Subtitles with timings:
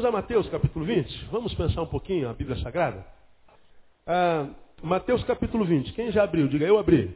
[0.00, 1.26] Vamos a Mateus capítulo 20?
[1.30, 3.04] Vamos pensar um pouquinho a Bíblia Sagrada?
[4.06, 4.46] Ah,
[4.82, 5.92] Mateus capítulo 20.
[5.92, 6.48] Quem já abriu?
[6.48, 7.14] Diga, eu abri.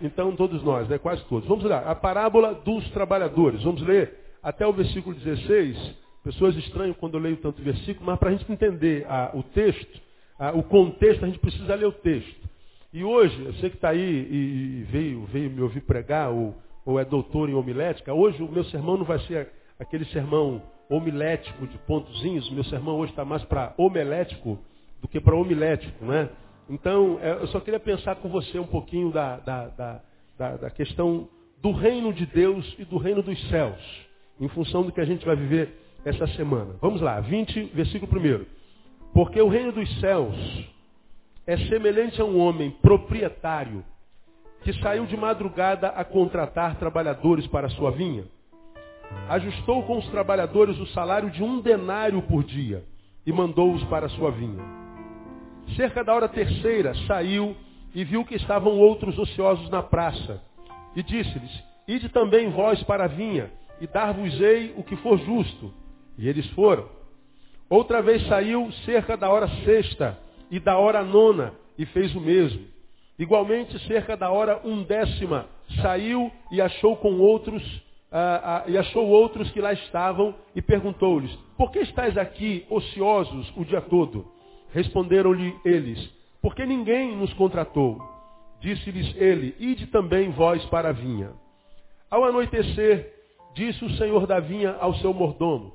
[0.00, 0.96] Então, todos nós, né?
[0.96, 1.46] quase todos.
[1.46, 1.80] Vamos lá.
[1.80, 3.62] A parábola dos trabalhadores.
[3.62, 5.76] Vamos ler até o versículo 16.
[6.24, 10.00] Pessoas estranham quando eu leio tanto versículo, mas para a gente entender ah, o texto,
[10.38, 12.48] ah, o contexto, a gente precisa ler o texto.
[12.90, 16.56] E hoje, eu sei que está aí e veio, veio me ouvir pregar, ou,
[16.86, 21.66] ou é doutor em homilética, hoje o meu sermão não vai ser aquele sermão homilético
[21.66, 24.58] de pontozinhos, meu sermão hoje está mais para homilético
[25.00, 26.28] do que para homilético, né?
[26.68, 30.00] Então, é, eu só queria pensar com você um pouquinho da, da,
[30.36, 31.28] da, da, questão
[31.62, 33.78] do reino de Deus e do reino dos céus,
[34.38, 35.74] em função do que a gente vai viver
[36.04, 36.74] essa semana.
[36.80, 38.44] Vamos lá, 20, versículo 1.
[39.14, 40.34] Porque o reino dos céus
[41.46, 43.82] é semelhante a um homem proprietário
[44.62, 48.24] que saiu de madrugada a contratar trabalhadores para a sua vinha.
[49.28, 52.84] Ajustou com os trabalhadores o salário de um denário por dia
[53.26, 54.62] e mandou-os para a sua vinha.
[55.76, 57.54] Cerca da hora terceira saiu
[57.94, 60.42] e viu que estavam outros ociosos na praça.
[60.96, 65.72] E disse-lhes, ide também vós para a vinha, e dar-vos-ei o que for justo.
[66.16, 66.88] E eles foram.
[67.70, 70.18] Outra vez saiu cerca da hora sexta
[70.50, 72.66] e da hora nona, e fez o mesmo.
[73.18, 75.46] Igualmente, cerca da hora undécima,
[75.82, 77.62] saiu e achou com outros,
[78.10, 83.52] ah, ah, e achou outros que lá estavam, e perguntou-lhes, por que estáis aqui ociosos
[83.56, 84.26] o dia todo?
[84.72, 88.00] Responderam-lhe eles, porque ninguém nos contratou.
[88.60, 91.30] Disse-lhes ele, ide também vós para a vinha.
[92.10, 93.14] Ao anoitecer,
[93.54, 95.74] disse o senhor da vinha ao seu mordomo,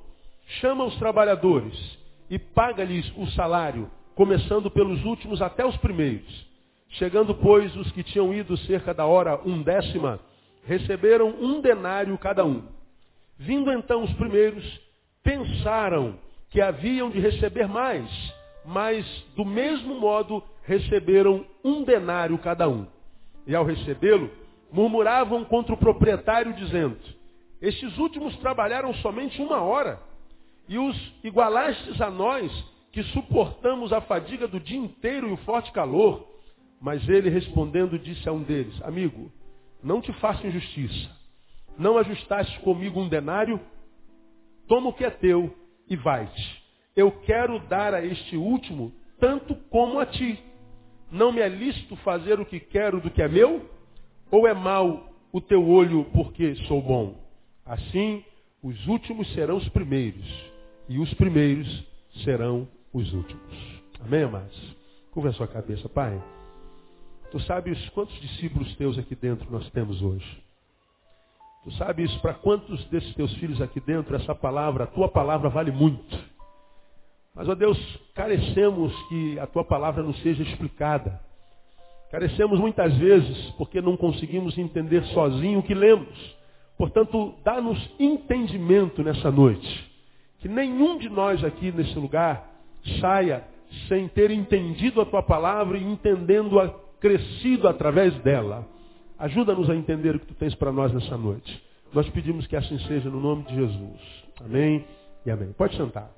[0.60, 1.74] chama os trabalhadores
[2.28, 6.46] e paga-lhes o salário, começando pelos últimos até os primeiros.
[6.90, 10.20] Chegando, pois, os que tinham ido cerca da hora undécima,
[10.66, 12.62] receberam um denário cada um.
[13.38, 14.64] Vindo então os primeiros,
[15.22, 16.18] pensaram
[16.50, 18.08] que haviam de receber mais,
[18.64, 19.04] mas
[19.34, 22.86] do mesmo modo receberam um denário cada um.
[23.46, 24.30] E ao recebê-lo,
[24.72, 26.96] murmuravam contra o proprietário, dizendo:
[27.60, 30.00] Estes últimos trabalharam somente uma hora,
[30.68, 32.50] e os igualastes a nós,
[32.92, 36.26] que suportamos a fadiga do dia inteiro e o forte calor.
[36.80, 39.30] Mas ele respondendo disse a um deles, amigo,
[39.84, 41.10] não te faço injustiça.
[41.78, 43.60] Não ajustaste comigo um denário?
[44.66, 45.54] Toma o que é teu
[45.88, 46.64] e vai-te.
[46.96, 50.42] Eu quero dar a este último tanto como a ti.
[51.10, 53.68] Não me é lícito fazer o que quero do que é meu?
[54.30, 57.16] Ou é mau o teu olho porque sou bom?
[57.64, 58.24] Assim,
[58.62, 60.26] os últimos serão os primeiros,
[60.88, 61.84] e os primeiros
[62.24, 63.82] serão os últimos.
[64.00, 64.76] Amém, amados?
[65.10, 66.20] Curva a sua cabeça, Pai.
[67.34, 70.40] Tu sabes quantos discípulos teus aqui dentro nós temos hoje.
[71.64, 75.72] Tu sabes para quantos desses teus filhos aqui dentro essa palavra, a tua palavra vale
[75.72, 76.16] muito.
[77.34, 77.76] Mas, ó Deus,
[78.14, 81.20] carecemos que a tua palavra nos seja explicada.
[82.12, 86.36] Carecemos muitas vezes porque não conseguimos entender sozinho o que lemos.
[86.78, 89.92] Portanto, dá-nos entendimento nessa noite.
[90.38, 92.48] Que nenhum de nós aqui nesse lugar
[93.00, 93.42] saia
[93.88, 98.66] sem ter entendido a tua palavra e entendendo-a, crescido através dela.
[99.18, 101.62] Ajuda-nos a entender o que tu tens para nós nessa noite.
[101.92, 104.00] Nós pedimos que assim seja no nome de Jesus.
[104.42, 104.86] Amém
[105.26, 105.52] e amém.
[105.52, 106.10] Pode sentar.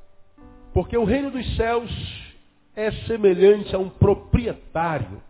[0.72, 1.90] Porque o reino dos céus
[2.76, 5.20] é semelhante a um proprietário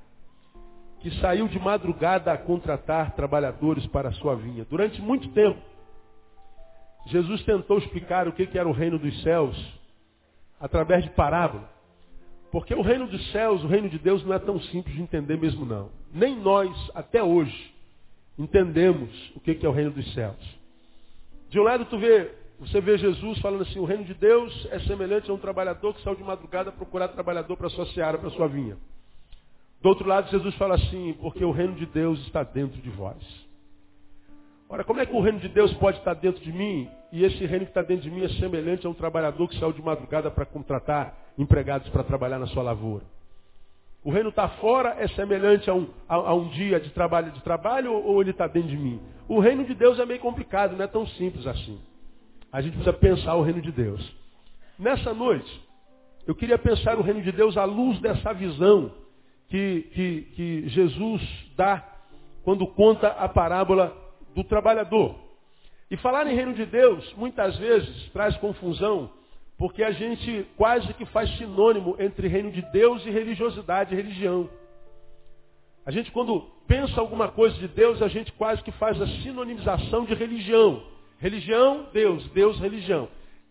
[1.00, 4.67] que saiu de madrugada a contratar trabalhadores para a sua vinha.
[4.69, 5.59] Durante muito tempo,
[7.06, 9.56] Jesus tentou explicar o que era o reino dos céus
[10.61, 11.75] através de parábola.
[12.56, 15.37] Porque o reino dos céus, o reino de Deus não é tão simples de entender
[15.37, 15.91] mesmo não.
[16.11, 17.75] Nem nós, até hoje,
[18.39, 20.39] entendemos o que é o reino dos céus.
[21.50, 24.78] De um lado tu vê, você vê Jesus falando assim, o reino de Deus é
[24.78, 28.49] semelhante a um trabalhador que saiu de madrugada procurar trabalhador para sua seara, para sua
[28.49, 28.78] vinha.
[29.83, 33.23] Do outro lado, Jesus fala assim, porque o reino de Deus está dentro de vós.
[34.67, 37.44] Ora, como é que o reino de Deus pode estar dentro de mim e esse
[37.44, 40.31] reino que está dentro de mim é semelhante a um trabalhador que saiu de madrugada
[40.31, 43.05] para contratar empregados para trabalhar na sua lavoura?
[44.05, 47.43] O reino está fora é semelhante a um, a, a um dia de trabalho de
[47.43, 49.00] trabalho ou ele está dentro de mim?
[49.29, 51.81] O reino de Deus é meio complicado, não é tão simples assim.
[52.53, 54.15] A gente precisa pensar o reino de Deus.
[54.79, 55.61] Nessa noite,
[56.27, 58.93] eu queria pensar o reino de Deus à luz dessa visão
[59.49, 61.23] que, que, que Jesus
[61.56, 61.85] dá
[62.44, 63.93] quando conta a parábola
[64.35, 65.17] do trabalhador.
[65.91, 69.11] E falar em reino de Deus, muitas vezes, traz confusão,
[69.58, 74.50] porque a gente quase que faz sinônimo entre reino de Deus e religiosidade e religião.
[75.85, 80.05] A gente, quando pensa alguma coisa de Deus, a gente quase que faz a sinonimização
[80.05, 80.82] de religião.
[81.19, 83.08] Religião, Deus, Deus, religião.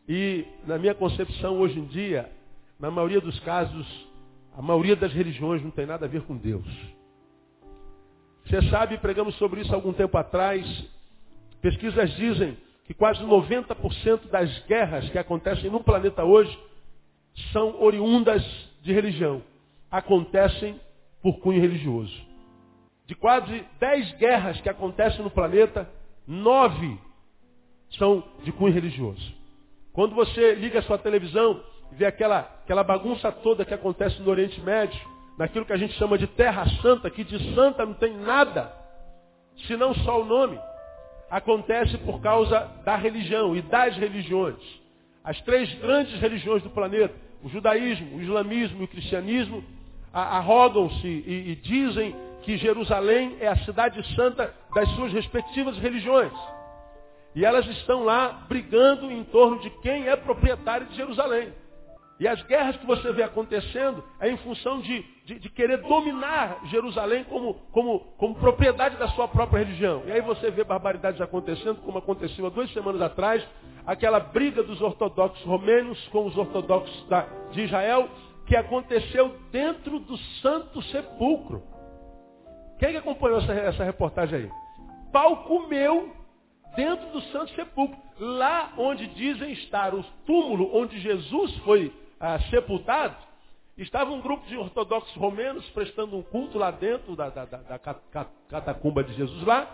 [0.08, 2.30] E, na minha concepção, hoje em dia,
[2.80, 3.88] na maioria dos casos,
[4.56, 6.66] a maioria das religiões não tem nada a ver com Deus.
[8.46, 10.64] Você sabe, pregamos sobre isso algum tempo atrás,
[11.62, 12.56] pesquisas dizem
[12.86, 16.58] que quase 90% das guerras que acontecem no planeta hoje
[17.52, 18.44] são oriundas
[18.82, 19.42] de religião.
[19.90, 20.80] Acontecem
[21.22, 22.16] por cunho religioso.
[23.08, 25.90] De quase 10 guerras que acontecem no planeta,
[26.28, 27.00] nove
[27.98, 29.34] são de cunho religioso.
[29.92, 34.30] Quando você liga a sua televisão e vê aquela, aquela bagunça toda que acontece no
[34.30, 35.00] Oriente Médio,
[35.38, 38.72] naquilo que a gente chama de Terra Santa, que de santa não tem nada,
[39.68, 40.60] senão só o nome,
[41.36, 44.56] acontece por causa da religião e das religiões.
[45.22, 49.62] As três grandes religiões do planeta, o judaísmo, o islamismo e o cristianismo,
[50.14, 56.32] arrogam-se e, e dizem que Jerusalém é a cidade santa das suas respectivas religiões.
[57.36, 61.50] E elas estão lá brigando em torno de quem é proprietário de Jerusalém.
[62.18, 66.62] E as guerras que você vê acontecendo é em função de, de, de, querer dominar
[66.68, 70.04] Jerusalém como, como, como propriedade da sua própria religião.
[70.06, 73.46] E aí você vê barbaridades acontecendo, como aconteceu há duas semanas atrás,
[73.86, 78.10] aquela briga dos ortodoxos romenos com os ortodoxos da, de Israel,
[78.46, 81.64] que aconteceu dentro do Santo Sepulcro.
[82.80, 84.52] Quem é que acompanhou essa, essa reportagem aí?
[85.12, 86.14] Pau comeu
[86.78, 87.98] dentro do Santo Sepulcro.
[88.18, 93.16] Lá onde dizem estar o túmulo onde Jesus foi ah, sepultado,
[93.78, 97.80] estava um grupo de ortodoxos romenos prestando um culto lá dentro da, da, da, da
[98.50, 99.68] catacumba de Jesus lá.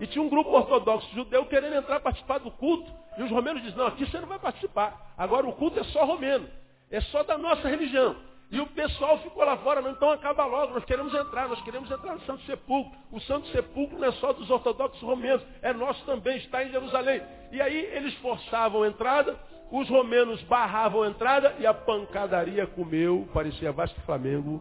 [0.00, 2.90] E tinha um grupo ortodoxo judeu querendo entrar participar do culto.
[3.18, 5.14] E os romenos dizem, não, aqui você não vai participar.
[5.16, 6.48] Agora o culto é só romeno.
[6.90, 8.16] É só da nossa religião.
[8.52, 11.90] E o pessoal ficou lá fora, não, então acaba logo, nós queremos entrar, nós queremos
[11.90, 12.92] entrar no Santo Sepulcro.
[13.10, 17.22] O Santo Sepulcro não é só dos ortodoxos romenos, é nosso também, está em Jerusalém.
[17.50, 19.38] E aí eles forçavam a entrada,
[19.72, 24.60] os romenos barravam a entrada e a pancadaria comeu, parecia Vasco Flamengo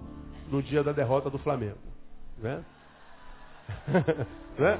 [0.49, 1.77] no dia da derrota do Flamengo.
[2.37, 2.63] Né?
[4.57, 4.79] né?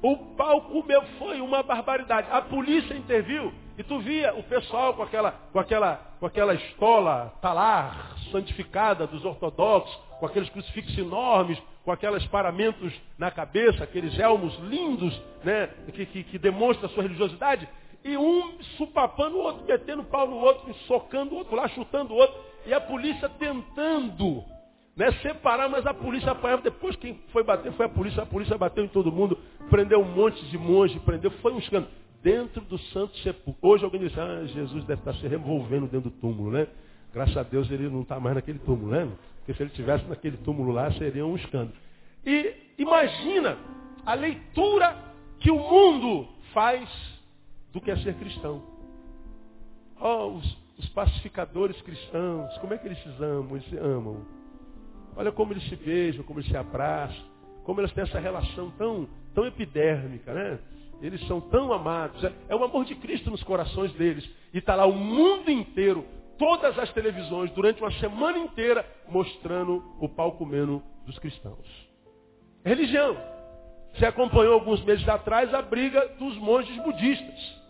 [0.00, 2.28] O pau comeu, foi uma barbaridade.
[2.30, 7.32] A polícia interviu e tu via o pessoal com aquela, com aquela, com aquela estola
[7.42, 14.56] talar santificada dos ortodoxos, com aqueles crucifixos enormes, com aqueles paramentos na cabeça, aqueles elmos
[14.60, 17.68] lindos, né, que, que, que demonstram a sua religiosidade
[18.04, 22.16] e um supapando o outro, metendo pau no outro, socando o outro lá, chutando o
[22.16, 22.34] outro,
[22.66, 24.44] e a polícia tentando
[24.96, 26.62] né, separar, mas a polícia apanhava.
[26.62, 29.38] Depois quem foi bater foi a polícia, a polícia bateu em todo mundo,
[29.70, 31.92] prendeu um monte de monge, prendeu, foi um escândalo.
[32.22, 33.68] Dentro do santo sepulcro.
[33.68, 36.68] Hoje alguém disse, ah, Jesus deve estar se revolvendo dentro do túmulo, né?
[37.12, 39.08] Graças a Deus ele não está mais naquele túmulo, né?
[39.38, 41.72] Porque se ele estivesse naquele túmulo lá, seria um escândalo.
[42.24, 43.58] E imagina
[44.06, 44.96] a leitura
[45.40, 46.88] que o mundo faz
[47.72, 48.62] do que é ser cristão.
[50.00, 53.56] Oh, os, os pacificadores cristãos, como é que eles se amam?
[53.56, 54.26] Eles se amam.
[55.16, 57.22] Olha como eles se beijam, como eles se abraçam,
[57.64, 60.58] como eles têm essa relação tão, tão epidérmica, né?
[61.00, 62.22] Eles são tão amados.
[62.24, 64.28] É, é o amor de Cristo nos corações deles.
[64.52, 66.04] E está lá o mundo inteiro,
[66.38, 71.66] todas as televisões, durante uma semana inteira, mostrando o pau comendo dos cristãos.
[72.64, 73.16] Religião.
[73.94, 77.61] Você acompanhou alguns meses atrás a briga dos monges budistas.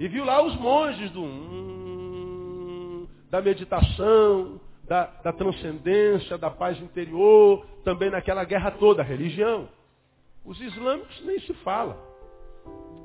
[0.00, 7.66] E viu lá os monges do, hum, da meditação, da, da transcendência, da paz interior,
[7.84, 9.68] também naquela guerra toda, a religião.
[10.42, 11.98] Os islâmicos nem se fala.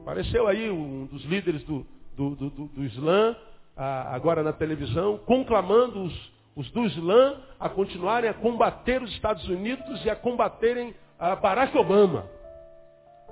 [0.04, 1.86] Apareceu aí um dos líderes do,
[2.16, 3.36] do, do, do, do Islã,
[3.75, 10.06] agora na televisão, conclamando os, os do Islã a continuarem a combater os Estados Unidos
[10.06, 12.25] e a combaterem a Barack Obama.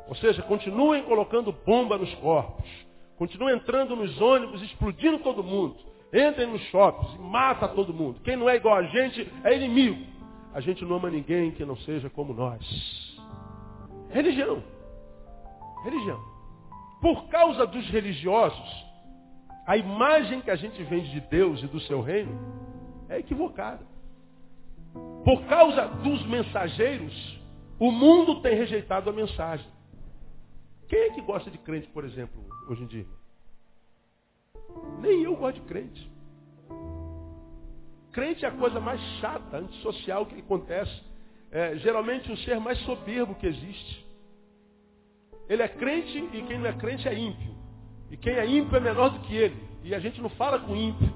[0.09, 2.92] Ou seja, continuem colocando bomba nos corpos.
[3.23, 5.77] Continua entrando nos ônibus, explodindo todo mundo.
[6.11, 8.19] Entrem nos shoppings e mata todo mundo.
[8.19, 10.05] Quem não é igual a gente é inimigo.
[10.53, 12.61] A gente não ama ninguém que não seja como nós.
[14.09, 14.61] Religião.
[15.85, 16.19] Religião.
[16.99, 18.85] Por causa dos religiosos,
[19.65, 22.37] a imagem que a gente vende de Deus e do seu reino
[23.07, 23.87] é equivocada.
[25.23, 27.39] Por causa dos mensageiros,
[27.79, 29.72] o mundo tem rejeitado a mensagem.
[30.93, 33.07] Quem é que gosta de crente, por exemplo, hoje em dia?
[34.99, 36.11] Nem eu gosto de crente.
[38.11, 41.01] Crente é a coisa mais chata, antissocial que acontece.
[41.49, 44.05] É, geralmente o ser mais soberbo que existe.
[45.49, 47.55] Ele é crente e quem não é crente é ímpio.
[48.11, 49.57] E quem é ímpio é menor do que ele.
[49.83, 51.11] E a gente não fala com ímpio.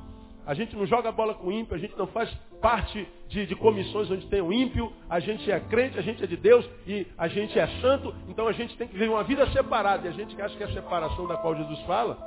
[0.47, 4.09] A gente não joga bola com ímpio, a gente não faz parte de, de, comissões
[4.09, 7.27] onde tem o ímpio, a gente é crente, a gente é de Deus e a
[7.27, 10.07] gente é santo, então a gente tem que viver uma vida separada.
[10.07, 12.17] E a gente que acha que é a separação da qual Jesus fala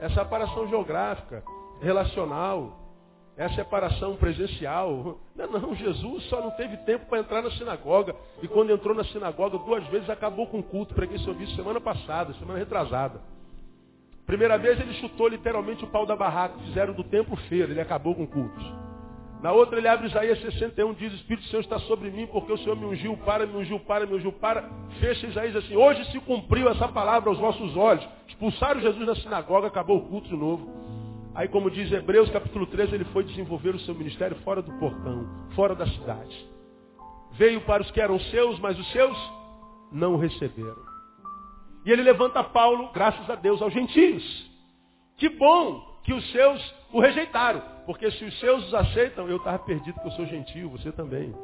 [0.00, 1.42] é separação geográfica,
[1.80, 2.78] relacional,
[3.38, 5.18] é separação presencial.
[5.34, 8.14] Não, não, Jesus só não teve tempo para entrar na sinagoga.
[8.42, 10.94] E quando entrou na sinagoga duas vezes acabou com o culto.
[10.94, 13.20] Preguei sobre isso semana passada, semana retrasada.
[14.26, 18.14] Primeira vez ele chutou literalmente o pau da barraca, fizeram do templo feira, ele acabou
[18.14, 18.82] com o culto.
[19.42, 22.76] Na outra ele abre Isaías 61, diz, Espírito Senhor está sobre mim, porque o Senhor
[22.76, 24.62] me ungiu para, me ungiu para, me ungiu para.
[25.00, 28.08] Fecha Isaías assim, hoje se cumpriu essa palavra aos vossos olhos.
[28.28, 30.70] Expulsaram Jesus da sinagoga, acabou o culto de novo.
[31.34, 35.26] Aí como diz Hebreus capítulo 13, ele foi desenvolver o seu ministério fora do portão,
[35.56, 36.48] fora da cidade.
[37.32, 39.16] Veio para os que eram seus, mas os seus
[39.90, 40.91] não o receberam.
[41.84, 44.50] E ele levanta Paulo, graças a Deus, aos gentios.
[45.16, 47.62] Que bom que os seus o rejeitaram.
[47.86, 51.34] Porque se os seus os aceitam, eu estava perdido porque eu sou gentil, você também.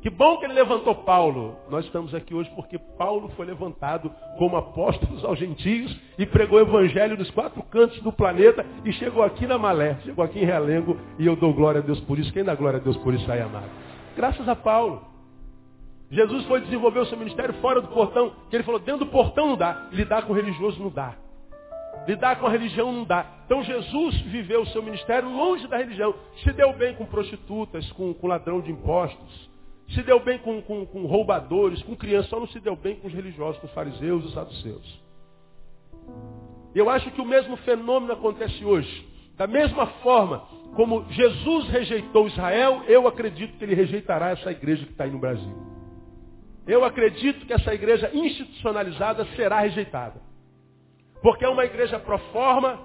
[0.00, 1.56] Que bom que ele levantou Paulo.
[1.68, 6.62] Nós estamos aqui hoje porque Paulo foi levantado como apóstolo aos gentios e pregou o
[6.62, 10.96] evangelho dos quatro cantos do planeta e chegou aqui na Malé, chegou aqui em Realengo
[11.18, 12.32] e eu dou glória a Deus por isso.
[12.32, 13.68] Quem dá glória a Deus por isso aí, amado?
[14.14, 15.07] Graças a Paulo.
[16.10, 19.48] Jesus foi desenvolver o seu ministério fora do portão, que ele falou, dentro do portão
[19.48, 21.14] não dá, lidar com o religioso não dá.
[22.06, 23.26] Lidar com a religião não dá.
[23.44, 26.14] Então Jesus viveu o seu ministério longe da religião.
[26.42, 29.50] Se deu bem com prostitutas, com, com ladrão de impostos.
[29.90, 32.30] Se deu bem com, com, com roubadores, com crianças.
[32.30, 35.02] Só não se deu bem com os religiosos, com os fariseus e os saduceus.
[36.74, 39.06] Eu acho que o mesmo fenômeno acontece hoje.
[39.36, 40.38] Da mesma forma
[40.74, 45.18] como Jesus rejeitou Israel, eu acredito que ele rejeitará essa igreja que está aí no
[45.18, 45.77] Brasil.
[46.68, 50.20] Eu acredito que essa igreja institucionalizada será rejeitada.
[51.22, 52.78] Porque é uma igreja pro forma,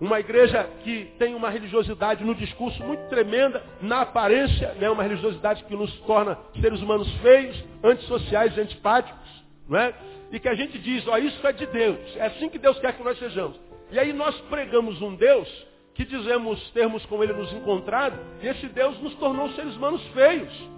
[0.00, 4.88] uma igreja que tem uma religiosidade no discurso muito tremenda, na aparência, né?
[4.88, 9.92] uma religiosidade que nos torna seres humanos feios, antissociais antipáticos, não é?
[10.30, 12.92] E que a gente diz, ó, isso é de Deus, é assim que Deus quer
[12.96, 13.58] que nós sejamos.
[13.90, 15.48] E aí nós pregamos um Deus
[15.94, 20.77] que dizemos termos com ele nos encontrado, e esse Deus nos tornou seres humanos feios.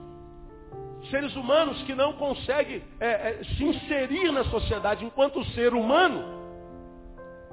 [1.09, 6.25] Seres humanos que não conseguem é, é, se inserir na sociedade enquanto ser humano,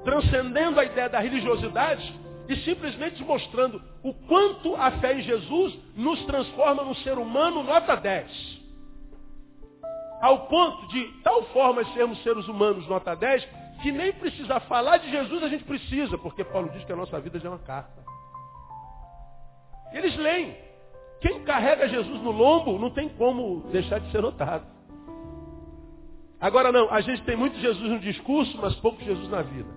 [0.04, 2.14] transcendendo a ideia da religiosidade
[2.48, 7.94] e simplesmente mostrando o quanto a fé em Jesus nos transforma num ser humano nota
[7.94, 8.58] 10.
[10.20, 13.46] Ao ponto de tal forma sermos seres humanos nota 10,
[13.82, 17.20] que nem precisar falar de Jesus a gente precisa, porque Paulo diz que a nossa
[17.20, 18.02] vida já é uma carta.
[19.92, 20.67] Eles leem.
[21.20, 24.66] Quem carrega Jesus no lombo não tem como deixar de ser notado.
[26.40, 29.68] Agora não, a gente tem muito Jesus no discurso, mas pouco Jesus na vida.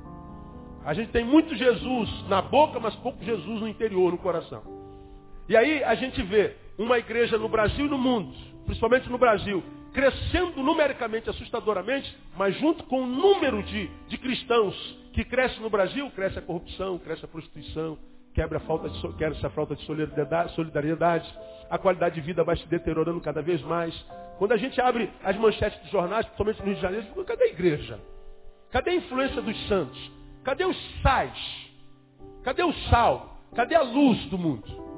[0.85, 4.61] A gente tem muito Jesus na boca, mas pouco Jesus no interior, no coração.
[5.49, 8.33] E aí a gente vê uma igreja no Brasil e no mundo,
[8.65, 14.75] principalmente no Brasil, crescendo numericamente assustadoramente, mas junto com o número de, de cristãos
[15.13, 17.97] que cresce no Brasil, cresce a corrupção, cresce a prostituição,
[18.33, 21.37] quebra a falta de, quebra a falta de solidariedade, solidariedade,
[21.69, 23.93] a qualidade de vida vai se deteriorando cada vez mais.
[24.37, 27.47] Quando a gente abre as manchetes dos jornais, principalmente no Rio de Janeiro, cadê a
[27.47, 27.99] igreja?
[28.71, 30.11] Cadê a influência dos santos?
[30.43, 31.71] Cadê os sais?
[32.43, 33.37] Cadê o sal?
[33.55, 34.90] Cadê a luz do mundo?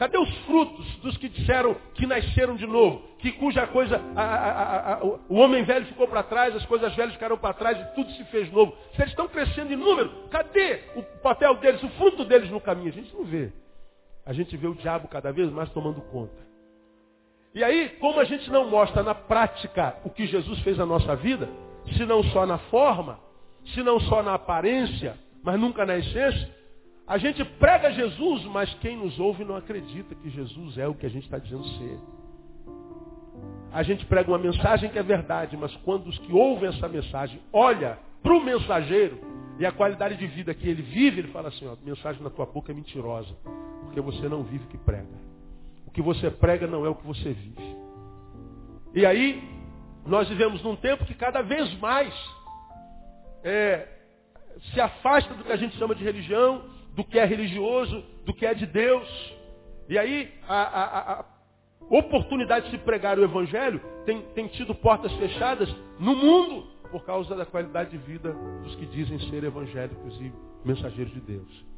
[0.00, 3.02] Cadê os frutos dos que disseram que nasceram de novo?
[3.18, 7.12] Que cuja coisa, a, a, a, o homem velho ficou para trás, as coisas velhas
[7.12, 8.74] ficaram para trás e tudo se fez novo.
[8.94, 12.88] Se eles estão crescendo em número, cadê o papel deles, o fruto deles no caminho?
[12.88, 13.52] A gente não vê.
[14.24, 16.48] A gente vê o diabo cada vez mais tomando conta.
[17.54, 21.14] E aí, como a gente não mostra na prática o que Jesus fez na nossa
[21.14, 21.46] vida,
[21.94, 23.20] se não só na forma,
[23.74, 25.14] se não só na aparência,
[25.44, 26.59] mas nunca na essência,
[27.10, 31.04] a gente prega Jesus, mas quem nos ouve não acredita que Jesus é o que
[31.04, 31.98] a gente está dizendo ser.
[33.72, 37.40] A gente prega uma mensagem que é verdade, mas quando os que ouvem essa mensagem
[37.52, 39.18] olha para o mensageiro
[39.58, 42.46] e a qualidade de vida que ele vive, ele fala assim, ó, mensagem na tua
[42.46, 43.34] boca é mentirosa,
[43.82, 45.18] porque você não vive o que prega.
[45.88, 47.76] O que você prega não é o que você vive.
[48.94, 49.42] E aí,
[50.06, 52.14] nós vivemos num tempo que cada vez mais
[53.42, 53.88] é,
[54.72, 58.46] se afasta do que a gente chama de religião, do que é religioso, do que
[58.46, 59.08] é de Deus.
[59.88, 61.24] E aí a, a, a
[61.90, 65.68] oportunidade de se pregar o Evangelho tem, tem tido portas fechadas
[65.98, 68.32] no mundo por causa da qualidade de vida
[68.62, 70.32] dos que dizem ser evangélicos e
[70.64, 71.70] mensageiros de Deus.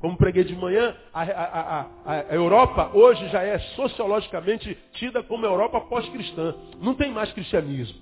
[0.00, 5.44] Como preguei de manhã, a, a, a, a, Europa hoje já é sociologicamente tida como
[5.44, 6.54] Europa pós-cristã.
[6.80, 8.00] Não tem mais cristianismo.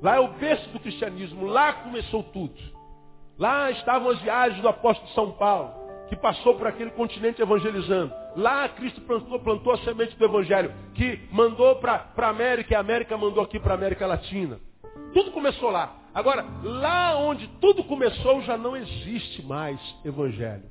[0.00, 2.54] Lá é o berço do cristianismo, lá começou tudo.
[3.42, 5.74] Lá estavam as viagens do apóstolo São Paulo,
[6.08, 8.14] que passou por aquele continente evangelizando.
[8.36, 12.78] Lá Cristo plantou, plantou a semente do evangelho, que mandou para a América e a
[12.78, 14.60] América mandou aqui para a América Latina.
[15.12, 15.92] Tudo começou lá.
[16.14, 20.70] Agora, lá onde tudo começou já não existe mais evangelho.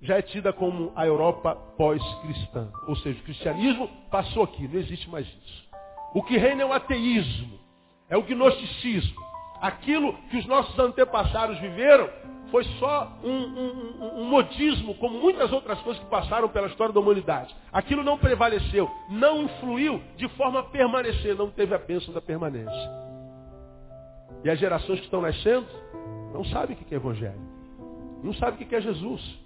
[0.00, 2.72] Já é tida como a Europa pós-cristã.
[2.88, 5.68] Ou seja, o cristianismo passou aqui, não existe mais isso.
[6.14, 7.60] O que reina é o ateísmo,
[8.08, 9.29] é o gnosticismo.
[9.60, 12.08] Aquilo que os nossos antepassados viveram
[12.50, 17.00] foi só um, um, um, modismo, como muitas outras coisas que passaram pela história da
[17.00, 17.54] humanidade.
[17.72, 22.90] Aquilo não prevaleceu, não influiu de forma a permanecer, não teve a bênção da permanência.
[24.42, 25.66] E as gerações que estão nascendo
[26.32, 27.40] não sabem o que é evangelho,
[28.22, 29.38] não sabem o que é Jesus.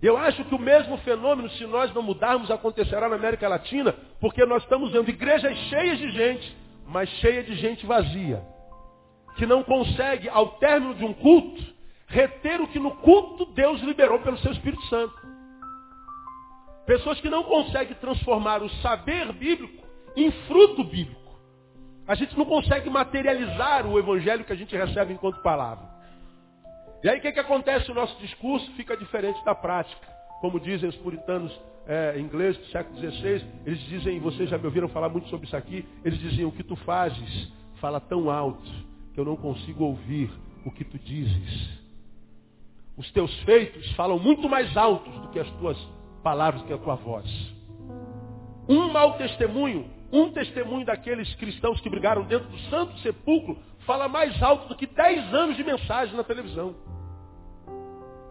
[0.00, 4.44] Eu acho que o mesmo fenômeno, se nós não mudarmos, acontecerá na América Latina, porque
[4.44, 6.56] nós estamos vendo igrejas cheias de gente,
[6.88, 8.42] mas cheias de gente vazia
[9.36, 11.62] que não consegue, ao término de um culto,
[12.08, 15.14] reter o que no culto Deus liberou pelo seu Espírito Santo.
[16.84, 21.38] Pessoas que não conseguem transformar o saber bíblico em fruto bíblico.
[22.08, 25.86] A gente não consegue materializar o evangelho que a gente recebe enquanto palavra.
[27.04, 27.90] E aí o que, que acontece?
[27.92, 30.08] O nosso discurso fica diferente da prática.
[30.40, 31.52] Como dizem os puritanos
[31.88, 35.56] é, ingleses do século XVI, eles dizem, vocês já me ouviram falar muito sobre isso
[35.56, 38.70] aqui, eles diziam, o que tu fazes fala tão alto
[39.14, 40.30] que eu não consigo ouvir
[40.66, 41.78] o que tu dizes.
[42.94, 45.78] Os teus feitos falam muito mais altos do que as tuas
[46.22, 47.26] palavras, do que a tua voz.
[48.68, 54.42] Um mau testemunho, um testemunho daqueles cristãos que brigaram dentro do santo sepulcro, fala mais
[54.42, 56.74] alto do que dez anos de mensagem na televisão.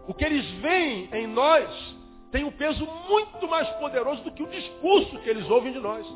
[0.06, 1.97] O que eles veem em nós
[2.30, 6.06] tem um peso muito mais poderoso do que o discurso que eles ouvem de nós.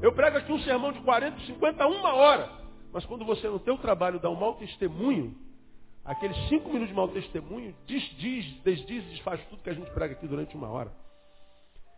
[0.00, 2.48] Eu prego aqui um sermão de 40, 50, uma hora.
[2.92, 5.36] Mas quando você no teu trabalho dá um mau testemunho,
[6.04, 10.26] aqueles cinco minutos de mau testemunho desdiz, desdiz, desfaz tudo que a gente prega aqui
[10.26, 10.92] durante uma hora.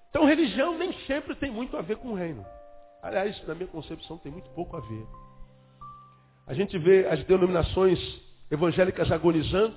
[0.08, 2.44] Então religião nem sempre tem muito a ver com o reino.
[3.02, 5.06] Aliás, na minha concepção, tem muito pouco a ver.
[6.46, 7.98] A gente vê as denominações
[8.50, 9.76] evangélicas agonizando,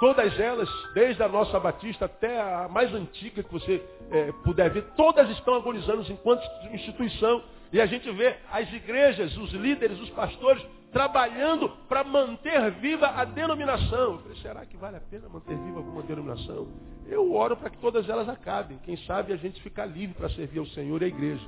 [0.00, 4.82] todas elas, desde a nossa batista até a mais antiga que você é, puder ver,
[4.96, 10.64] todas estão agonizando enquanto instituição e a gente vê as igrejas, os líderes, os pastores
[10.90, 14.14] trabalhando para manter viva a denominação.
[14.14, 16.68] Eu falei, será que vale a pena manter viva alguma denominação?
[17.06, 18.78] Eu oro para que todas elas acabem.
[18.78, 21.46] Quem sabe a gente ficar livre para servir ao Senhor e à igreja.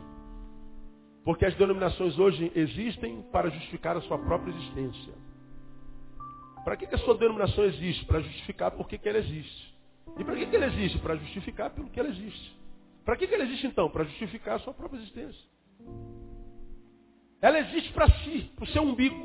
[1.24, 5.12] Porque as denominações hoje existem para justificar a sua própria existência.
[6.70, 8.04] Para que, que a sua denominação existe?
[8.04, 9.74] Para justificar por que, ela existe.
[10.16, 10.98] E para que, que ela existe?
[11.00, 12.56] Para justificar pelo que ela existe.
[13.04, 13.90] Para que, que ela existe então?
[13.90, 15.44] Para justificar a sua própria existência.
[17.42, 19.16] Ela existe para si, para o seu umbigo.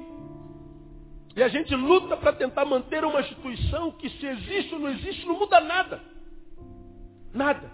[1.36, 5.24] E a gente luta para tentar manter uma instituição que se existe ou não existe,
[5.28, 6.02] não muda nada.
[7.32, 7.72] Nada.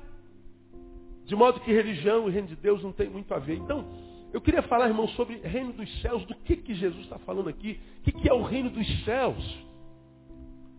[1.24, 3.56] De modo que religião e reino de Deus não tem muito a ver.
[3.56, 3.88] Então,
[4.34, 7.80] eu queria falar, irmão, sobre reino dos céus, do que, que Jesus está falando aqui.
[8.00, 9.60] O que, que é o reino dos céus?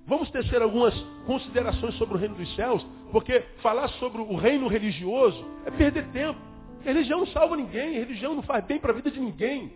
[0.06, 0.94] Vamos tecer algumas
[1.26, 6.40] considerações sobre o reino dos céus, porque falar sobre o reino religioso é perder tempo.
[6.80, 9.72] Religião não salva ninguém, religião não faz bem para a vida de ninguém.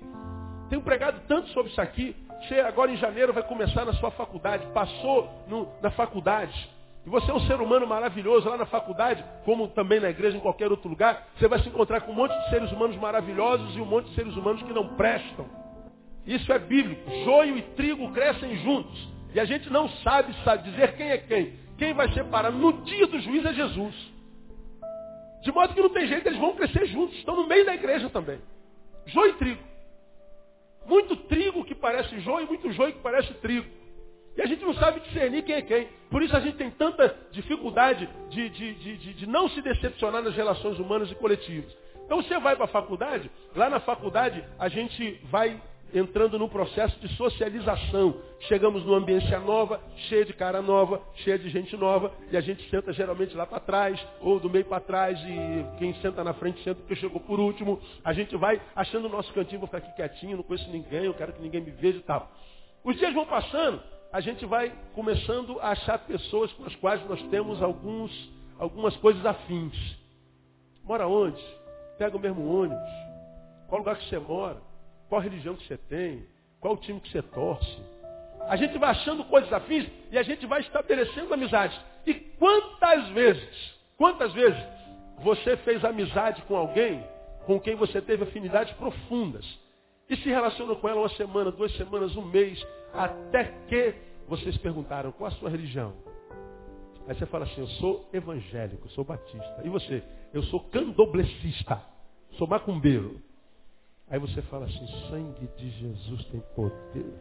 [0.68, 2.16] Tenho pregado tanto sobre isso aqui.
[2.40, 6.75] Você agora em janeiro vai começar na sua faculdade, passou no, na faculdade.
[7.06, 10.40] E você é um ser humano maravilhoso lá na faculdade, como também na igreja, em
[10.40, 11.28] qualquer outro lugar.
[11.38, 14.16] Você vai se encontrar com um monte de seres humanos maravilhosos e um monte de
[14.16, 15.46] seres humanos que não prestam.
[16.26, 17.08] Isso é bíblico.
[17.24, 19.08] Joio e trigo crescem juntos.
[19.32, 21.54] E a gente não sabe, sabe dizer quem é quem.
[21.78, 23.94] Quem vai separar no dia do juízo é Jesus.
[25.42, 27.16] De modo que não tem jeito, eles vão crescer juntos.
[27.18, 28.40] Estão no meio da igreja também.
[29.06, 29.62] Joio e trigo.
[30.88, 33.75] Muito trigo que parece joio, muito joio que parece trigo.
[34.36, 35.88] E a gente não sabe discernir quem é quem.
[36.10, 40.34] Por isso a gente tem tanta dificuldade de, de, de, de não se decepcionar nas
[40.34, 41.74] relações humanas e coletivas.
[42.04, 45.60] Então você vai para a faculdade, lá na faculdade a gente vai
[45.94, 48.20] entrando num processo de socialização.
[48.40, 52.68] Chegamos numa ambiência nova, cheia de cara nova, cheia de gente nova, e a gente
[52.70, 56.62] senta geralmente lá para trás, ou do meio para trás, e quem senta na frente
[56.62, 57.80] senta porque chegou por último.
[58.04, 61.14] A gente vai achando o nosso cantinho, vou ficar aqui quietinho, não conheço ninguém, eu
[61.14, 62.30] quero que ninguém me veja e tal.
[62.84, 63.80] Os dias vão passando,
[64.12, 68.10] a gente vai começando a achar pessoas com as quais nós temos alguns,
[68.58, 69.76] algumas coisas afins.
[70.84, 71.42] Mora onde?
[71.98, 72.90] Pega o mesmo ônibus.
[73.68, 74.60] Qual lugar que você mora?
[75.08, 76.26] qual religião que você tem,
[76.60, 77.78] qual time que você torce.
[78.48, 81.78] A gente vai achando coisas afins e a gente vai estabelecendo amizades.
[82.06, 84.62] E quantas vezes, quantas vezes
[85.18, 87.02] você fez amizade com alguém
[87.44, 89.46] com quem você teve afinidades profundas
[90.08, 93.94] e se relacionou com ela uma semana, duas semanas, um mês, até que
[94.28, 95.94] vocês perguntaram qual a sua religião.
[97.08, 99.62] Aí você fala assim, eu sou evangélico, sou batista.
[99.64, 100.02] E você?
[100.32, 101.80] Eu sou candoblecista,
[102.32, 103.20] sou macumbeiro.
[104.08, 107.12] Aí você fala assim, sangue de Jesus tem poder.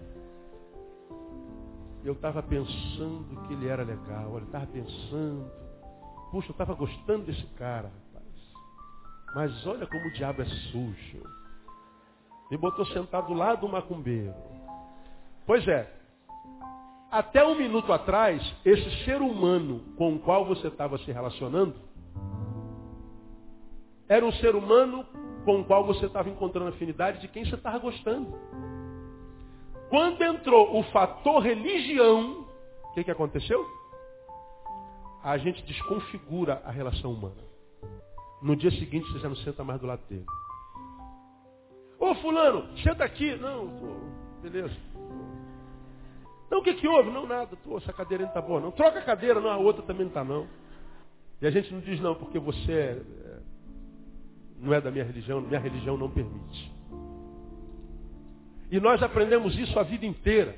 [2.04, 5.52] Eu estava pensando que ele era legal, eu estava pensando,
[6.30, 8.26] puxa, eu estava gostando desse cara, rapaz.
[9.34, 11.45] Mas olha como o diabo é sujo.
[12.50, 14.34] Me botou sentado do lado do macumbeiro.
[15.46, 15.92] Pois é,
[17.12, 21.76] até um minuto atrás, esse ser humano com o qual você estava se relacionando,
[24.08, 25.06] era um ser humano
[25.46, 28.38] com o qual você estava encontrando afinidade de quem você estava gostando.
[29.90, 32.46] Quando entrou o fator religião,
[32.84, 33.66] o que, que aconteceu?
[35.24, 37.44] A gente desconfigura a relação humana.
[38.42, 40.26] No dia seguinte você já não senta mais do lado dele.
[42.00, 43.36] Ô fulano, senta aqui.
[43.36, 44.76] Não, tô, beleza.
[46.50, 47.10] Não, o que, que houve?
[47.10, 47.56] Não, nada.
[47.64, 48.72] Tô, essa cadeira não está boa, não.
[48.72, 50.48] Troca a cadeira, não, a outra também não está, não.
[51.42, 53.02] E a gente não diz não, porque você é,
[54.60, 56.72] não é da minha religião, minha religião não permite.
[58.72, 60.56] E nós aprendemos isso a vida inteira.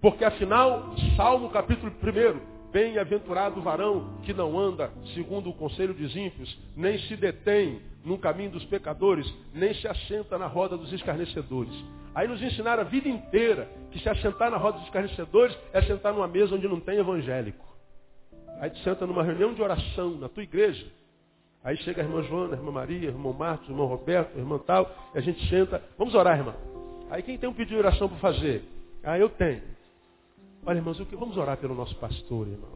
[0.00, 6.14] Porque afinal, Salmo capítulo 1, Bem-aventurado o varão que não anda segundo o conselho dos
[6.14, 11.74] ímpios, nem se detém no caminho dos pecadores, nem se assenta na roda dos escarnecedores.
[12.14, 16.12] Aí nos ensinaram a vida inteira que se assentar na roda dos escarnecedores é sentar
[16.12, 17.64] numa mesa onde não tem evangélico.
[18.60, 20.86] Aí tu senta numa reunião de oração na tua igreja,
[21.62, 24.38] Aí chega a irmã Joana, a irmã Maria, o irmão Marcos, o irmão Roberto, o
[24.38, 26.54] irmão tal, e a gente senta, vamos orar, irmão.
[27.10, 28.64] Aí quem tem um pedido de oração para fazer?
[29.02, 29.62] Ah, eu tenho.
[30.64, 32.70] Olha, irmãos, vamos orar pelo nosso pastor, irmão.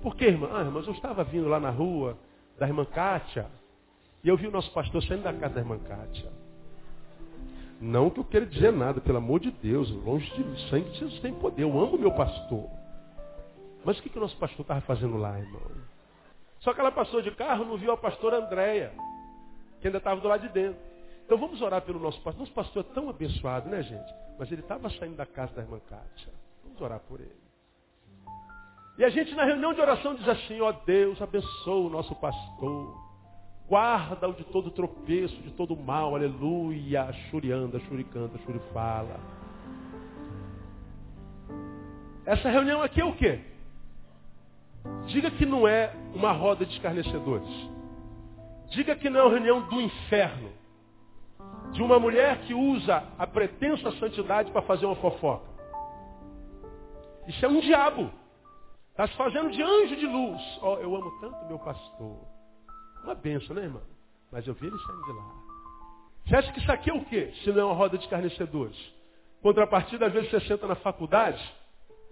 [0.00, 0.54] Por quê, irmão?
[0.54, 2.16] Ah, irmãos, eu estava vindo lá na rua
[2.58, 3.46] da irmã Kátia,
[4.22, 6.30] e eu vi o nosso pastor saindo da casa da irmã Kátia.
[7.80, 10.98] Não que eu queira dizer nada, pelo amor de Deus, longe de mim, sangue de
[10.98, 12.70] Jesus tem poder, eu amo meu pastor.
[13.84, 15.60] Mas o que, que o nosso pastor estava fazendo lá, irmão?
[16.60, 18.92] Só que ela passou de carro não viu a pastora Andréia,
[19.80, 20.80] que ainda estava do lado de dentro.
[21.24, 22.40] Então vamos orar pelo nosso pastor.
[22.40, 24.14] Nosso pastor é tão abençoado, né, gente?
[24.38, 26.32] Mas ele estava saindo da casa da irmã Kátia.
[26.76, 27.46] Vamos orar por ele.
[28.98, 32.94] E a gente na reunião de oração diz assim, ó Deus, abençoa o nosso pastor.
[33.68, 37.10] Guarda-o de todo tropeço, de todo mal, aleluia.
[37.30, 39.18] Churianda, churicanta, churifala.
[42.26, 43.40] Essa reunião aqui é o quê?
[45.06, 47.48] Diga que não é uma roda de escarnecedores.
[48.68, 50.50] Diga que não é uma reunião do inferno.
[51.72, 55.55] De uma mulher que usa a pretensa santidade para fazer uma fofoca.
[57.26, 58.10] Isso é um diabo.
[58.90, 60.42] Está se fazendo de anjo de luz.
[60.62, 62.18] Oh, eu amo tanto meu pastor.
[63.04, 63.82] Uma benção, né, irmão?
[64.32, 65.34] Mas eu vi ele saindo de lá.
[66.26, 67.32] Você acha que isso aqui é o quê?
[67.44, 68.76] Se não é uma roda de escarnecedores?
[69.42, 71.40] Contrapartida, às vezes você senta na faculdade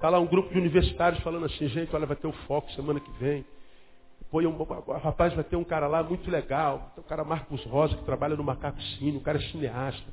[0.05, 3.01] Está lá um grupo de universitários falando assim, gente, olha, vai ter o foco semana
[3.01, 3.43] que vem.
[4.31, 4.63] Pô, um,
[4.99, 6.93] rapaz, vai ter um cara lá muito legal.
[6.95, 10.05] Tem o cara Marcos Rosa, que trabalha no Macaco Cine, o cara é cineasta.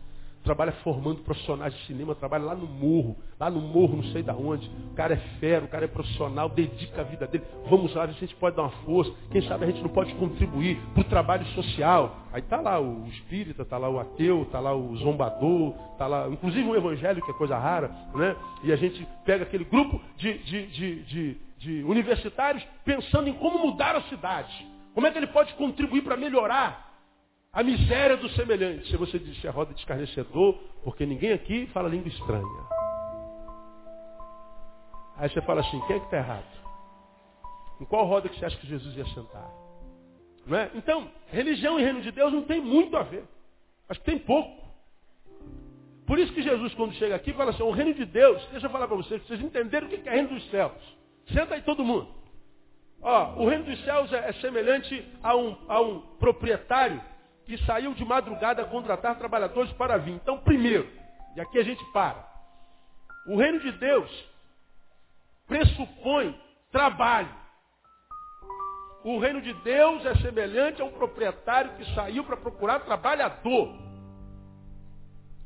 [0.43, 4.33] Trabalha formando profissionais de cinema, trabalha lá no morro, lá no morro, não sei da
[4.33, 4.67] onde.
[4.91, 7.43] O cara é fero, o cara é profissional, dedica a vida dele.
[7.69, 9.11] Vamos lá, a gente pode dar uma força.
[9.31, 12.15] Quem sabe a gente não pode contribuir para o trabalho social.
[12.33, 16.27] Aí está lá o espírita, está lá o ateu, está lá o zombador, está lá,
[16.27, 18.35] inclusive o evangelho, que é coisa rara, né?
[18.63, 23.59] E a gente pega aquele grupo de, de, de, de, de universitários pensando em como
[23.59, 24.65] mudar a cidade.
[24.93, 26.90] Como é que ele pode contribuir para melhorar
[27.53, 28.89] a miséria do semelhante.
[28.89, 32.67] Se você disser é roda de escarnecedor, porque ninguém aqui fala língua estranha.
[35.17, 36.61] Aí você fala assim, quem é que está errado?
[37.79, 39.49] Em qual roda que você acha que Jesus ia sentar?
[40.45, 40.71] Não é?
[40.73, 43.25] Então, religião e reino de Deus não tem muito a ver.
[43.89, 44.61] Acho que tem pouco.
[46.07, 48.71] Por isso que Jesus, quando chega aqui, fala assim, o reino de Deus, deixa eu
[48.71, 50.97] falar para vocês, vocês entenderem o que é reino dos céus.
[51.27, 52.07] Senta aí todo mundo.
[53.01, 57.01] Ó, o reino dos céus é, é semelhante a um, a um proprietário
[57.45, 60.13] que saiu de madrugada a contratar trabalhadores para vir.
[60.13, 60.87] Então, primeiro,
[61.35, 62.25] e aqui a gente para.
[63.27, 64.09] O reino de Deus
[65.47, 66.39] pressupõe
[66.71, 67.29] trabalho.
[69.03, 73.75] O reino de Deus é semelhante a um proprietário que saiu para procurar trabalhador.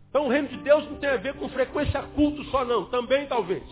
[0.09, 3.27] Então o reino de Deus não tem a ver com frequência culto só não, também
[3.27, 3.63] talvez.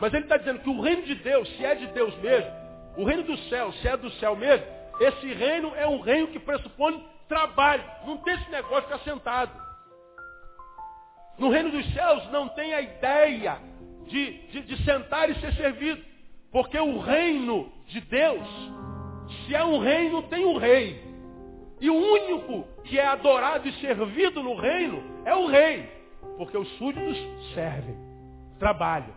[0.00, 2.50] Mas ele está dizendo que o reino de Deus, se é de Deus mesmo,
[2.96, 4.66] o reino do céu, se é do céu mesmo,
[5.00, 7.84] esse reino é um reino que pressupõe trabalho.
[8.06, 9.64] Não tem esse negócio de ficar sentado.
[11.38, 13.58] No reino dos céus não tem a ideia
[14.06, 16.02] de, de, de sentar e ser servido.
[16.50, 18.46] Porque o reino de Deus,
[19.44, 21.02] se é um reino, tem um rei.
[21.80, 25.88] E o único que é adorado e servido no reino é o rei.
[26.38, 27.18] Porque os súditos
[27.54, 27.96] servem,
[28.58, 29.14] trabalham.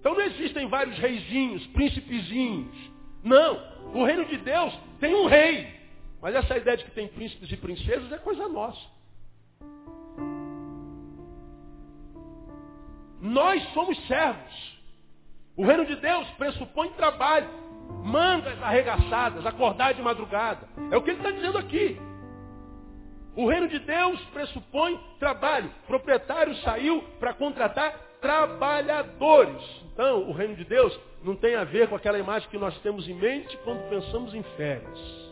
[0.00, 2.76] Então não existem vários reizinhos, príncipezinhos.
[3.22, 3.58] Não.
[3.94, 5.66] O reino de Deus tem um rei.
[6.24, 8.80] Mas essa ideia de que tem príncipes e princesas é coisa nossa.
[13.20, 14.80] Nós somos servos.
[15.54, 17.50] O reino de Deus pressupõe trabalho,
[18.02, 20.66] mangas arregaçadas, acordar de madrugada.
[20.90, 22.00] É o que ele está dizendo aqui.
[23.36, 25.70] O reino de Deus pressupõe trabalho.
[25.82, 29.62] O proprietário saiu para contratar trabalhadores.
[29.92, 33.06] Então, o reino de Deus não tem a ver com aquela imagem que nós temos
[33.06, 35.23] em mente quando pensamos em férias.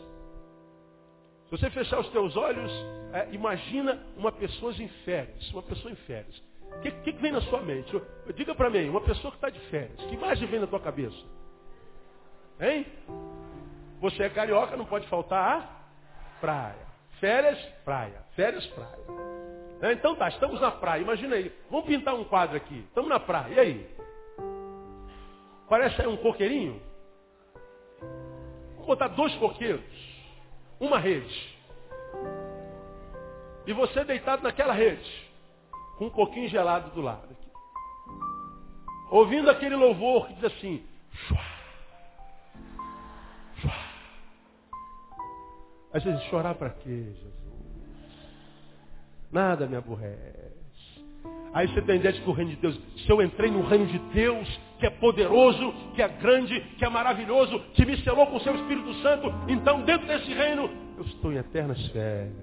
[1.53, 2.71] Você fechar os teus olhos,
[3.13, 5.51] é, imagina uma pessoa em férias.
[5.51, 6.41] Uma pessoa em férias.
[6.77, 7.95] O que, que, vem na sua mente?
[8.33, 9.95] Diga para mim, uma pessoa que está de férias.
[10.01, 11.15] Que imagem vem na tua cabeça?
[12.59, 12.87] Hein?
[14.01, 16.87] Você é carioca, não pode faltar a praia.
[17.19, 18.19] Férias, praia.
[18.35, 19.03] Férias, praia.
[19.83, 21.03] É, então tá, estamos na praia.
[21.03, 21.53] Imagina aí.
[21.69, 22.79] Vamos pintar um quadro aqui.
[22.79, 23.53] Estamos na praia.
[23.53, 23.95] E aí?
[25.69, 26.81] Parece aí um coqueirinho?
[28.71, 30.12] Vamos botar dois coqueiros.
[30.83, 31.57] Uma rede.
[33.65, 35.31] E você deitado naquela rede.
[35.97, 37.23] Com um coquinho gelado do lado.
[37.23, 37.49] Aqui.
[39.09, 40.85] Ouvindo aquele louvor que diz assim.
[45.93, 47.33] Aí você diz, chorar para quê, Jesus?
[49.31, 51.05] Nada me aborrece.
[51.53, 53.85] Aí você tem ideia de que o reino de Deus, se eu entrei no reino
[53.85, 58.35] de Deus, que é poderoso, que é grande, que é maravilhoso, que me selou com
[58.35, 62.35] o seu Espírito Santo, então dentro desse reino, eu estou em eternas férias.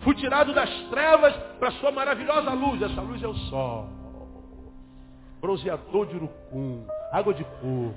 [0.00, 2.80] Fui tirado das trevas para a sua maravilhosa luz.
[2.80, 3.90] Essa luz é o sol.
[5.38, 7.92] Bronzeador de urucum, água de cor.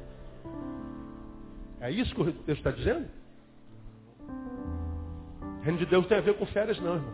[1.80, 3.08] É isso que o Deus está dizendo?
[5.62, 7.14] O reino de Deus tem a ver com férias, não, irmão.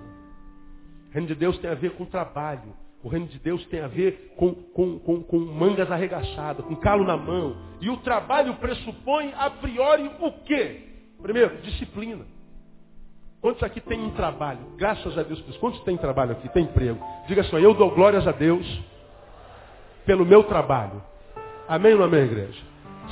[1.10, 2.74] O reino de Deus tem a ver com trabalho.
[3.06, 7.04] O reino de Deus tem a ver com, com, com, com mangas arregaçadas, com calo
[7.04, 7.56] na mão.
[7.80, 10.88] E o trabalho pressupõe, a priori, o quê?
[11.22, 12.26] Primeiro, disciplina.
[13.40, 14.76] Quantos aqui tem um trabalho?
[14.76, 15.40] Graças a Deus.
[15.58, 16.50] Quantos tem trabalho aqui?
[16.50, 17.00] Tem emprego?
[17.28, 18.66] Diga só, eu dou glórias a Deus
[20.04, 21.00] pelo meu trabalho.
[21.68, 22.60] Amém ou não amém, igreja?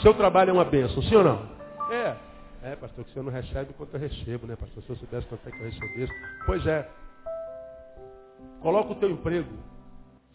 [0.02, 1.48] Seu trabalho é uma bênção, sim ou não?
[1.92, 2.16] É.
[2.64, 4.82] É, pastor, que o senhor não recebe quanto eu recebo, né, pastor?
[4.82, 6.14] Se eu soubesse quanto é que eu recebesse.
[6.48, 6.90] Pois é.
[8.60, 9.73] Coloca o teu emprego.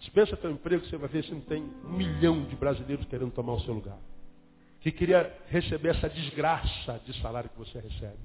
[0.00, 3.54] Dispensa teu emprego, você vai ver se não tem um milhão de brasileiros querendo tomar
[3.54, 3.98] o seu lugar.
[4.80, 8.18] Que queria receber essa desgraça de salário que você recebe.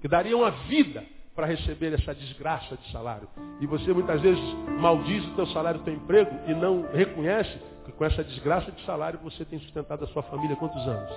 [0.00, 1.04] Que daria uma vida
[1.34, 3.28] para receber essa desgraça de salário.
[3.60, 4.42] E você muitas vezes
[4.80, 8.84] maldiz o teu salário, o teu emprego e não reconhece que com essa desgraça de
[8.84, 11.12] salário você tem sustentado a sua família quantos anos?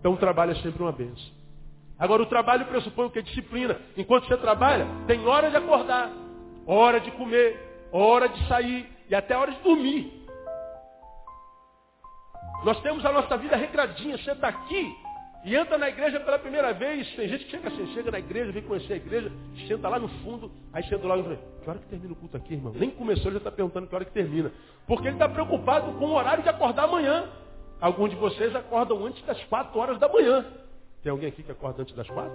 [0.00, 1.32] Então o trabalho é sempre uma benção.
[1.98, 3.22] Agora o trabalho pressupõe o que?
[3.22, 3.78] Disciplina.
[3.96, 6.10] Enquanto você trabalha, tem hora de acordar,
[6.66, 10.24] hora de comer, hora de sair e até hora de dormir.
[12.64, 14.16] Nós temos a nossa vida regradinha.
[14.16, 14.96] Você está aqui
[15.44, 17.06] e entra na igreja pela primeira vez.
[17.14, 19.30] Tem gente que chega assim, chega na igreja, vem conhecer a igreja,
[19.68, 22.36] senta lá no fundo, aí senta lá e fala, que hora que termina o culto
[22.36, 22.72] aqui, irmão?
[22.74, 24.50] Nem começou, ele já está perguntando que hora que termina.
[24.86, 27.28] Porque ele está preocupado com o horário de acordar amanhã.
[27.80, 30.46] Alguns de vocês acordam antes das quatro horas da manhã.
[31.02, 32.34] Tem alguém aqui que acorda antes das quatro?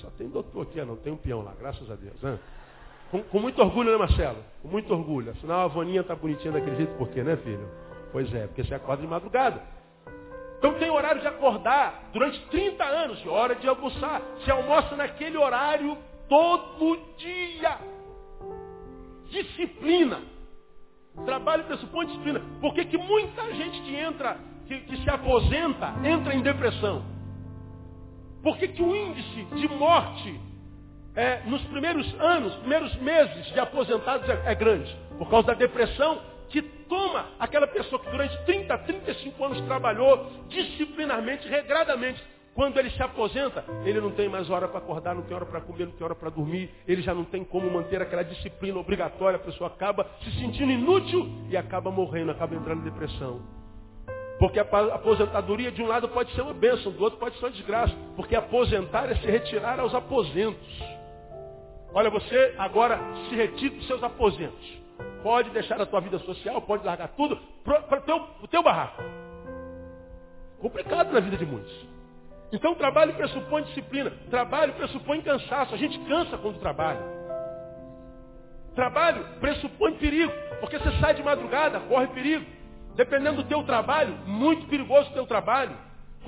[0.00, 2.20] Só tem doutor aqui, não tem um peão lá, graças a Deus.
[2.22, 2.38] Né?
[3.10, 4.38] Com, com, muito orgulho, né, Marcelo?
[4.62, 5.30] Com muito orgulho.
[5.30, 7.66] Afinal, a Vaninha tá bonitinha daquele jeito, por quê, né, filho?
[8.12, 9.62] Pois é, porque você acorda de madrugada.
[10.58, 14.20] Então tem horário de acordar durante 30 anos, hora de almoçar.
[14.38, 15.96] Você almoça naquele horário
[16.28, 17.78] todo dia.
[19.30, 20.20] Disciplina.
[21.24, 22.42] Trabalho pressupõe disciplina.
[22.60, 27.04] Por que, que muita gente que entra, que, que se aposenta, entra em depressão?
[28.42, 30.40] Por que, que o índice de morte
[31.18, 34.96] é, nos primeiros anos, primeiros meses de aposentados é, é grande?
[35.18, 41.48] Por causa da depressão que toma aquela pessoa que durante 30, 35 anos trabalhou disciplinarmente,
[41.48, 42.22] regradamente,
[42.54, 45.60] quando ele se aposenta, ele não tem mais hora para acordar, não tem hora para
[45.60, 49.38] comer, não tem hora para dormir, ele já não tem como manter aquela disciplina obrigatória,
[49.38, 53.42] a pessoa acaba se sentindo inútil e acaba morrendo, acaba entrando em depressão.
[54.38, 57.50] Porque a aposentadoria de um lado pode ser uma bênção, do outro pode ser uma
[57.50, 57.92] desgraça.
[58.14, 60.97] Porque aposentar é se retirar aos aposentos.
[61.92, 62.98] Olha, você agora
[63.28, 64.78] se retira dos seus aposentos.
[65.22, 68.20] Pode deixar a tua vida social, pode largar tudo para o teu,
[68.50, 69.02] teu barraco.
[70.60, 71.86] Complicado na vida de muitos.
[72.52, 74.10] Então trabalho pressupõe disciplina.
[74.30, 75.74] Trabalho pressupõe cansaço.
[75.74, 77.00] A gente cansa quando trabalha.
[78.74, 80.32] Trabalho pressupõe perigo.
[80.60, 82.44] Porque você sai de madrugada, corre perigo.
[82.94, 85.76] Dependendo do teu trabalho, muito perigoso o teu trabalho.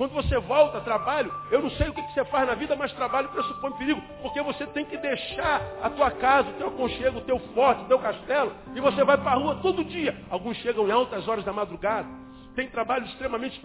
[0.00, 2.90] Quando você volta a trabalho, eu não sei o que você faz na vida, mas
[2.94, 4.00] trabalho pressupõe perigo.
[4.22, 7.86] Porque você tem que deixar a tua casa, o teu aconchego, o teu forte, o
[7.86, 8.50] teu castelo.
[8.74, 10.16] E você vai para a rua todo dia.
[10.30, 12.08] Alguns chegam em altas horas da madrugada.
[12.56, 13.62] Tem trabalhos extremamente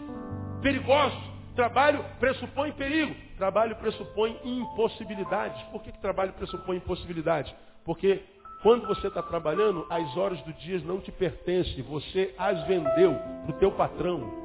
[0.62, 1.17] perigosos.
[1.56, 3.15] Trabalho pressupõe perigo.
[3.38, 5.62] Trabalho pressupõe impossibilidades.
[5.71, 7.56] Por que, que trabalho pressupõe impossibilidades?
[7.86, 8.21] Porque
[8.62, 11.82] Quando você está trabalhando, as horas do dia não te pertencem.
[11.84, 13.13] Você as vendeu
[13.45, 14.44] para o teu patrão.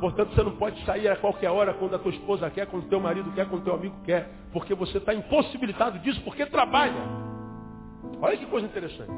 [0.00, 2.88] Portanto, você não pode sair a qualquer hora quando a tua esposa quer, quando o
[2.88, 4.28] teu marido quer, quando o teu amigo quer.
[4.52, 7.02] Porque você está impossibilitado disso, porque trabalha.
[8.20, 9.10] Olha que coisa interessante.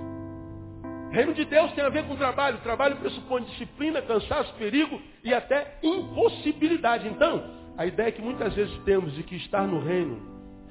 [1.11, 2.59] Reino de Deus tem a ver com trabalho.
[2.59, 7.09] Trabalho pressupõe disciplina, cansaço, perigo e até impossibilidade.
[7.09, 7.43] Então,
[7.77, 10.19] a ideia que muitas vezes temos de que estar no reino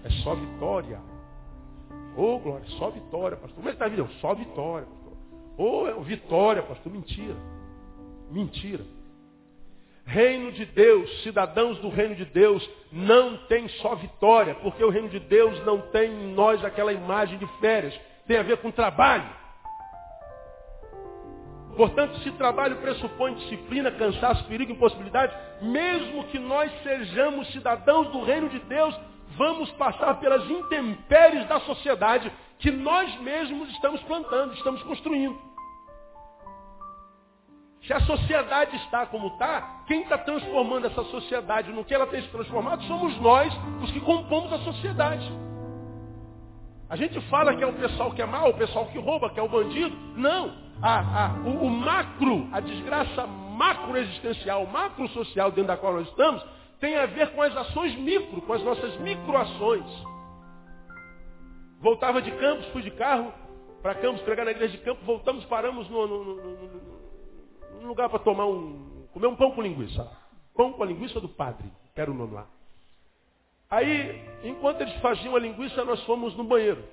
[0.04, 1.00] é só vitória.
[2.16, 3.56] Ô, oh, glória, só vitória, pastor.
[3.56, 4.08] Como é que está a vida?
[4.20, 5.14] Só vitória, pastor.
[5.58, 6.92] Ô, oh, vitória, pastor.
[6.92, 7.36] Mentira.
[8.32, 8.84] Mentira.
[10.10, 15.08] Reino de Deus, cidadãos do reino de Deus, não tem só vitória, porque o reino
[15.08, 17.94] de Deus não tem em nós aquela imagem de férias.
[18.26, 19.30] Tem a ver com trabalho.
[21.78, 28.50] Portanto, se trabalho pressupõe disciplina, cansaço, perigo, impossibilidade, mesmo que nós sejamos cidadãos do reino
[28.50, 29.00] de Deus,
[29.38, 35.40] vamos passar pelas intempéries da sociedade que nós mesmos estamos plantando, estamos construindo.
[37.90, 42.22] Se a sociedade está como está, quem está transformando essa sociedade no que ela tem
[42.22, 45.28] se transformado somos nós, os que compomos a sociedade.
[46.88, 49.40] A gente fala que é o pessoal que é mau, o pessoal que rouba, que
[49.40, 49.98] é o bandido.
[50.16, 50.54] Não.
[50.80, 56.08] A, a, o, o macro, a desgraça macro existencial, macro social dentro da qual nós
[56.10, 56.46] estamos,
[56.80, 59.86] tem a ver com as ações micro, com as nossas microações.
[61.82, 63.34] Voltava de Campos, fui de carro
[63.82, 66.99] para Campos, pregar na igreja de Campos, voltamos, paramos no, no, no, no
[67.88, 69.08] lugar para tomar um.
[69.14, 70.10] comer um pão com linguiça.
[70.56, 71.66] Pão com a linguiça do padre,
[71.96, 72.48] quero o nome lá.
[73.70, 76.84] Aí, enquanto eles faziam a linguiça, nós fomos no banheiro.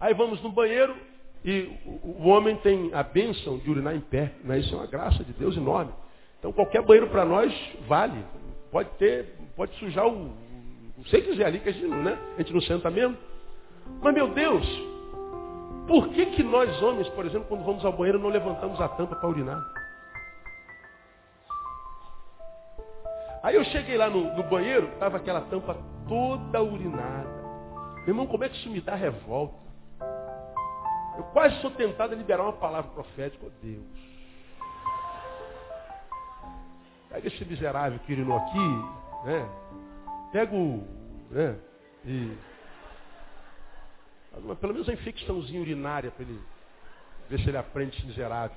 [0.00, 0.96] Aí vamos no banheiro
[1.44, 4.32] e o, o homem tem a bênção de urinar em pé.
[4.42, 4.58] Né?
[4.58, 5.92] Isso é uma graça de Deus enorme.
[6.38, 7.52] Então qualquer banheiro para nós
[7.86, 8.24] vale.
[8.70, 10.32] Pode ter, pode sujar o.
[10.96, 12.18] Não sei quiser ali, que a gente, né?
[12.36, 13.16] a gente não senta mesmo.
[14.00, 14.66] Mas meu Deus,
[15.90, 19.16] por que, que nós homens, por exemplo, quando vamos ao banheiro, não levantamos a tampa
[19.16, 19.60] para urinar?
[23.42, 25.76] Aí eu cheguei lá no, no banheiro, estava aquela tampa
[26.06, 27.28] toda urinada.
[28.02, 29.58] Meu irmão, como é que isso me dá revolta?
[31.16, 33.44] Eu quase sou tentado a liberar uma palavra profética.
[33.44, 33.82] Oh Deus.
[37.08, 39.48] Pega esse miserável que urinou aqui, né?
[40.30, 40.86] Pega o.
[41.30, 41.58] Né?
[42.04, 42.49] E.
[44.32, 46.40] Pelo menos uma infecçãozinha urinária para ele
[47.28, 48.56] ver se ele aprende esse miserável.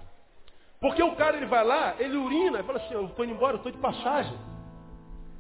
[0.79, 3.53] Porque o cara ele vai lá, ele urina, e fala assim, eu estou indo embora,
[3.53, 4.37] eu estou de passagem.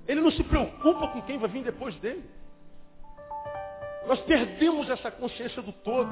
[0.07, 2.23] Ele não se preocupa com quem vai vir depois dele.
[4.07, 6.09] Nós perdemos essa consciência do todo.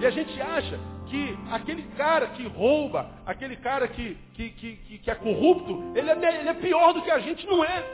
[0.00, 5.10] E a gente acha que aquele cara que rouba, aquele cara que, que, que, que
[5.10, 7.84] é corrupto, ele é, ele é pior do que a gente, não é.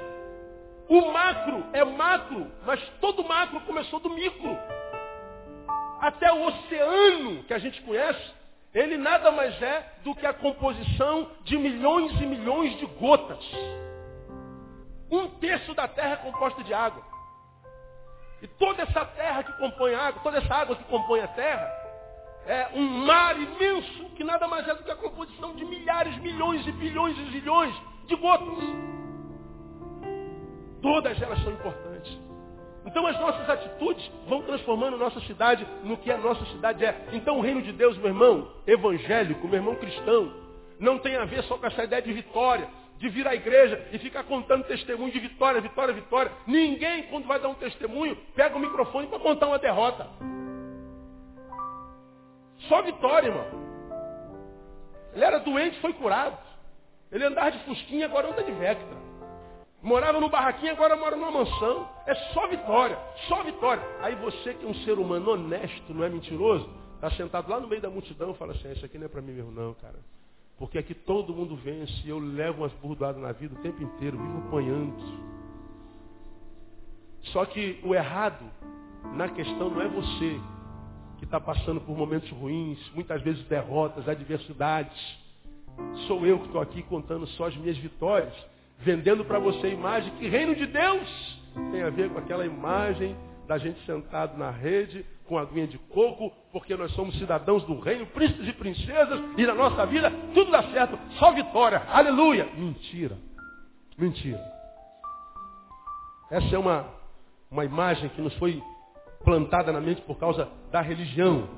[0.89, 4.59] O macro é macro, mas todo macro começou do micro.
[6.01, 8.33] Até o oceano que a gente conhece,
[8.73, 13.45] ele nada mais é do que a composição de milhões e milhões de gotas.
[15.11, 17.03] Um terço da terra é composta de água.
[18.41, 21.69] E toda essa terra que compõe a água, toda essa água que compõe a terra,
[22.47, 26.67] é um mar imenso que nada mais é do que a composição de milhares, milhões
[26.67, 27.75] e bilhões e zilhões
[28.07, 28.65] de gotas.
[30.81, 31.90] Todas elas são importantes.
[32.85, 37.09] Então as nossas atitudes vão transformando nossa cidade no que a nossa cidade é.
[37.13, 40.33] Então o reino de Deus, meu irmão, evangélico, meu irmão cristão,
[40.79, 43.99] não tem a ver só com essa ideia de vitória, de vir à igreja e
[43.99, 46.33] ficar contando testemunho de vitória, vitória, vitória.
[46.47, 50.09] Ninguém, quando vai dar um testemunho, pega o microfone para contar uma derrota.
[52.69, 53.47] Só vitória, irmão.
[55.15, 56.39] Ele era doente, foi curado.
[57.11, 59.00] Ele andava de fusquinha, agora anda de Vectra.
[59.83, 61.89] Morava no barraquinho, agora mora numa mansão.
[62.07, 63.83] É só vitória, só vitória.
[64.03, 67.67] Aí você que é um ser humano honesto, não é mentiroso, está sentado lá no
[67.67, 69.99] meio da multidão e fala assim, isso aqui não é para mim mesmo não, cara.
[70.59, 72.07] Porque aqui todo mundo vence.
[72.07, 74.95] Eu levo umas burdoadas na vida o tempo inteiro, vivo apanhando.
[77.33, 78.45] Só que o errado
[79.15, 80.39] na questão não é você
[81.19, 85.19] que está passando por momentos ruins, muitas vezes derrotas, adversidades.
[86.07, 88.35] Sou eu que estou aqui contando só as minhas vitórias,
[88.81, 93.17] vendendo para você a imagem que reino de Deus tem a ver com aquela imagem
[93.47, 98.07] da gente sentado na rede, com aguinha de coco, porque nós somos cidadãos do reino,
[98.07, 102.49] príncipes e princesas, e na nossa vida tudo dá certo, só vitória, aleluia.
[102.57, 103.17] Mentira,
[103.99, 104.41] mentira.
[106.31, 106.87] Essa é uma,
[107.51, 108.63] uma imagem que nos foi
[109.25, 111.49] plantada na mente por causa da religião.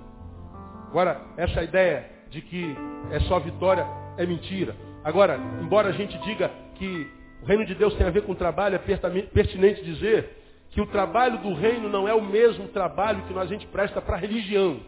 [0.88, 2.74] Agora, essa ideia de que
[3.10, 4.74] é só vitória é mentira.
[5.04, 6.50] Agora, embora a gente diga
[6.82, 7.08] que
[7.40, 11.38] o reino de Deus tem a ver com trabalho, é pertinente dizer que o trabalho
[11.38, 14.80] do reino não é o mesmo trabalho que a gente presta para a religião.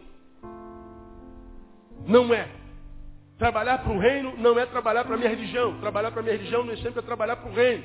[2.04, 2.48] Não é.
[3.38, 5.78] Trabalhar para o reino não é trabalhar para a minha religião.
[5.78, 7.84] Trabalhar para a minha religião nem sempre é trabalhar para o reino.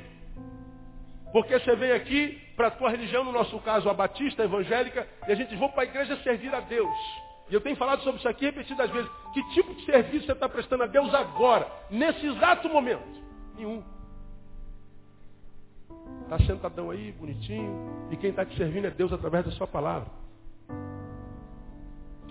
[1.31, 5.07] Porque você vem aqui para a tua religião, no nosso caso a batista, a evangélica,
[5.27, 6.97] e a gente vai para a igreja servir a Deus.
[7.47, 9.09] E eu tenho falado sobre isso aqui repetidas vezes.
[9.35, 13.19] Que tipo de serviço você está prestando a Deus agora, nesse exato momento?
[13.55, 13.98] Nenhum.
[16.29, 20.07] Está sentadão aí, bonitinho, e quem está te servindo é Deus através da sua palavra.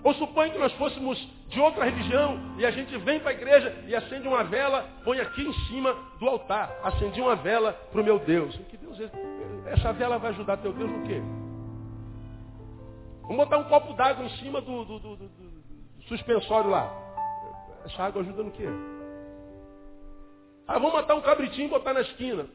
[0.01, 1.17] Ou suponha que nós fôssemos
[1.49, 5.19] de outra religião e a gente vem para a igreja e acende uma vela, põe
[5.19, 6.79] aqui em cima do altar.
[6.81, 8.55] Acendi uma vela para o meu Deus.
[8.69, 8.97] Que Deus
[9.65, 11.21] essa vela vai ajudar teu Deus no quê?
[13.23, 15.29] Vamos botar um copo d'água em cima do, do, do, do,
[16.07, 16.89] suspensório lá.
[17.83, 18.65] Essa água ajuda no quê?
[20.65, 22.45] Ah, vamos matar um cabritinho e botar na esquina.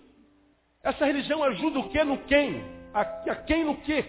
[0.84, 2.62] Essa religião ajuda o quê no quem?
[2.92, 4.04] A, a quem no quê?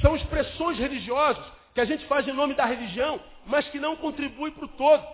[0.00, 4.52] São expressões religiosas que a gente faz em nome da religião, mas que não contribui
[4.52, 5.04] para o todo.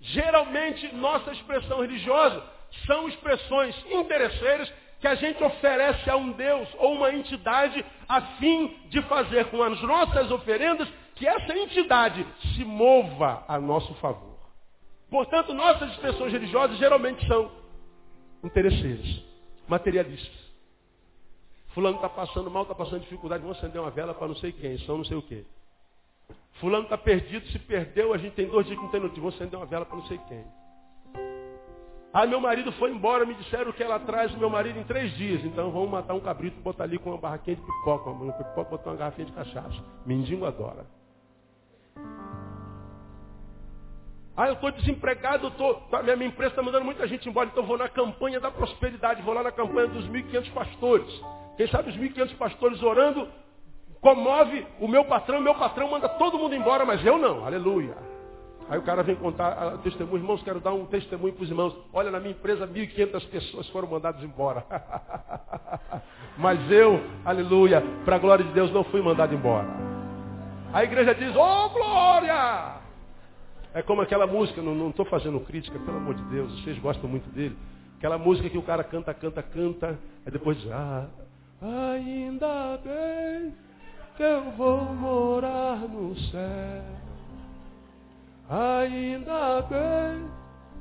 [0.00, 2.42] Geralmente, nossa expressão religiosa
[2.86, 8.76] são expressões interesseiras que a gente oferece a um Deus ou uma entidade a fim
[8.88, 14.38] de fazer com as nossas oferendas que essa entidade se mova a nosso favor.
[15.10, 17.50] Portanto, nossas expressões religiosas geralmente são
[18.44, 19.06] interesseiras,
[19.68, 20.48] materialistas.
[21.74, 24.78] Fulano está passando mal, está passando dificuldade, vamos acender uma vela para não sei quem,
[24.78, 25.44] são não sei o quê.
[26.54, 29.22] Fulano está perdido, se perdeu, a gente tem dois dias que não tem notícia.
[29.22, 30.44] Vou acender uma vela para não sei quem.
[32.12, 35.14] Ah, meu marido foi embora, me disseram que ela traz o meu marido em três
[35.16, 35.44] dias.
[35.44, 38.10] Então vamos matar um cabrito botar ali com uma barraquinha de pipoca.
[38.10, 39.84] Uma pipoca botar uma garrafinha de cachaça.
[40.04, 40.86] Mendigo adora.
[44.38, 47.76] Ah, eu estou desempregado, tô, tá, minha, empresa está mandando muita gente embora, então vou
[47.76, 51.22] na campanha da prosperidade, vou lá na campanha dos 1.500 pastores.
[51.56, 53.26] Quem sabe os 1.500 pastores orando
[54.00, 57.44] comove o meu patrão, meu patrão manda todo mundo embora, mas eu não.
[57.44, 57.96] Aleluia.
[58.68, 61.76] Aí o cara vem contar uh, testemunho, irmãos, quero dar um testemunho para os irmãos.
[61.92, 64.64] Olha, na minha empresa, 1.500 pessoas foram mandadas embora.
[66.38, 69.66] mas eu, aleluia, para a glória de Deus, não fui mandado embora.
[70.72, 72.77] A igreja diz, oh glória!
[73.74, 77.28] É como aquela música, não estou fazendo crítica, pelo amor de Deus, vocês gostam muito
[77.30, 77.56] dele.
[77.98, 81.08] Aquela música que o cara canta, canta, canta, aí depois diz, ah,
[81.60, 83.54] ainda bem
[84.16, 86.82] que eu vou morar no céu.
[88.48, 90.30] Ainda bem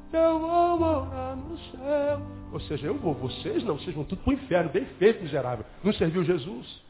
[0.10, 2.22] que eu vou morar no céu.
[2.54, 5.66] Ou seja, eu vou, vocês não, vocês vão tudo para o inferno, bem feito, miserável.
[5.84, 6.82] Não serviu Jesus.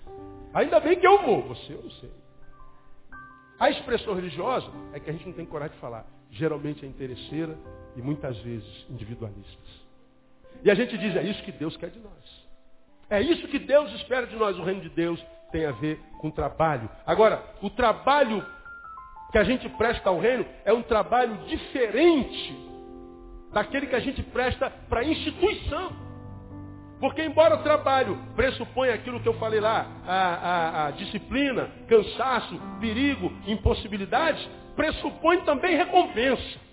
[0.54, 2.12] Ainda bem que eu vou, você eu não sei.
[3.60, 6.06] A expressão religiosa é que a gente não tem coragem de falar.
[6.32, 7.58] Geralmente é interesseira
[7.96, 9.88] e muitas vezes individualistas.
[10.64, 12.48] E a gente diz, é isso que Deus quer de nós.
[13.10, 14.58] É isso que Deus espera de nós.
[14.60, 16.90] O reino de Deus tem a ver com trabalho.
[17.06, 18.46] Agora, o trabalho
[19.32, 22.56] que a gente presta ao reino é um trabalho diferente
[23.52, 26.07] daquele que a gente presta para a instituição.
[27.00, 32.60] Porque embora o trabalho pressupõe aquilo que eu falei lá, a, a, a disciplina, cansaço,
[32.80, 36.68] perigo, impossibilidades, pressupõe também recompensa.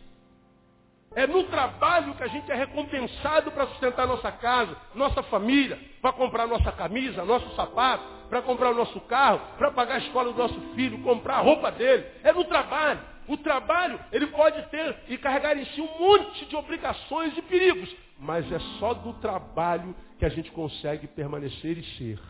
[1.14, 6.12] É no trabalho que a gente é recompensado para sustentar nossa casa, nossa família, para
[6.12, 10.38] comprar nossa camisa, nosso sapato, para comprar o nosso carro, para pagar a escola do
[10.38, 12.04] nosso filho, comprar a roupa dele.
[12.24, 13.13] É no trabalho.
[13.26, 17.94] O trabalho, ele pode ter e carregar em si um monte de obrigações e perigos,
[18.18, 22.20] mas é só do trabalho que a gente consegue permanecer e ser.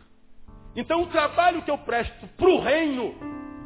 [0.76, 3.14] Então o trabalho que eu presto para o reino,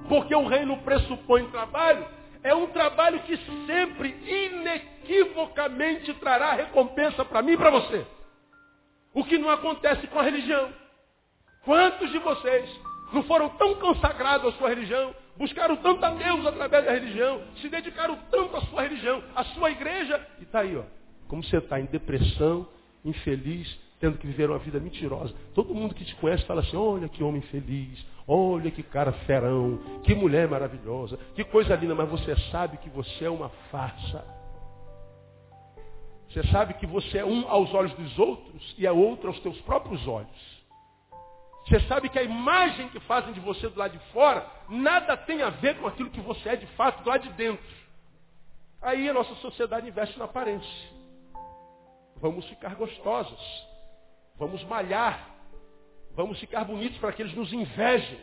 [0.08, 2.06] porque o reino pressupõe trabalho,
[2.42, 8.06] é um trabalho que sempre, inequivocamente, trará recompensa para mim e para você.
[9.12, 10.72] O que não acontece com a religião.
[11.64, 12.70] Quantos de vocês
[13.12, 17.68] não foram tão consagrados à sua religião, buscaram tanto a Deus através da religião, se
[17.68, 20.82] dedicaram tanto à sua religião, à sua igreja, e está aí, ó,
[21.28, 22.66] como você está em depressão,
[23.04, 25.34] infeliz, tendo que viver uma vida mentirosa.
[25.54, 29.78] Todo mundo que te conhece fala assim, olha que homem feliz, olha que cara ferão,
[30.04, 34.24] que mulher maravilhosa, que coisa linda, mas você sabe que você é uma farsa.
[36.28, 39.58] Você sabe que você é um aos olhos dos outros e é outro aos teus
[39.62, 40.57] próprios olhos.
[41.68, 45.42] Você sabe que a imagem que fazem de você do lado de fora nada tem
[45.42, 47.62] a ver com aquilo que você é de fato do lado de dentro.
[48.80, 50.88] Aí a nossa sociedade investe na aparência.
[52.16, 53.38] Vamos ficar gostosas.
[54.38, 55.28] Vamos malhar.
[56.12, 58.18] Vamos ficar bonitos para que eles nos invejem.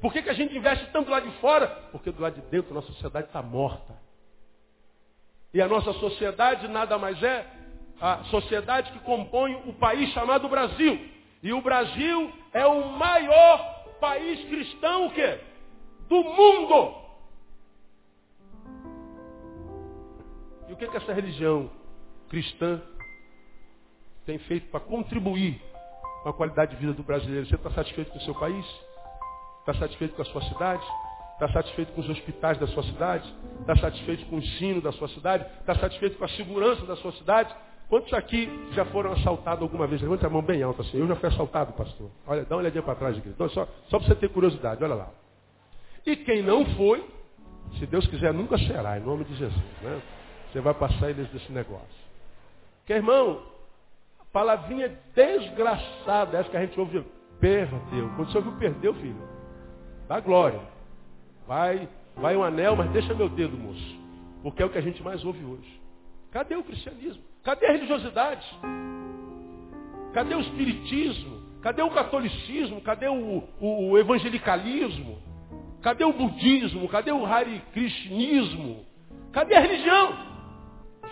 [0.00, 1.66] Por que, que a gente investe tanto lá de fora?
[1.90, 3.98] Porque do lado de dentro a nossa sociedade está morta.
[5.52, 7.44] E a nossa sociedade nada mais é
[8.00, 11.14] a sociedade que compõe o país chamado Brasil.
[11.44, 15.38] E o Brasil é o maior país cristão o quê?
[16.08, 16.94] do mundo.
[20.68, 21.70] E o que, que essa religião
[22.28, 22.80] cristã
[24.24, 25.60] tem feito para contribuir
[26.22, 27.46] com a qualidade de vida do brasileiro?
[27.46, 28.66] Você está satisfeito com o seu país?
[29.60, 30.84] Está satisfeito com a sua cidade?
[31.34, 33.34] Está satisfeito com os hospitais da sua cidade?
[33.60, 35.44] Está satisfeito com o ensino da sua cidade?
[35.60, 37.54] Está satisfeito com a segurança da sua cidade?
[37.88, 40.00] Quantos aqui já foram assaltados alguma vez?
[40.00, 40.98] Levanta a mão bem alta assim.
[40.98, 42.10] Eu já fui assaltado, pastor.
[42.26, 43.34] Olha, dá uma olhadinha para trás, igreja.
[43.34, 45.10] Então, só, só para você ter curiosidade, olha lá.
[46.06, 47.04] E quem não foi,
[47.78, 49.64] se Deus quiser, nunca será, em nome de Jesus.
[49.82, 50.02] Né?
[50.52, 52.04] Você vai passar eles desse negócio.
[52.78, 53.42] Porque, irmão,
[54.20, 57.04] a palavrinha desgraçada, essa que a gente ouve,
[57.40, 58.10] perdeu.
[58.16, 59.28] Quando você ouviu perdeu, filho,
[60.08, 60.60] dá glória.
[61.46, 63.98] Vai, vai um anel, mas deixa meu dedo, moço.
[64.42, 65.80] Porque é o que a gente mais ouve hoje.
[66.30, 67.22] Cadê o cristianismo?
[67.44, 68.46] Cadê a religiosidade?
[70.14, 71.42] Cadê o espiritismo?
[71.60, 72.80] Cadê o catolicismo?
[72.80, 75.22] Cadê o, o, o evangelicalismo?
[75.82, 76.88] Cadê o budismo?
[76.88, 78.86] Cadê o Hare Krishnismo?
[79.32, 80.34] Cadê a religião?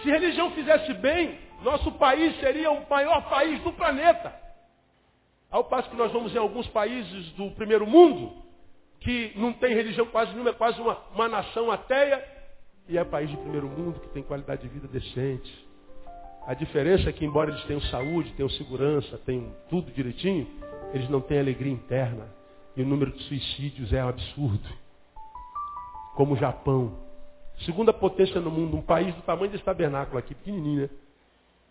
[0.02, 4.32] Se a religião fizesse bem, nosso país seria o maior país do planeta.
[5.50, 8.32] Ao passo que nós vamos em alguns países do primeiro mundo,
[9.00, 12.24] que não tem religião quase nenhuma, é quase uma, uma nação ateia,
[12.88, 15.71] e é país de primeiro mundo que tem qualidade de vida decente.
[16.46, 20.46] A diferença é que, embora eles tenham saúde, tenham segurança, tenham tudo direitinho,
[20.92, 22.28] eles não têm alegria interna.
[22.76, 24.68] E o número de suicídios é um absurdo.
[26.14, 26.98] Como o Japão.
[27.64, 30.90] Segunda potência no mundo, um país do tamanho desse tabernáculo aqui, pequenininho, né?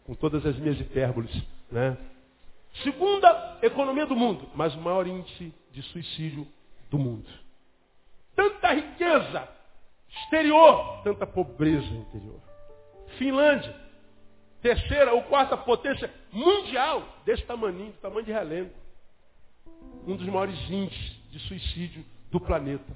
[0.05, 1.31] Com todas as minhas hipérboles,
[1.69, 1.97] né?
[2.83, 6.47] Segunda economia do mundo, mas o maior índice de suicídio
[6.89, 7.29] do mundo.
[8.35, 9.47] Tanta riqueza
[10.09, 12.39] exterior, tanta pobreza interior.
[13.17, 13.75] Finlândia,
[14.61, 18.81] terceira ou quarta potência mundial, desse tamanho, do tamanho de relento
[20.07, 22.95] um dos maiores índices de suicídio do planeta.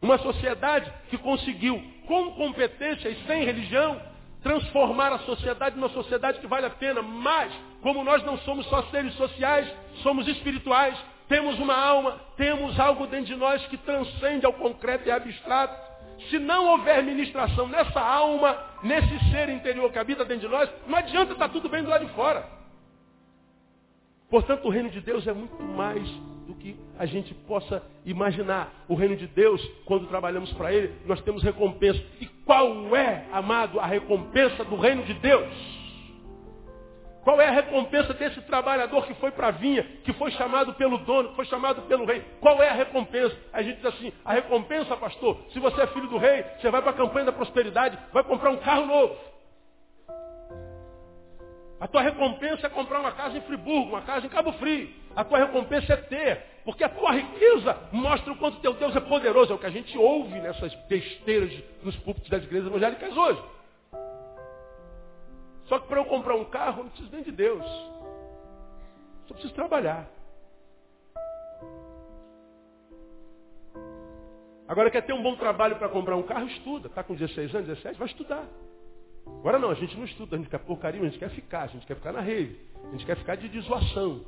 [0.00, 4.00] Uma sociedade que conseguiu, com competência e sem religião,
[4.42, 8.82] transformar a sociedade numa sociedade que vale a pena, mas, como nós não somos só
[8.84, 9.72] seres sociais,
[10.02, 15.12] somos espirituais, temos uma alma, temos algo dentro de nós que transcende ao concreto e
[15.12, 15.91] abstrato.
[16.30, 20.96] Se não houver ministração nessa alma, nesse ser interior que habita dentro de nós, não
[20.98, 22.46] adianta estar tudo bem do lado de fora.
[24.30, 26.08] Portanto, o reino de Deus é muito mais
[26.46, 28.72] do que a gente possa imaginar.
[28.88, 32.02] O reino de Deus, quando trabalhamos para Ele, nós temos recompensa.
[32.20, 35.81] E qual é, amado, a recompensa do reino de Deus?
[37.22, 40.98] Qual é a recompensa desse trabalhador que foi para a vinha, que foi chamado pelo
[40.98, 42.24] dono, que foi chamado pelo rei?
[42.40, 43.36] Qual é a recompensa?
[43.52, 46.82] A gente diz assim, a recompensa, pastor, se você é filho do rei, você vai
[46.82, 49.16] para a campanha da prosperidade, vai comprar um carro novo.
[51.82, 54.88] A tua recompensa é comprar uma casa em Friburgo, uma casa em Cabo Frio.
[55.16, 56.40] A tua recompensa é ter.
[56.64, 59.52] Porque a tua riqueza mostra o quanto teu Deus é poderoso.
[59.52, 61.52] É o que a gente ouve nessas besteiras
[61.82, 63.42] nos púlpitos das igrejas evangélicas hoje.
[65.72, 67.64] Só que para eu comprar um carro, eu não preciso nem de Deus.
[69.26, 70.06] Só preciso trabalhar.
[74.68, 76.46] Agora quer ter um bom trabalho para comprar um carro?
[76.48, 76.88] Estuda.
[76.88, 77.98] Está com 16 anos, 17?
[77.98, 78.46] Vai estudar.
[79.26, 81.68] Agora não, a gente não estuda, a gente quer porcaria, a gente quer ficar, a
[81.68, 82.54] gente quer ficar na rede,
[82.88, 84.26] a gente quer ficar de desoação.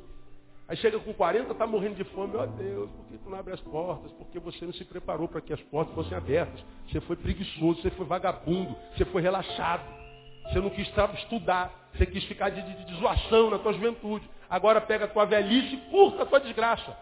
[0.67, 3.53] Aí chega com 40, está morrendo de fome, meu Deus, por que tu não abre
[3.53, 4.11] as portas?
[4.13, 6.59] Porque você não se preparou para que as portas fossem abertas.
[6.89, 10.04] Você foi preguiçoso, você foi vagabundo, você foi relaxado.
[10.47, 14.29] Você não quis estudar, você quis ficar de, de, de desoação na tua juventude.
[14.49, 16.95] Agora pega a tua velhice e curta a tua desgraça.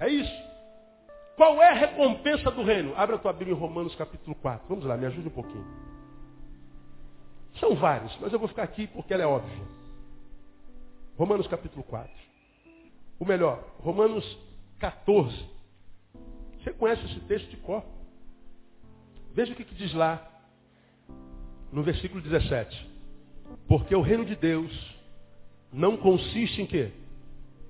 [0.00, 0.48] É isso.
[1.36, 2.92] Qual é a recompensa do reino?
[2.96, 4.66] Abra a tua Bíblia em Romanos capítulo 4.
[4.68, 5.66] Vamos lá, me ajude um pouquinho.
[7.60, 9.64] São vários, mas eu vou ficar aqui porque ela é óbvia.
[11.16, 12.10] Romanos capítulo 4.
[13.18, 14.38] O melhor, Romanos
[14.78, 15.48] 14.
[16.58, 17.84] Você conhece esse texto de cor?
[19.32, 20.28] Veja o que, que diz lá
[21.72, 22.88] no versículo 17.
[23.66, 24.72] Porque o reino de Deus
[25.72, 26.90] não consiste em quê?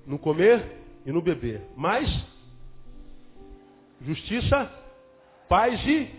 [0.05, 2.09] No comer e no beber, mas
[4.01, 4.71] justiça,
[5.47, 6.09] paz e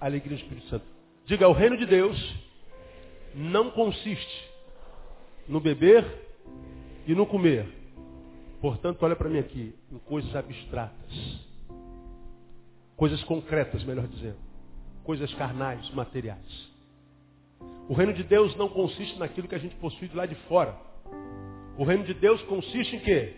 [0.00, 0.84] alegria do Espírito Santo.
[1.26, 2.34] Diga, o reino de Deus
[3.34, 4.50] não consiste
[5.48, 6.04] no beber
[7.06, 7.66] e no comer.
[8.60, 11.44] Portanto, olha para mim aqui, em coisas abstratas.
[12.96, 14.38] Coisas concretas, melhor dizendo.
[15.02, 16.73] Coisas carnais, materiais.
[17.88, 20.74] O reino de Deus não consiste naquilo que a gente possui de lá de fora.
[21.76, 23.34] O reino de Deus consiste em quê?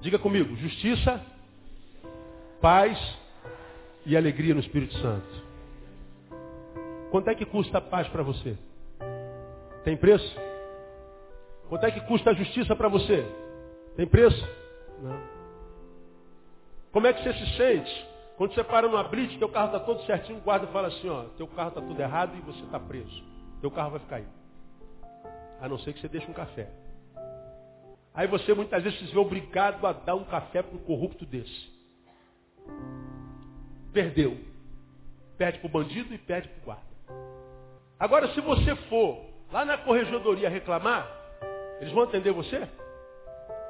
[0.00, 1.20] Diga comigo, justiça,
[2.60, 2.98] paz
[4.06, 5.44] e alegria no Espírito Santo.
[7.10, 8.56] Quanto é que custa a paz para você?
[9.84, 10.36] Tem preço?
[11.68, 13.24] Quanto é que custa a justiça para você?
[13.96, 14.48] Tem preço?
[15.02, 15.20] Não.
[16.92, 18.13] Como é que você se sente?
[18.36, 21.24] Quando você para numa blitz, teu carro está todo certinho, o guarda fala assim, ó,
[21.36, 23.22] teu carro está tudo errado e você está preso.
[23.60, 24.26] Teu carro vai ficar aí.
[25.60, 26.68] A não ser que você deixe um café.
[28.12, 31.72] Aí você muitas vezes se vê obrigado a dar um café para um corrupto desse.
[33.92, 34.38] Perdeu.
[35.38, 36.94] Perde para o bandido e perde para o guarda.
[37.98, 41.08] Agora, se você for lá na corregedoria reclamar,
[41.80, 42.68] eles vão atender você?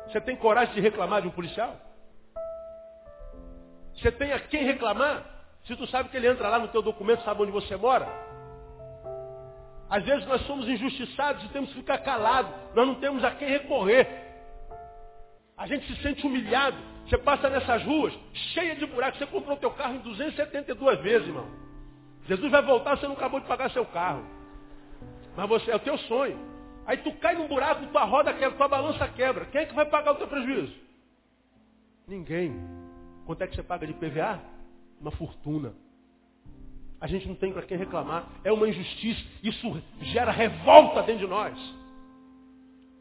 [0.07, 1.77] Você tem coragem de reclamar de um policial?
[3.97, 5.25] Você tem a quem reclamar?
[5.67, 8.07] Se tu sabe que ele entra lá no teu documento, sabe onde você mora?
[9.89, 12.53] Às vezes nós somos injustiçados e temos que ficar calados.
[12.75, 14.09] Nós não temos a quem recorrer.
[15.57, 16.77] A gente se sente humilhado.
[17.07, 18.13] Você passa nessas ruas,
[18.53, 19.19] cheia de buracos.
[19.19, 21.47] Você comprou teu carro em 272 vezes, irmão.
[22.27, 24.25] Jesus vai voltar, você não acabou de pagar seu carro.
[25.37, 26.39] Mas você é o teu sonho.
[26.87, 29.47] Aí tu cai num buraco, tua roda quebra, tua balança quebra.
[29.47, 30.75] Quem é que vai pagar o teu prejuízo?
[32.07, 32.84] Ninguém.
[33.27, 34.41] Quanto é que você paga de PVA?
[35.01, 35.73] Uma fortuna.
[37.01, 38.27] A gente não tem para quem reclamar.
[38.43, 39.23] É uma injustiça.
[39.43, 41.59] Isso gera revolta dentro de nós.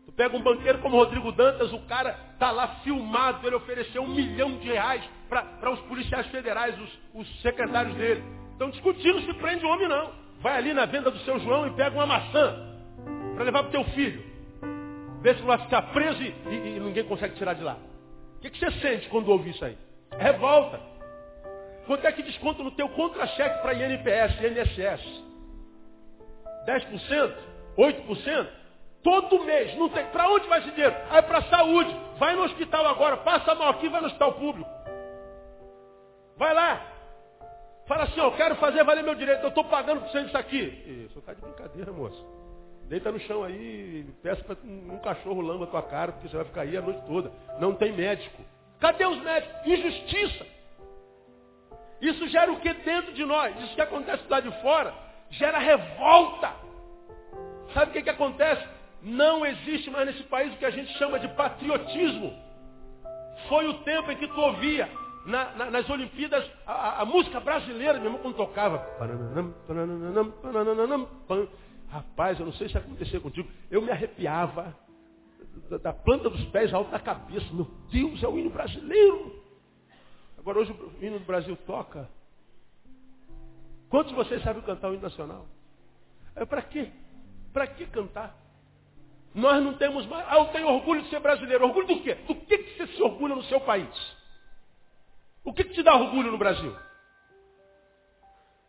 [0.05, 4.13] Tu pega um banqueiro como Rodrigo Dantas, o cara está lá filmado, ele ofereceu um
[4.13, 8.23] milhão de reais para os policiais federais, os, os secretários dele.
[8.51, 10.11] Estão discutindo se prende o homem não.
[10.41, 12.75] Vai ali na venda do seu João e pega uma maçã
[13.33, 14.21] para levar para teu filho.
[15.21, 17.77] Vê se vai ficar preso e, e, e, ninguém consegue tirar de lá.
[18.37, 19.77] O que, que você sente quando ouve isso aí?
[20.19, 20.79] É revolta.
[21.85, 25.23] Quanto é que desconto no teu contra-cheque para INPS, INSS?
[26.65, 27.33] 10%?
[27.77, 28.47] 8%?
[29.03, 29.75] Todo mês.
[29.77, 30.05] Não tem.
[30.07, 30.95] Para onde vai esse dinheiro?
[31.09, 31.93] Aí para a saúde.
[32.17, 33.17] Vai no hospital agora.
[33.17, 34.69] Passa mal aqui, vai no hospital público.
[36.37, 36.93] Vai lá.
[37.85, 39.41] Fala assim, eu quero fazer valer meu direito.
[39.41, 41.05] Eu estou pagando por isso aqui.
[41.09, 42.25] Isso está de brincadeira, moço.
[42.87, 46.45] Deita no chão aí, peça para um cachorro lamba a tua cara, porque você vai
[46.45, 47.31] ficar aí a noite toda.
[47.59, 48.41] Não tem médico.
[48.83, 49.65] Cadê os médicos?
[49.65, 50.45] Injustiça.
[52.01, 53.57] Isso gera o que dentro de nós?
[53.63, 54.93] Isso que acontece lá de fora
[55.29, 56.53] gera revolta.
[57.73, 58.67] Sabe o que, que acontece?
[59.01, 62.33] Não existe mais nesse país o que a gente chama de patriotismo.
[63.47, 64.89] Foi o tempo em que tu ouvia
[65.25, 68.85] na, na, nas Olimpíadas a, a, música brasileira, mesmo quando tocava.
[71.89, 73.47] Rapaz, eu não sei se acontecer contigo.
[73.71, 74.75] Eu me arrepiava
[75.81, 77.45] da, planta dos pés alto da cabeça.
[77.53, 79.41] Meu Deus, é o hino brasileiro.
[80.37, 82.09] Agora hoje o hino do Brasil toca.
[83.89, 85.45] Quantos de vocês sabem cantar o hino nacional?
[86.35, 86.91] É para quê?
[87.53, 88.35] Para que cantar?
[89.33, 90.25] Nós não temos mais.
[90.27, 91.65] Ah, eu tenho orgulho de ser brasileiro.
[91.65, 92.15] Orgulho do quê?
[92.15, 93.89] Do que, que você se orgulha no seu país?
[95.43, 96.75] O que, que te dá orgulho no Brasil?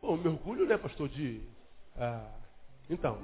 [0.01, 1.43] Bom, meu orgulho, né, pastor, de.
[1.97, 2.31] Ah,
[2.89, 3.19] então,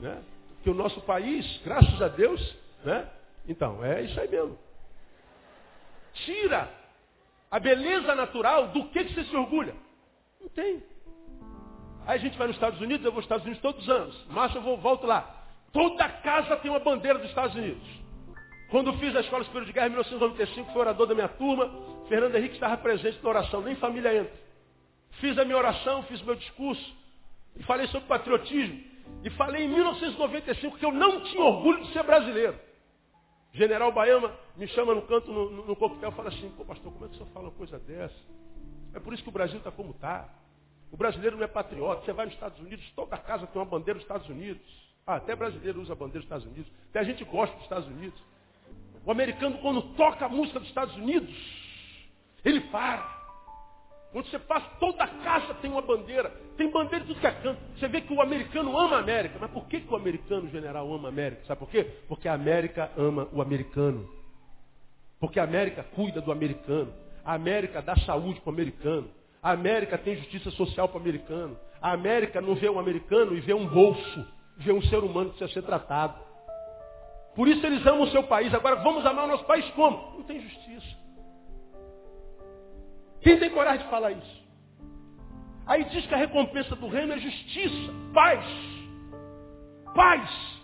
[0.00, 0.22] né?
[0.62, 3.08] Que o nosso país, graças a Deus, né?
[3.48, 4.58] Então, é isso aí mesmo.
[6.14, 6.68] Tira
[7.50, 9.74] a beleza natural, do que, que você se orgulha?
[10.40, 10.82] Não tem.
[12.06, 14.26] Aí a gente vai nos Estados Unidos, eu vou nos Estados Unidos todos os anos.
[14.28, 15.46] Março eu vou, volto lá.
[15.72, 17.82] Toda casa tem uma bandeira dos Estados Unidos.
[18.70, 21.68] Quando fiz a Escola Superior de Guerra em 1995, fui orador da minha turma,
[22.08, 24.32] Fernando Henrique estava presente na oração, nem família entra.
[25.20, 26.96] Fiz a minha oração, fiz meu discurso,
[27.56, 28.80] e falei sobre patriotismo.
[29.24, 32.58] E falei em 1995 que eu não tinha orgulho de ser brasileiro.
[33.52, 36.92] General Baiama me chama no canto, no, no, no coquetel, e fala assim, pô pastor,
[36.92, 38.14] como é que o senhor fala uma coisa dessa?
[38.94, 40.28] É por isso que o Brasil está como está.
[40.90, 42.04] O brasileiro não é patriota.
[42.04, 44.62] Você vai nos Estados Unidos, toda casa tem uma bandeira dos Estados Unidos.
[45.06, 46.70] Ah, até brasileiro usa a bandeira dos Estados Unidos.
[46.90, 48.20] Até a gente gosta dos Estados Unidos.
[49.04, 51.34] O americano, quando toca a música dos Estados Unidos,
[52.44, 53.19] ele para.
[54.12, 56.30] Quando você passa, toda casa tem uma bandeira.
[56.56, 57.60] Tem bandeira de tudo que é canto.
[57.78, 59.36] Você vê que o americano ama a América.
[59.40, 61.42] Mas por que, que o americano, general, ama a América?
[61.46, 61.84] Sabe por quê?
[62.08, 64.08] Porque a América ama o americano.
[65.20, 66.92] Porque a América cuida do americano.
[67.24, 69.08] A América dá saúde para o americano.
[69.40, 71.56] A América tem justiça social para o americano.
[71.80, 74.26] A América não vê um americano e vê um bolso.
[74.56, 76.18] Vê um ser humano que precisa ser tratado.
[77.36, 78.52] Por isso eles amam o seu país.
[78.52, 80.18] Agora vamos amar o nosso país como?
[80.18, 80.99] Não tem justiça.
[83.22, 84.40] Quem tem coragem de falar isso?
[85.66, 88.44] Aí diz que a recompensa do reino é justiça, paz.
[89.94, 90.60] Paz.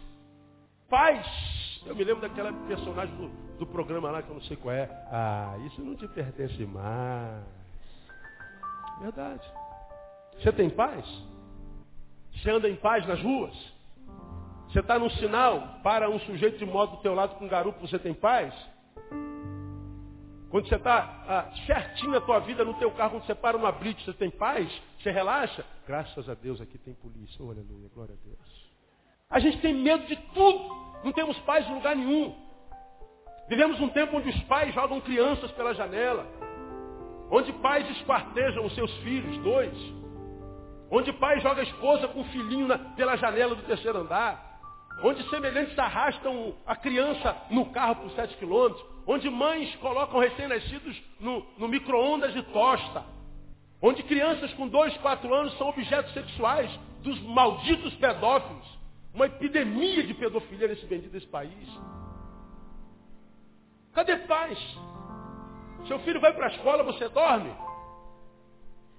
[0.89, 1.83] Paz.
[1.87, 3.29] Eu me lembro daquela personagem do,
[3.59, 4.89] do programa lá que eu não sei qual é.
[5.11, 7.45] Ah, isso não te pertence mais.
[9.01, 9.43] Verdade.
[10.39, 11.05] Você tem paz?
[12.33, 13.55] Você anda em paz nas ruas?
[14.69, 17.87] Você está num sinal, para um sujeito de moto do teu lado com um garupo,
[17.87, 18.53] você tem paz?
[20.51, 23.73] Quando você está ah, certinho a tua vida no teu carro, quando você para uma
[23.73, 24.71] blitz, você tem paz?
[25.01, 25.65] Você relaxa?
[25.87, 27.45] Graças a Deus aqui tem polícia.
[27.45, 28.67] Oh, aleluia, glória a Deus.
[29.29, 30.87] A gente tem medo de tudo.
[31.03, 32.35] Não temos paz em lugar nenhum.
[33.49, 36.27] Vivemos um tempo onde os pais jogam crianças pela janela.
[37.31, 39.75] Onde pais esquartejam os seus filhos, dois.
[40.91, 44.46] Onde pai joga a esposa com o filhinho na, pela janela do terceiro andar.
[45.03, 48.85] Onde semelhantes arrastam a criança no carro por sete quilômetros.
[49.07, 53.05] Onde mães colocam recém-nascidos no, no micro-ondas de tosta.
[53.81, 56.71] Onde crianças com dois, quatro anos são objetos sexuais
[57.03, 58.67] dos malditos pedófilos.
[59.13, 61.69] Uma epidemia de pedofilia nesse bendito desse país.
[63.93, 64.59] Cadê paz?
[65.87, 67.51] Seu filho vai para a escola, você dorme?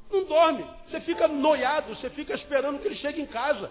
[0.09, 0.65] Não dorme.
[0.89, 3.69] Você fica noiado, você fica esperando que ele chegue em casa.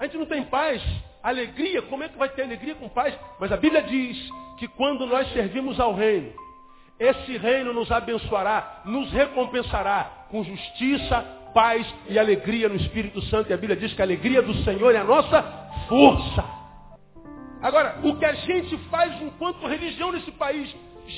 [0.00, 0.82] A gente não tem paz,
[1.22, 1.82] alegria.
[1.82, 3.14] Como é que vai ter alegria com paz?
[3.38, 4.18] Mas a Bíblia diz
[4.56, 6.32] que quando nós servimos ao reino,
[6.98, 11.20] esse reino nos abençoará, nos recompensará com justiça,
[11.52, 13.50] paz e alegria no Espírito Santo.
[13.50, 15.42] E a Bíblia diz que a alegria do Senhor é a nossa
[15.86, 16.44] força.
[17.60, 20.74] Agora, o que a gente faz enquanto religião nesse país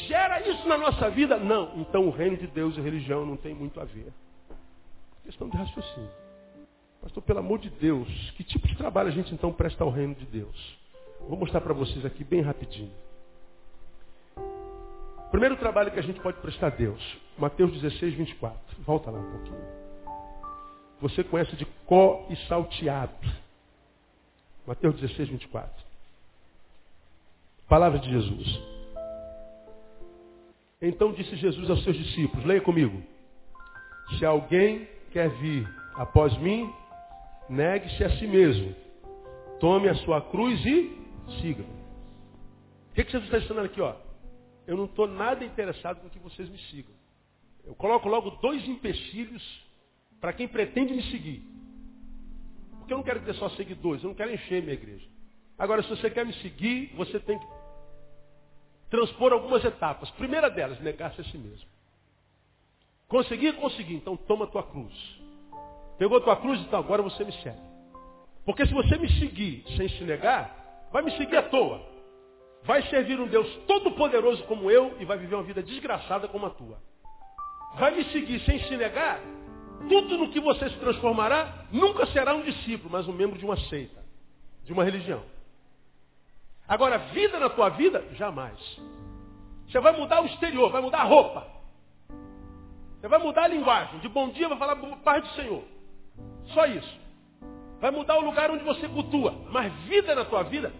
[0.09, 1.37] gera isso na nossa vida?
[1.37, 1.72] Não.
[1.76, 4.12] Então o reino de Deus e religião não tem muito a ver.
[5.24, 6.22] Questão de raciocínio.
[7.03, 10.14] Pastor, pelo amor de Deus, que tipo de trabalho a gente então presta ao reino
[10.14, 10.78] de Deus?
[11.28, 12.92] Vou mostrar para vocês aqui bem rapidinho.
[15.32, 17.00] Primeiro trabalho que a gente pode prestar a Deus.
[17.36, 18.59] Mateus 16, 24.
[18.84, 19.82] Volta lá um pouquinho.
[21.00, 23.12] Você conhece de có e salteado.
[24.64, 25.84] Mateus 16, 24.
[27.68, 28.61] Palavra de Jesus.
[30.80, 33.03] Então disse Jesus aos seus discípulos, leia comigo.
[34.18, 36.72] Se alguém quer vir após mim,
[37.53, 38.74] negue-se a si mesmo.
[39.61, 40.90] Tome a sua cruz e
[41.40, 41.62] siga.
[41.62, 43.80] O que, que Jesus está ensinando aqui?
[43.80, 43.94] Ó?
[44.66, 46.94] Eu não estou nada interessado com que vocês me sigam.
[47.64, 49.42] Eu coloco logo dois empecilhos
[50.20, 51.42] para quem pretende me seguir.
[52.78, 55.07] Porque eu não quero ter só seguidores, eu não quero encher minha igreja.
[55.59, 57.46] Agora, se você quer me seguir, você tem que
[58.90, 60.11] transpor algumas etapas.
[60.12, 61.68] Primeira delas, negar-se a si mesmo.
[63.07, 63.94] Conseguir, conseguir.
[63.94, 65.22] Então toma a tua cruz.
[66.03, 67.61] Pegou tua cruz, então agora você me segue.
[68.44, 70.53] Porque se você me seguir sem se negar,
[70.90, 71.80] vai me seguir à toa.
[72.64, 76.50] Vai servir um Deus todo-poderoso como eu e vai viver uma vida desgraçada como a
[76.50, 76.76] tua.
[77.76, 79.20] Vai me seguir sem se negar,
[79.88, 83.57] tudo no que você se transformará nunca será um discípulo, mas um membro de uma
[83.57, 84.05] seita,
[84.64, 85.22] de uma religião.
[86.66, 88.59] Agora, vida na tua vida, jamais.
[89.68, 91.46] Você vai mudar o exterior, vai mudar a roupa.
[93.00, 94.00] Você vai mudar a linguagem.
[94.00, 94.74] De bom dia vai falar
[95.05, 95.72] paz do Senhor.
[96.49, 97.01] Só isso.
[97.80, 99.34] Vai mudar o lugar onde você cultua.
[99.51, 100.72] Mas vida na tua vida,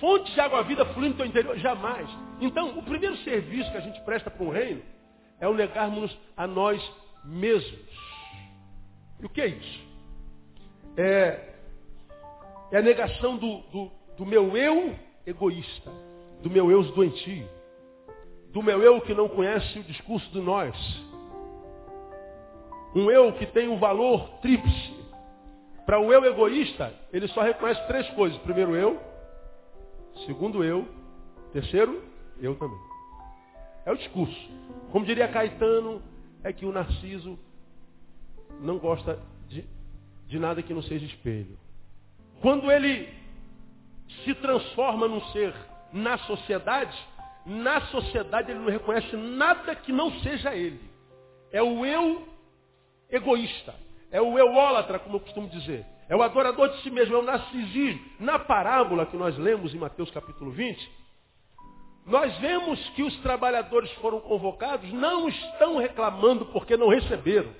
[0.00, 2.08] fonte de água-vida fluindo no teu interior, jamais.
[2.40, 4.82] Então, o primeiro serviço que a gente presta para o reino
[5.40, 6.82] é o negarmos a nós
[7.24, 7.88] mesmos.
[9.20, 9.88] E o que é isso?
[10.96, 11.54] É,
[12.72, 14.96] é a negação do, do, do meu eu
[15.26, 15.90] egoísta,
[16.42, 17.48] do meu eu doentio,
[18.52, 20.74] do meu eu que não conhece o discurso de nós.
[22.94, 24.97] Um eu que tem um valor tríplice.
[25.88, 28.38] Para o eu egoísta, ele só reconhece três coisas.
[28.42, 29.00] Primeiro eu,
[30.26, 30.86] segundo eu,
[31.50, 32.04] terceiro,
[32.38, 32.78] eu também.
[33.86, 34.50] É o discurso.
[34.92, 36.02] Como diria Caetano,
[36.44, 37.38] é que o narciso
[38.60, 39.18] não gosta
[39.48, 39.64] de,
[40.26, 41.58] de nada que não seja espelho.
[42.42, 43.08] Quando ele
[44.26, 45.54] se transforma num ser
[45.90, 46.98] na sociedade,
[47.46, 50.82] na sociedade ele não reconhece nada que não seja ele.
[51.50, 52.28] É o eu
[53.10, 53.87] egoísta.
[54.10, 55.84] É o eulólatra, como eu costumo dizer.
[56.08, 58.00] É o adorador de si mesmo, é o narcisismo.
[58.18, 60.90] Na parábola que nós lemos em Mateus capítulo 20,
[62.06, 67.50] nós vemos que os trabalhadores foram convocados, não estão reclamando porque não receberam.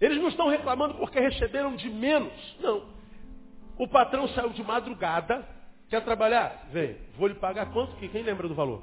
[0.00, 2.32] Eles não estão reclamando porque receberam de menos.
[2.60, 2.84] Não.
[3.78, 5.46] O patrão saiu de madrugada,
[5.92, 6.68] Quer trabalhar?
[6.72, 6.96] Vem.
[7.18, 7.94] Vou lhe pagar quanto?
[7.96, 8.82] Quem lembra do valor?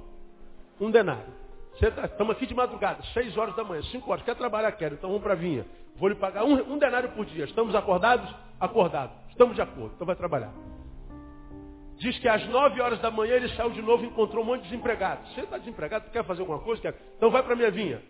[0.80, 1.34] Um denário.
[1.82, 4.24] Estamos tá, aqui de madrugada, seis horas da manhã, cinco horas.
[4.24, 4.72] Quer trabalhar?
[4.74, 4.96] Quero.
[4.96, 5.66] Então vamos para a vinha.
[5.96, 7.46] Vou lhe pagar um, um denário por dia.
[7.46, 8.30] Estamos acordados?
[8.60, 9.16] Acordados.
[9.30, 9.92] Estamos de acordo.
[9.96, 10.52] Então vai trabalhar.
[11.98, 14.64] Diz que às nove horas da manhã ele saiu de novo e encontrou um monte
[14.64, 15.26] de desempregado.
[15.30, 16.10] Você está desempregado?
[16.12, 16.82] Quer fazer alguma coisa?
[16.82, 16.96] Quer?
[17.18, 18.02] Então vai para a minha vinha.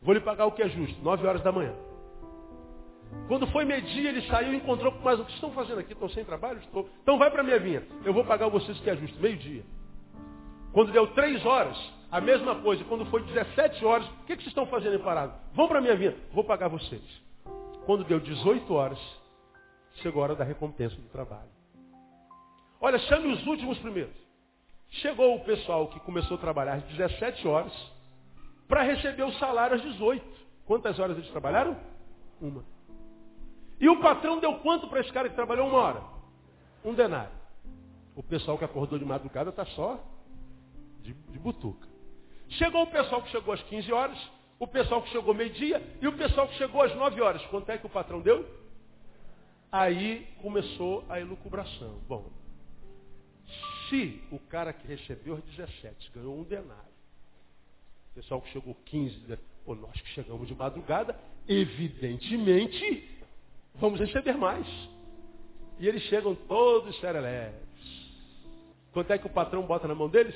[0.00, 1.02] Vou lhe pagar o que é justo.
[1.02, 1.74] Nove horas da manhã.
[3.26, 5.92] Quando foi medir, ele saiu e encontrou com mais o que estão fazendo aqui?
[5.92, 6.58] Estão sem trabalho?
[6.60, 6.88] Estou.
[7.02, 7.82] Então vai para a minha vinha.
[8.04, 9.18] Eu vou pagar vocês o que é justo.
[9.20, 9.64] Meio-dia.
[10.72, 11.76] Quando deu três horas,
[12.10, 12.84] a mesma coisa.
[12.84, 15.34] Quando foi 17 horas, o que, que vocês estão fazendo em parado?
[15.54, 16.16] Vão para a minha vinha.
[16.32, 17.02] Vou pagar vocês.
[17.84, 18.98] Quando deu 18 horas,
[19.96, 21.50] chegou a hora da recompensa do trabalho.
[22.80, 24.14] Olha, chame os últimos primeiros.
[24.88, 27.72] Chegou o pessoal que começou a trabalhar às 17 horas
[28.66, 30.24] para receber o salário às 18.
[30.64, 31.76] Quantas horas eles trabalharam?
[32.40, 32.64] Uma.
[33.80, 36.02] E o patrão deu quanto para esse cara que trabalhou uma hora?
[36.84, 37.32] Um denário.
[38.14, 40.00] O pessoal que acordou de madrugada está só
[41.02, 41.86] de, de, de butuca.
[42.50, 44.18] Chegou o pessoal que chegou às 15 horas,
[44.58, 47.44] o pessoal que chegou meio-dia e o pessoal que chegou às 9 horas.
[47.46, 48.48] Quanto é que o patrão deu?
[49.70, 52.00] Aí começou a elucubração.
[52.08, 52.30] Bom,
[53.88, 56.82] se o cara que recebeu às 17 ganhou um denário,
[58.10, 63.08] o pessoal que chegou 15, ou nós que chegamos de madrugada, evidentemente
[63.74, 64.66] vamos receber mais.
[65.78, 67.68] E eles chegam todos serelepes.
[68.92, 70.34] Quanto é que o patrão bota na mão deles?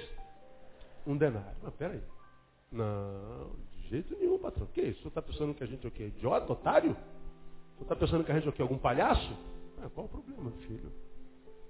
[1.07, 1.57] Um denário.
[1.62, 2.03] Mas peraí.
[2.70, 4.64] Não, de jeito nenhum, patrão.
[4.64, 5.03] O que é isso?
[5.03, 6.05] Você está pensando que a gente é o quê?
[6.05, 6.96] Idiota, otário?
[7.76, 8.62] Você está pensando que a gente é o quê?
[8.62, 9.36] Algum palhaço?
[9.82, 10.92] Ah, qual o problema, filho?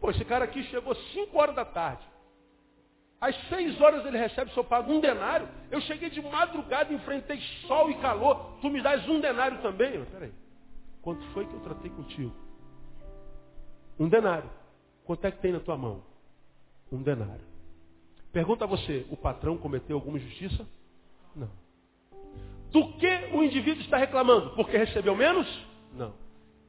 [0.01, 2.03] Pô, esse cara aqui chegou 5 horas da tarde.
[3.21, 5.49] Às 6 horas ele recebe seu pago um denário.
[5.71, 8.59] Eu cheguei de madrugada, enfrentei sol e calor.
[8.61, 9.99] Tu me dás um denário também?
[9.99, 10.33] Mas, peraí.
[11.01, 12.35] Quanto foi que eu tratei contigo?
[13.99, 14.51] Um denário.
[15.05, 16.03] Quanto é que tem na tua mão?
[16.91, 17.52] Um denário.
[18.33, 20.67] Pergunta a você, o patrão cometeu alguma injustiça?
[21.37, 21.51] Não.
[22.71, 24.51] Do que o indivíduo está reclamando?
[24.51, 25.47] Porque recebeu menos?
[25.95, 26.15] Não.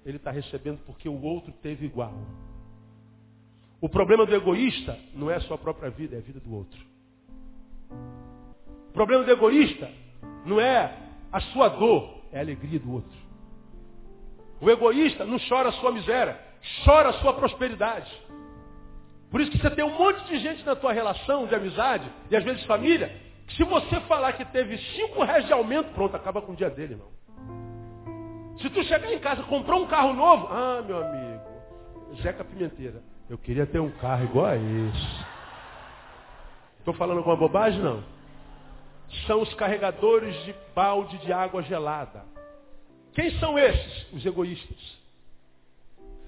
[0.06, 2.14] Ele está recebendo porque o outro teve igual.
[3.80, 6.80] O problema do egoísta não é a sua própria vida, é a vida do outro.
[8.90, 9.90] O problema do egoísta
[10.46, 10.98] não é
[11.32, 13.18] a sua dor, é a alegria do outro.
[14.60, 16.40] O egoísta não chora a sua miséria,
[16.86, 18.12] chora a sua prosperidade.
[19.34, 22.36] Por isso que você tem um monte de gente na tua relação de amizade e
[22.36, 26.40] às vezes família, que se você falar que teve cinco reais de aumento, pronto, acaba
[26.40, 27.08] com o dia dele, irmão.
[28.62, 31.44] Se tu chegar em casa comprar um carro novo, ah, meu amigo,
[32.22, 35.26] Zeca Pimenteira, eu queria ter um carro igual a esse.
[36.78, 37.82] Estou falando alguma bobagem?
[37.82, 38.04] Não.
[39.26, 42.24] São os carregadores de balde de água gelada.
[43.14, 44.14] Quem são esses?
[44.14, 45.00] Os egoístas.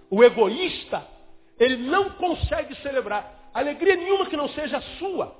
[0.09, 1.05] O egoísta,
[1.59, 5.35] ele não consegue celebrar alegria nenhuma que não seja sua.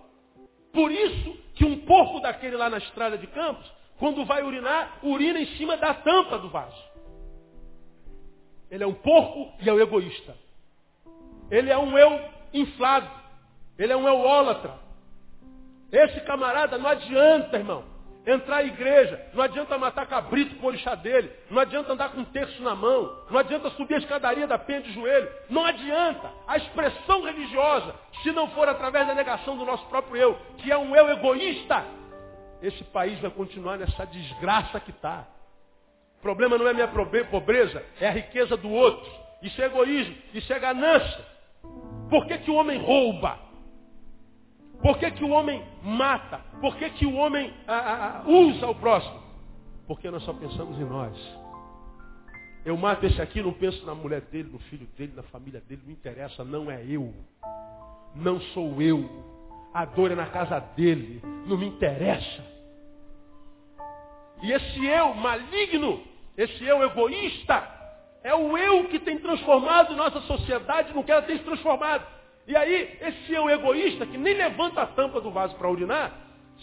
[0.72, 5.40] Por isso que um porco daquele lá na estrada de Campos, quando vai urinar, urina
[5.40, 6.84] em cima da tampa do vaso.
[8.70, 10.36] Ele é um porco e é um egoísta.
[11.50, 12.20] Ele é um eu
[12.54, 13.10] inflado.
[13.78, 14.74] Ele é um eulólatra.
[15.92, 17.95] Esse camarada não adianta, irmão
[18.26, 22.26] entrar à igreja, não adianta matar cabrito o orixá dele, não adianta andar com um
[22.26, 26.32] terço na mão, não adianta subir a escadaria da penha de joelho, não adianta.
[26.48, 30.78] A expressão religiosa, se não for através da negação do nosso próprio eu, que é
[30.78, 31.86] um eu egoísta,
[32.62, 35.26] esse país vai continuar nessa desgraça que está.
[36.18, 36.88] O problema não é minha
[37.30, 39.12] pobreza, é a riqueza do outro.
[39.42, 41.26] Isso é egoísmo, isso é ganância.
[42.10, 43.45] Por que, que o homem rouba?
[44.86, 46.42] Por que, que o homem mata?
[46.62, 49.20] Por que, que o homem a, a, usa o próximo?
[49.88, 51.18] Porque nós só pensamos em nós.
[52.64, 55.82] Eu mato esse aqui, não penso na mulher dele, no filho dele, na família dele,
[55.84, 57.12] não interessa, não é eu.
[58.14, 59.10] Não sou eu.
[59.74, 62.46] A dor é na casa dele, não me interessa.
[64.44, 66.04] E esse eu maligno,
[66.38, 67.68] esse eu egoísta,
[68.22, 72.15] é o eu que tem transformado nossa sociedade no que ela tem se transformado.
[72.48, 76.14] E aí, esse eu egoísta, que nem levanta a tampa do vaso para urinar,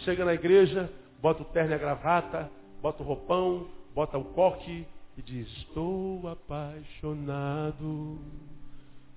[0.05, 4.87] chega na igreja, bota o terno e a gravata, bota o roupão, bota o coque
[5.16, 8.18] e diz, estou apaixonado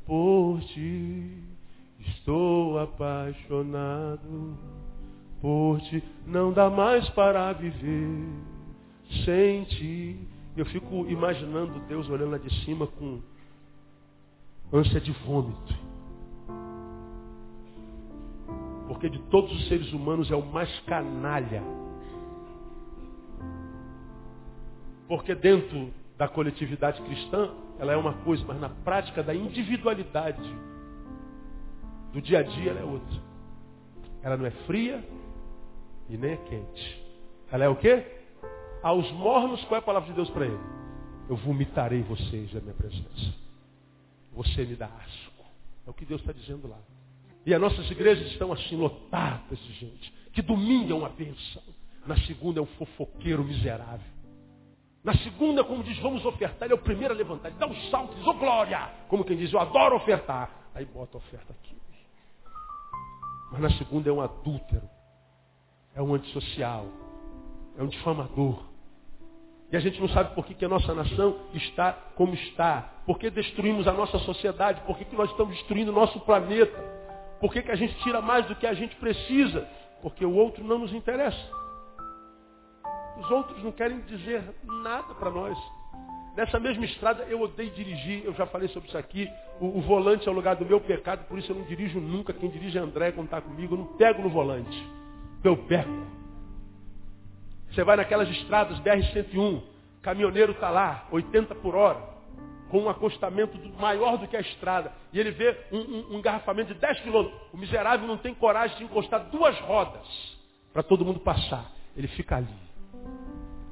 [0.05, 1.37] por ti,
[1.99, 4.57] estou apaixonado
[5.41, 8.27] por ti, não dá mais para viver
[9.23, 10.19] sem ti.
[10.57, 13.19] Eu fico imaginando Deus olhando lá de cima com
[14.73, 15.84] ânsia de vômito.
[18.87, 21.63] Porque de todos os seres humanos é o mais canalha.
[25.07, 30.55] Porque dentro da coletividade cristã, ela é uma coisa, mas na prática da individualidade
[32.13, 33.21] do dia a dia ela é outra.
[34.23, 35.03] Ela não é fria
[36.09, 37.05] e nem é quente.
[37.51, 38.05] Ela é o quê?
[38.81, 40.59] Aos mornos, qual é a palavra de Deus para ele?
[41.29, 43.35] Eu vomitarei vocês da minha presença.
[44.33, 45.45] Você me dá asco.
[45.85, 46.77] É o que Deus está dizendo lá.
[47.45, 50.11] E as nossas igrejas estão assim lotadas de gente.
[50.33, 51.61] Que domingo é uma bênção.
[52.05, 54.15] Na segunda é um fofoqueiro miserável.
[55.03, 57.49] Na segunda, como diz, vamos ofertar, ele é o primeiro a levantar.
[57.49, 58.89] Ele dá um salto, diz, ô oh, glória!
[59.07, 60.49] Como quem diz, eu adoro ofertar.
[60.73, 61.75] Aí bota a oferta aqui.
[63.51, 64.89] Mas na segunda é um adúltero.
[65.93, 66.87] É um antissocial.
[67.77, 68.63] É um difamador.
[69.71, 72.81] E a gente não sabe por que, que a nossa nação está como está.
[73.05, 74.81] Por que destruímos a nossa sociedade?
[74.81, 76.94] Por que, que nós estamos destruindo o nosso planeta?
[77.45, 79.69] Por que, que a gente tira mais do que a gente precisa?
[80.01, 81.47] Porque o outro não nos interessa.
[83.19, 85.55] Os outros não querem dizer nada para nós.
[86.35, 89.29] Nessa mesma estrada eu odeio dirigir, eu já falei sobre isso aqui.
[89.61, 92.33] O, o, volante é o lugar do meu pecado, por isso eu não dirijo nunca.
[92.33, 94.83] Quem dirige é André quando está comigo, eu não pego no volante.
[95.43, 96.07] teu beco.
[97.69, 99.61] Você vai naquelas estradas BR-101,
[100.01, 102.14] caminhoneiro está lá, 80 por hora,
[102.69, 106.73] com um acostamento maior do que a estrada, e ele vê um, um, um engarrafamento
[106.73, 107.39] de 10 quilômetros.
[107.53, 110.37] O miserável não tem coragem de encostar duas rodas
[110.73, 111.71] para todo mundo passar.
[111.95, 112.65] Ele fica ali.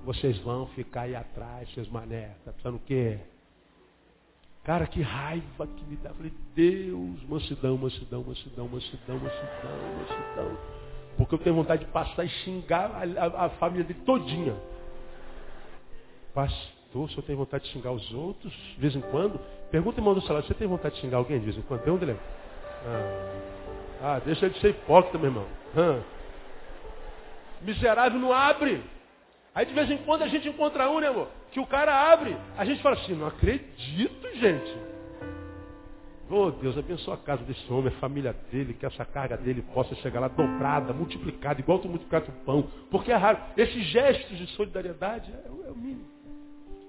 [0.06, 2.36] Vocês vão ficar aí atrás, seus mané.
[2.46, 3.20] Tá pensando o quê?
[4.64, 6.10] Cara, que raiva que me dá.
[6.10, 10.58] Eu falei, Deus, mansidão, mansidão, mansidão, mansidão, mansidão, mansidão.
[11.18, 14.56] Porque eu tenho vontade de passar e xingar a, a, a família dele todinha.
[16.94, 19.40] Pastor, o senhor tem vontade de xingar os outros de vez em quando?
[19.72, 21.82] Pergunta, irmão do salário, você tem vontade de xingar alguém de vez em quando?
[21.82, 22.20] Pergunta ele.
[22.86, 25.48] Ah, ah deixa de ser hipócrita, meu irmão.
[27.62, 28.84] Miserável não abre.
[29.56, 31.30] Aí de vez em quando a gente encontra um, né, amor?
[31.52, 32.38] Que o cara abre.
[32.56, 34.78] A gente fala assim, não acredito, gente.
[36.30, 39.96] Oh Deus, abençoa a casa desse homem, a família dele, que essa carga dele possa
[39.96, 42.70] chegar lá dobrada, multiplicada, igual tu multiplicaste o pão.
[42.92, 43.40] Porque é raro.
[43.58, 46.13] Esses gestos de solidariedade é, é o mínimo.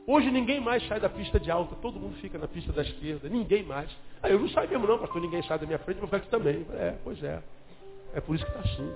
[0.07, 3.29] Hoje ninguém mais sai da pista de alta, todo mundo fica na pista da esquerda,
[3.29, 3.91] ninguém mais.
[4.23, 6.67] Ah, eu não saio mesmo não, pastor, ninguém sai da minha frente, meu que também.
[6.73, 7.43] É, pois é.
[8.13, 8.95] É por isso que está assim.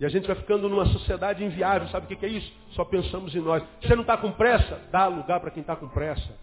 [0.00, 2.52] E a gente vai ficando numa sociedade inviável, sabe o que é isso?
[2.70, 3.62] Só pensamos em nós.
[3.80, 4.80] Você não está com pressa?
[4.90, 6.36] Dá lugar para quem está com pressa.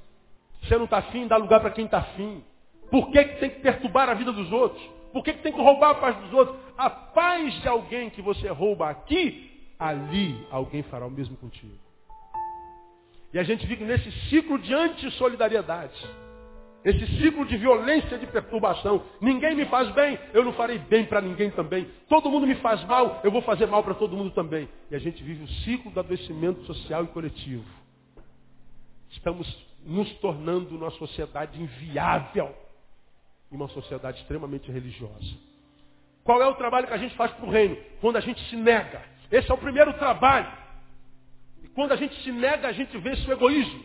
[0.62, 2.44] Você não está afim, dá lugar para quem está afim.
[2.90, 4.82] Por que, que tem que perturbar a vida dos outros?
[5.12, 6.58] Por que, que tem que roubar a paz dos outros?
[6.78, 11.91] A paz de alguém que você rouba aqui, ali alguém fará o mesmo contigo.
[13.34, 16.06] E a gente vive nesse ciclo de antissolidariedade.
[16.84, 19.04] Esse ciclo de violência, de perturbação.
[19.22, 21.88] Ninguém me faz bem, eu não farei bem para ninguém também.
[22.10, 24.68] Todo mundo me faz mal, eu vou fazer mal para todo mundo também.
[24.90, 27.64] E a gente vive o ciclo do adoecimento social e coletivo.
[29.12, 29.48] Estamos
[29.86, 32.54] nos tornando uma sociedade inviável
[33.52, 35.36] e uma sociedade extremamente religiosa.
[36.24, 37.78] Qual é o trabalho que a gente faz para o reino?
[38.00, 39.04] Quando a gente se nega.
[39.32, 40.61] Esse é o primeiro trabalho.
[41.74, 43.84] Quando a gente se nega, a gente vence o egoísmo.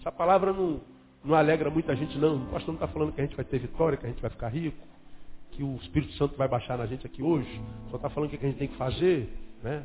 [0.00, 0.80] Essa palavra não,
[1.24, 2.36] não alegra muita gente, não.
[2.36, 4.30] O pastor não está falando que a gente vai ter vitória, que a gente vai
[4.30, 4.76] ficar rico,
[5.52, 7.60] que o Espírito Santo vai baixar na gente aqui hoje.
[7.90, 9.28] Só está falando o que a gente tem que fazer.
[9.62, 9.84] Né?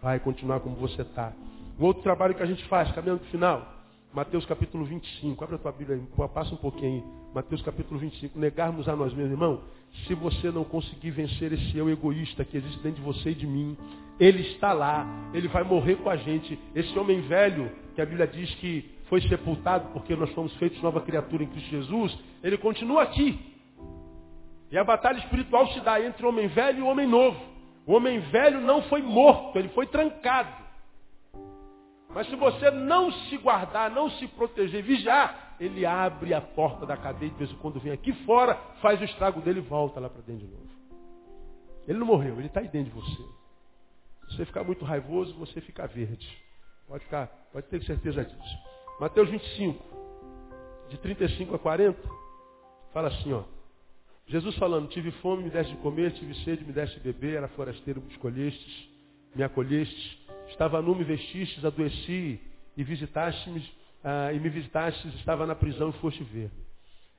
[0.00, 1.32] Vai continuar como você está.
[1.78, 3.74] Um outro trabalho que a gente faz, caminhando para o final.
[4.12, 7.17] Mateus capítulo 25, abre a tua Bíblia aí, passa um pouquinho aí.
[7.34, 9.60] Mateus capítulo 25, negarmos a nós mesmos, irmão,
[10.06, 13.46] se você não conseguir vencer esse eu egoísta que existe dentro de você e de
[13.46, 13.76] mim,
[14.18, 16.58] ele está lá, ele vai morrer com a gente.
[16.74, 21.00] Esse homem velho, que a Bíblia diz que foi sepultado porque nós fomos feitos nova
[21.00, 23.38] criatura em Cristo Jesus, ele continua aqui.
[24.70, 27.40] E a batalha espiritual se dá entre o homem velho e o homem novo.
[27.86, 30.52] O homem velho não foi morto, ele foi trancado.
[32.14, 36.96] Mas se você não se guardar, não se proteger, vigiar, ele abre a porta da
[36.96, 40.08] cadeia de vez em quando vem aqui fora, faz o estrago dele e volta lá
[40.08, 40.68] para dentro de novo.
[41.86, 43.22] Ele não morreu, ele está aí dentro de você.
[44.28, 46.28] Se você ficar muito raivoso, você fica verde.
[46.86, 48.58] Pode ficar, pode ter certeza disso.
[49.00, 49.84] Mateus 25,
[50.90, 51.98] de 35 a 40,
[52.92, 53.42] fala assim, ó.
[54.26, 57.48] Jesus falando, tive fome, me deste de comer, tive sede, me deste de beber, era
[57.48, 58.88] forasteiro, me escolhestes,
[59.34, 62.40] me acolhestes Estava nu, me vestistes, adoeci
[62.76, 63.62] e visitaste-me,
[64.04, 66.50] ah, e me visitastes, estava na prisão e foste ver.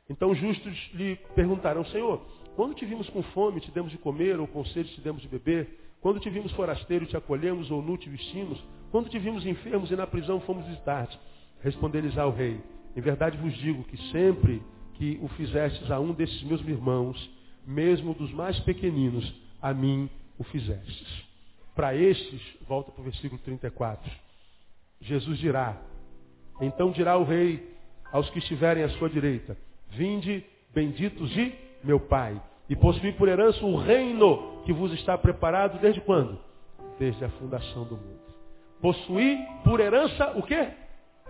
[0.10, 2.22] Então justos lhe perguntarão, Senhor,
[2.56, 5.28] quando te vimos com fome, te demos de comer, ou com sede, te demos de
[5.28, 5.96] beber?
[6.02, 8.62] Quando te vimos forasteiro, te acolhemos, ou nu, te vestimos?
[8.92, 11.20] Quando te vimos enfermos e na prisão fomos visitar-te?
[11.62, 12.60] Responder-lhes ao rei,
[12.96, 14.62] em verdade vos digo que sempre
[14.96, 17.30] que o fizestes a um desses meus irmãos,
[17.66, 21.24] mesmo dos mais pequeninos, a mim o fizestes.
[21.76, 24.12] Para estes, volta para o versículo 34,
[25.02, 25.82] Jesus dirá,
[26.62, 27.76] então dirá o rei
[28.12, 29.58] aos que estiverem à sua direita,
[29.90, 30.44] vinde
[30.74, 31.54] benditos de
[31.84, 36.40] meu Pai, e possuí por herança o reino que vos está preparado desde quando?
[37.00, 38.20] Desde a fundação do mundo.
[38.82, 40.70] Possuí por herança o quê?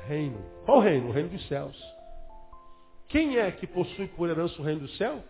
[0.07, 0.37] Reino.
[0.65, 1.09] Qual reino?
[1.09, 1.77] O reino dos céus.
[3.07, 5.23] Quem é que possui por herança o reino do céu?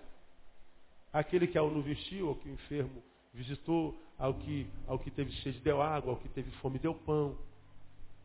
[1.13, 5.31] Aquele que ao no vestiu, ou que o enfermo visitou, ao que, ao que teve
[5.41, 7.37] sede deu água, ao que teve fome deu pão.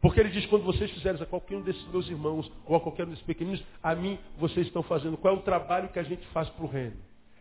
[0.04, 3.06] Porque ele diz, quando vocês fizerem a qualquer um desses meus irmãos, ou a qualquer
[3.06, 5.16] um desses pequeninos, a mim vocês estão fazendo.
[5.16, 6.96] Qual é o trabalho que a gente faz para o reino?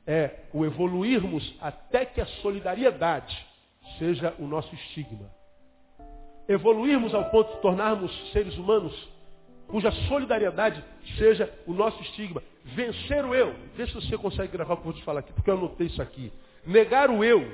[0.07, 3.37] É o evoluirmos até que a solidariedade
[3.99, 5.29] seja o nosso estigma.
[6.47, 9.09] Evoluirmos ao ponto de tornarmos seres humanos
[9.67, 10.81] cuja solidariedade
[11.17, 12.41] seja o nosso estigma.
[12.63, 13.53] Vencer o eu.
[13.75, 15.87] Vê se você consegue gravar o que eu vou te falar aqui, porque eu anotei
[15.87, 16.31] isso aqui.
[16.65, 17.45] Negar o eu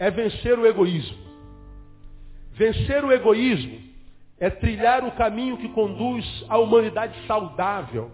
[0.00, 1.16] é vencer o egoísmo.
[2.54, 3.89] Vencer o egoísmo
[4.40, 8.10] é trilhar o caminho que conduz à humanidade saudável.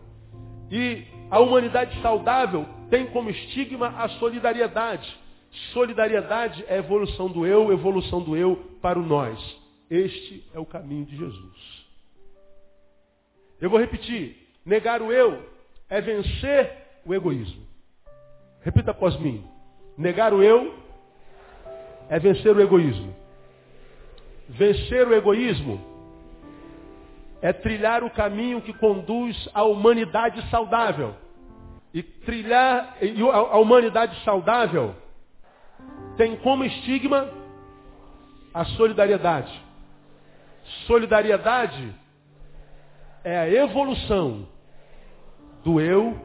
[0.68, 5.08] E a humanidade saudável tem como estigma a solidariedade.
[5.72, 9.38] Solidariedade é evolução do eu, evolução do eu para o nós.
[9.88, 11.86] Este é o caminho de Jesus.
[13.60, 14.36] Eu vou repetir.
[14.64, 15.48] Negar o eu
[15.88, 16.72] é vencer
[17.06, 17.64] o egoísmo.
[18.62, 19.44] Repita após mim.
[19.96, 20.74] Negar o eu
[22.08, 23.14] é vencer o egoísmo.
[24.48, 25.95] Vencer o egoísmo
[27.40, 31.14] é trilhar o caminho que conduz à humanidade saudável.
[31.92, 32.96] E trilhar
[33.32, 34.94] a humanidade saudável
[36.16, 37.30] tem como estigma
[38.52, 39.52] a solidariedade.
[40.86, 41.94] Solidariedade
[43.22, 44.46] é a evolução
[45.62, 46.18] do eu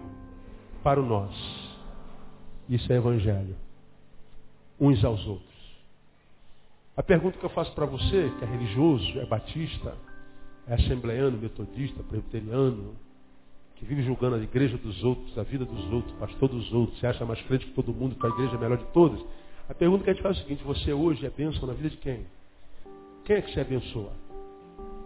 [0.84, 1.34] para o nós.
[2.70, 3.56] Isso é evangelho.
[4.80, 5.52] Uns aos outros.
[6.96, 9.96] A pergunta que eu faço para você, que é religioso, é batista,
[10.68, 12.96] é assembleano, metodista, presbiteriano,
[13.76, 17.00] que vive julgando a igreja dos outros, a vida dos outros, o pastor dos outros,
[17.00, 19.20] se acha mais crente que todo mundo, que a igreja é melhor de todas.
[19.68, 21.90] A pergunta que a gente faz é a seguinte, você hoje é bênção na vida
[21.90, 22.26] de quem?
[23.26, 24.12] Quem é que você abençoa?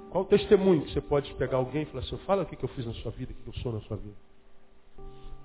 [0.10, 2.70] Qual o testemunho que você pode pegar alguém e falar assim, fala o que eu
[2.70, 4.16] fiz na sua vida, o que eu sou na sua vida?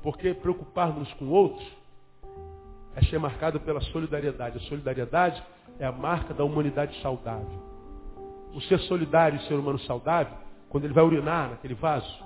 [0.03, 1.67] Porque preocuparmos com outros
[2.97, 4.59] é ser marcado pela solidariedade.
[4.59, 5.43] A solidariedade
[5.79, 7.70] é a marca da humanidade saudável.
[8.55, 10.37] O ser solidário e ser humano saudável,
[10.69, 12.25] quando ele vai urinar naquele vaso,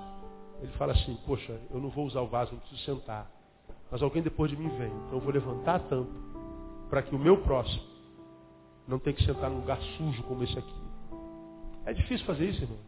[0.61, 3.29] ele fala assim, poxa, eu não vou usar o vaso, não preciso sentar.
[3.91, 4.87] Mas alguém depois de mim vem.
[4.87, 6.11] Então eu vou levantar a tampa
[6.89, 7.83] para que o meu próximo
[8.87, 10.75] não tenha que sentar num lugar sujo como esse aqui.
[11.85, 12.79] É difícil fazer isso, irmão.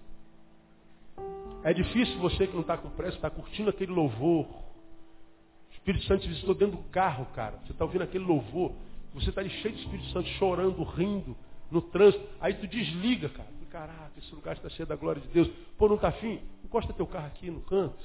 [1.63, 4.45] É difícil você que não está com pressa, está curtindo aquele louvor.
[4.45, 7.59] O Espírito Santo te visitou dentro do carro, cara.
[7.65, 8.71] Você está ouvindo aquele louvor.
[9.13, 11.35] Você está ali cheio de Espírito Santo, chorando, rindo,
[11.71, 12.25] no trânsito.
[12.39, 13.57] Aí tu desliga, cara.
[13.69, 15.47] Caraca, esse lugar está cheio da glória de Deus.
[15.77, 16.41] Pô, não está afim?
[16.63, 18.03] Encosta teu carro aqui no canto.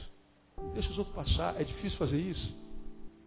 [0.75, 1.59] Deixa os outros passar.
[1.59, 2.55] É difícil fazer isso.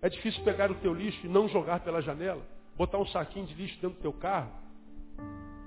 [0.01, 2.45] É difícil pegar o teu lixo e não jogar pela janela.
[2.77, 4.51] Botar um saquinho de lixo dentro do teu carro.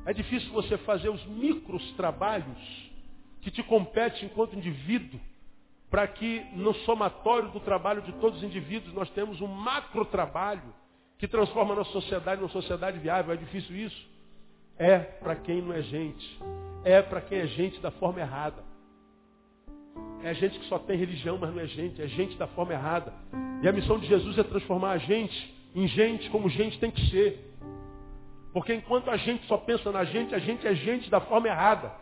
[0.05, 2.93] É difícil você fazer os micros trabalhos
[3.41, 5.19] que te competem enquanto indivíduo,
[5.91, 10.75] para que no somatório do trabalho de todos os indivíduos nós temos um macro trabalho
[11.19, 13.33] que transforma a nossa sociedade numa sociedade viável.
[13.33, 14.18] É difícil isso?
[14.79, 16.41] É para quem não é gente.
[16.85, 18.63] É para quem é gente da forma errada.
[20.23, 22.01] É gente que só tem religião, mas não é gente.
[22.01, 23.13] É gente da forma errada.
[23.63, 27.11] E a missão de Jesus é transformar a gente em gente como gente tem que
[27.11, 27.55] ser.
[28.53, 31.93] Porque enquanto a gente só pensa na gente, a gente é gente da forma errada.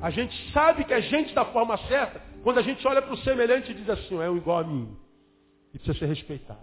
[0.00, 3.18] A gente sabe que é gente da forma certa quando a gente olha para o
[3.18, 4.96] semelhante e diz assim, é um igual a mim.
[5.74, 6.60] E precisa ser respeitado.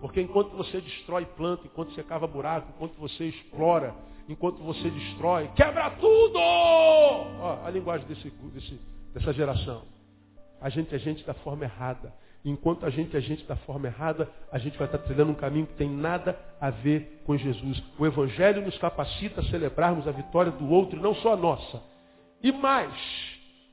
[0.00, 3.94] Porque enquanto você destrói planta, enquanto você cava buraco, enquanto você explora,
[4.28, 6.38] enquanto você destrói, quebra tudo!
[6.38, 8.80] Ó, a linguagem desse, desse,
[9.12, 9.82] dessa geração.
[10.60, 12.12] A gente é gente da forma errada.
[12.44, 15.66] Enquanto a gente é gente da forma errada, a gente vai estar trilhando um caminho
[15.66, 17.82] que tem nada a ver com Jesus.
[17.98, 21.82] O Evangelho nos capacita a celebrarmos a vitória do outro e não só a nossa.
[22.42, 22.94] E mais,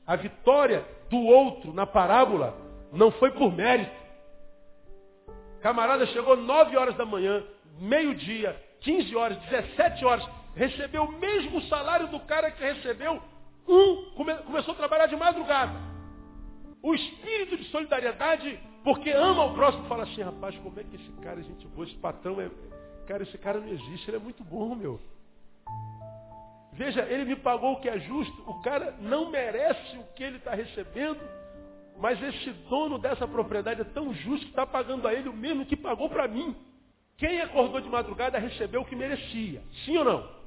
[0.06, 2.56] a vitória do outro na parábola
[2.92, 4.02] não foi por mérito.
[5.60, 7.42] Camarada chegou 9 horas da manhã,
[7.78, 13.20] meio-dia, 15 horas, 17 horas, recebeu o mesmo salário do cara que recebeu
[13.66, 15.72] um, come, começou a trabalhar de madrugada.
[16.82, 21.10] O espírito de solidariedade, porque ama o próximo, fala assim, rapaz, como é que esse
[21.22, 22.50] cara é gente boa, esse patrão é.
[23.06, 25.00] Cara, esse cara não existe, ele é muito bom, meu.
[26.72, 30.38] Veja, ele me pagou o que é justo, o cara não merece o que ele
[30.38, 31.20] está recebendo,
[31.98, 35.66] mas esse dono dessa propriedade é tão justo que está pagando a ele o mesmo
[35.66, 36.56] que pagou para mim.
[37.18, 39.62] Quem acordou de madrugada recebeu o que merecia.
[39.84, 40.41] Sim ou não?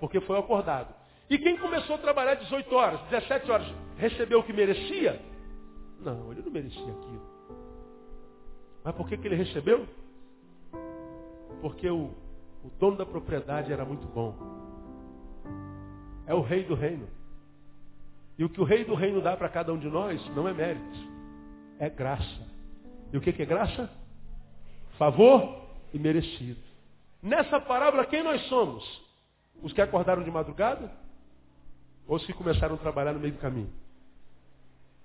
[0.00, 0.94] Porque foi acordado.
[1.30, 3.66] E quem começou a trabalhar 18 horas, 17 horas,
[3.96, 5.20] recebeu o que merecia?
[6.00, 7.22] Não, ele não merecia aquilo.
[8.84, 9.86] Mas por que, que ele recebeu?
[11.60, 12.10] Porque o,
[12.64, 14.34] o dono da propriedade era muito bom.
[16.26, 17.08] É o rei do reino.
[18.38, 20.54] E o que o rei do reino dá para cada um de nós não é
[20.54, 20.98] mérito,
[21.78, 22.46] é graça.
[23.12, 23.90] E o que, que é graça?
[24.96, 26.60] Favor e merecido.
[27.22, 29.07] Nessa parábola, quem nós somos?
[29.62, 30.90] Os que acordaram de madrugada?
[32.06, 33.70] Ou os que começaram a trabalhar no meio do caminho?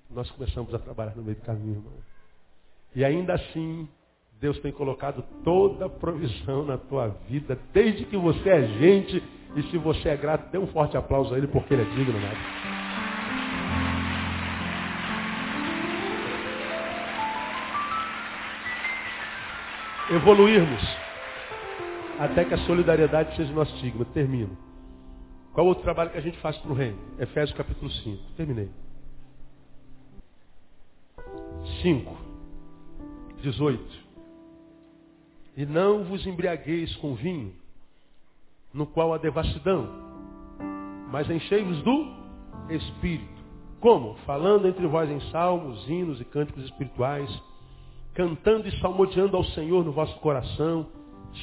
[0.09, 1.93] Nós começamos a trabalhar no meio do caminho, irmão.
[2.95, 3.89] E ainda assim,
[4.39, 9.23] Deus tem colocado toda a provisão na tua vida, desde que você é gente.
[9.55, 12.19] E se você é grato, dê um forte aplauso a Ele, porque Ele é digno,
[12.19, 12.31] né?
[20.11, 21.03] Evoluirmos
[22.19, 24.05] até que a solidariedade seja nosso estigma.
[24.05, 24.57] Termino.
[25.53, 26.97] Qual outro trabalho que a gente faz para o reino?
[27.19, 28.23] Efésios capítulo 5.
[28.35, 28.69] Terminei.
[31.81, 32.17] 5.
[33.41, 34.03] 18.
[35.55, 37.53] E não vos embriagueis com vinho,
[38.73, 39.87] no qual há devassidão,
[41.11, 42.23] mas enchei-vos do
[42.69, 43.43] Espírito.
[43.79, 44.15] Como?
[44.25, 47.29] Falando entre vós em salmos, hinos e cânticos espirituais,
[48.15, 50.87] cantando e salmodiando ao Senhor no vosso coração,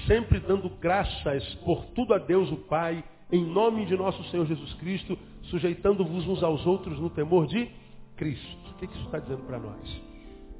[0.06, 4.72] sempre dando graças por tudo a Deus o Pai, em nome de nosso Senhor Jesus
[4.74, 7.70] Cristo, sujeitando-vos uns aos outros no temor de
[8.16, 8.70] Cristo.
[8.70, 10.02] O que isso está dizendo para nós?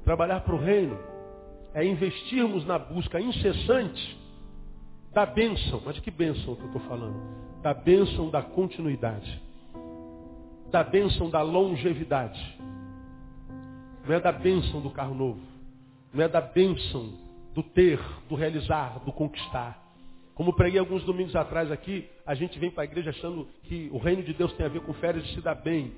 [0.03, 0.97] Trabalhar para o reino
[1.73, 4.17] é investirmos na busca incessante
[5.13, 5.81] da bênção.
[5.85, 7.19] Mas que bênção que eu estou falando?
[7.61, 9.41] Da bênção da continuidade.
[10.71, 12.59] Da bênção da longevidade.
[14.07, 15.41] Não é da bênção do carro novo.
[16.13, 17.13] Não é da bênção
[17.53, 17.99] do ter,
[18.29, 19.81] do realizar, do conquistar.
[20.33, 23.97] Como preguei alguns domingos atrás aqui, a gente vem para a igreja achando que o
[23.97, 25.93] reino de Deus tem a ver com férias e se dar bem.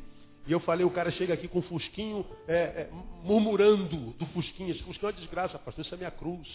[0.46, 2.90] E eu falei, o cara chega aqui com um fusquinho, é, é,
[3.24, 4.72] murmurando do fusquinho.
[4.72, 6.48] Esse fusquinho é uma desgraça, pastor, isso é minha cruz.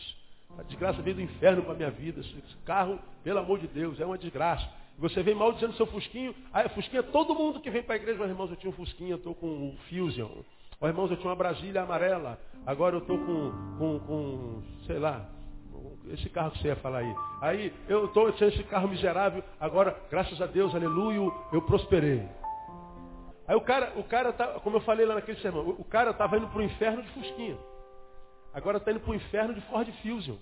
[0.58, 2.20] A desgraça veio do inferno para a minha vida.
[2.20, 4.68] Esse carro, pelo amor de Deus, é uma desgraça.
[4.98, 6.34] Você vem mal dizendo seu fusquinho.
[6.52, 8.18] Ah, fusquinho é todo mundo que vem para a igreja.
[8.18, 10.42] Mas, irmãos, eu tinha um fusquinho, eu estou com o Fusion.
[10.80, 12.38] Ó, irmãos, eu tinha uma Brasília amarela.
[12.64, 15.28] Agora eu estou com, com, com, sei lá,
[16.06, 17.14] esse carro que você ia falar aí.
[17.40, 19.42] Aí eu estou tinha esse carro miserável.
[19.58, 22.28] Agora, graças a Deus, aleluia, eu prosperei.
[23.46, 26.36] Aí o cara, o cara tá, como eu falei lá naquele sermão, o cara estava
[26.36, 27.58] indo para o inferno de Fusquinha.
[28.52, 30.36] Agora está indo para o inferno de Ford Fusion.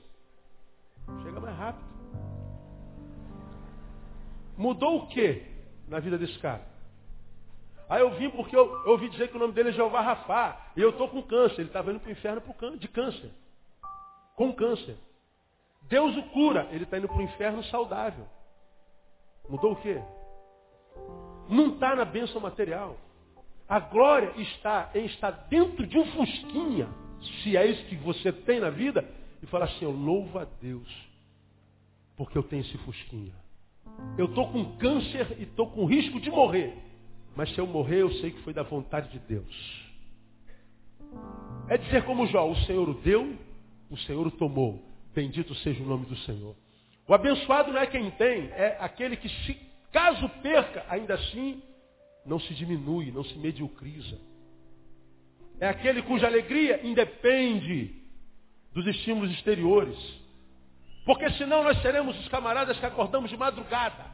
[1.23, 1.85] Chega mais rápido.
[4.57, 5.43] Mudou o que
[5.87, 6.76] na vida desse cara?
[7.89, 10.71] Aí eu vim porque eu, eu ouvi dizer que o nome dele é Jeová Rafá.
[10.77, 11.61] E eu estou com câncer.
[11.61, 12.43] Ele estava indo para o inferno
[12.79, 13.31] de câncer.
[14.35, 14.97] Com câncer.
[15.83, 16.69] Deus o cura.
[16.71, 18.27] Ele está indo para o inferno saudável.
[19.49, 20.01] Mudou o quê?
[21.49, 22.97] não está na bênção material.
[23.69, 26.89] A glória está em estar dentro de um fusquinha,
[27.43, 29.05] se é isso que você tem na vida,
[29.43, 30.89] e falar assim, eu louvo a Deus,
[32.17, 33.35] porque eu tenho esse fusquinha.
[34.17, 36.77] Eu estou com câncer e estou com risco de morrer.
[37.37, 39.87] Mas se eu morrer, eu sei que foi da vontade de Deus.
[41.69, 43.37] É dizer como Jó, o Senhor o deu,
[43.91, 44.83] o Senhor o tomou.
[45.15, 46.57] Bendito seja o nome do Senhor.
[47.07, 51.63] O abençoado não é quem tem, é aquele que se Caso perca, ainda assim,
[52.27, 54.19] não se diminui, não se mediocriza.
[55.59, 57.95] É aquele cuja alegria independe
[58.75, 59.97] dos estímulos exteriores.
[61.07, 64.05] Porque senão nós seremos os camaradas que acordamos de madrugada.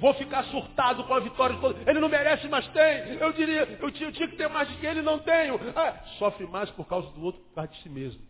[0.00, 1.86] Vou ficar surtado com a vitória de todos.
[1.86, 3.14] Ele não merece, mas tem.
[3.14, 5.58] Eu diria, eu tinha, eu tinha que ter mais do que ele, não tenho.
[5.74, 8.20] Ah, sofre mais por causa do outro, por causa de si mesmo.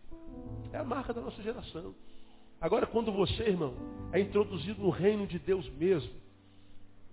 [0.73, 1.93] É a marca da nossa geração.
[2.61, 3.73] Agora, quando você, irmão,
[4.11, 6.11] é introduzido no reino de Deus mesmo,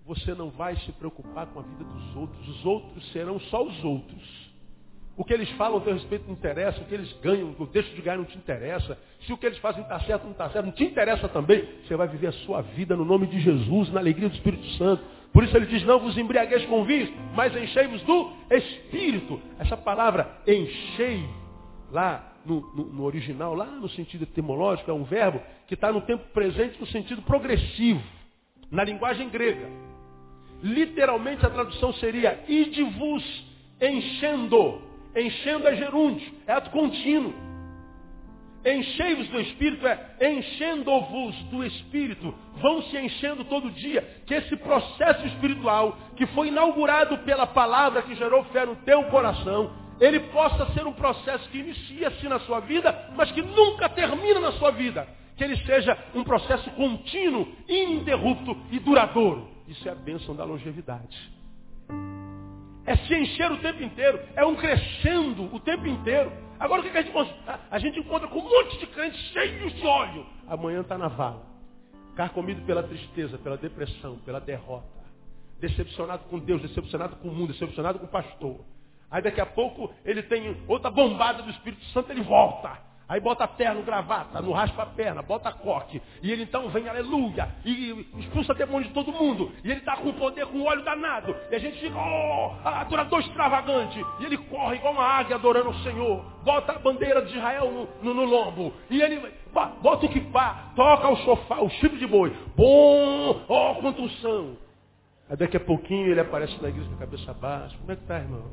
[0.05, 2.47] você não vai se preocupar com a vida dos outros.
[2.47, 4.46] Os outros serão só os outros.
[5.17, 7.89] O que eles falam a teu respeito não interessa, o que eles ganham, o deixo
[7.95, 8.95] de ganhar não te interessa.
[9.25, 11.67] Se o que eles fazem está certo, não está certo, não te interessa também.
[11.83, 15.03] Você vai viver a sua vida no nome de Jesus, na alegria do Espírito Santo.
[15.33, 19.41] Por isso ele diz, não vos embriagueis com vinho, mas enchei-vos do Espírito.
[19.57, 21.27] Essa palavra enchei,
[21.91, 26.01] lá no, no, no, original, lá no sentido etimológico, é um verbo que está no
[26.01, 28.03] tempo presente no sentido progressivo,
[28.69, 29.67] na linguagem grega.
[30.61, 33.23] Literalmente a tradução seria ide-vos
[33.81, 34.86] enchendo.
[35.17, 37.33] Enchendo é gerúndio, é ato contínuo.
[38.63, 42.35] Enchei-vos do Espírito é enchendo-vos do Espírito.
[42.61, 44.01] Vão se enchendo todo dia.
[44.27, 49.71] Que esse processo espiritual, que foi inaugurado pela palavra que gerou fé no teu coração,
[49.99, 54.51] ele possa ser um processo que inicia-se na sua vida, mas que nunca termina na
[54.53, 55.07] sua vida.
[55.35, 59.47] Que ele seja um processo contínuo, ininterrupto e duradouro.
[59.67, 61.17] Isso é a bênção da longevidade.
[62.87, 64.17] É se encher o tempo inteiro.
[64.33, 66.31] É um crescendo o tempo inteiro.
[66.57, 67.35] Agora o que a gente,
[67.69, 70.25] a gente encontra com um monte de crentes cheios de óleo.
[70.47, 71.45] Amanhã está na vala.
[72.15, 74.87] Carcomido pela tristeza, pela depressão, pela derrota.
[75.59, 78.61] Decepcionado com Deus, decepcionado com o mundo, decepcionado com o pastor.
[79.11, 82.86] Aí daqui a pouco ele tem outra bombada do Espírito Santo, ele volta.
[83.09, 86.01] Aí bota terno, gravata, no raspa a perna, bota coque.
[86.21, 89.49] E ele então vem, aleluia, e expulsa demônio de todo mundo.
[89.63, 91.33] E ele está com poder, com óleo danado.
[91.49, 94.03] E a gente fica, oh, adorador extravagante.
[94.19, 96.21] E ele corre igual uma águia adorando o Senhor.
[96.43, 98.73] Bota a bandeira de Israel no, no, no lombo.
[98.89, 99.21] E ele
[99.81, 102.35] bota o kipá, toca o sofá, o chifre de boi.
[102.57, 104.57] Bom, ó, oh, contusão.
[105.29, 107.77] Aí daqui a pouquinho ele aparece na igreja com a cabeça baixa.
[107.77, 108.43] Como é que tá, irmão?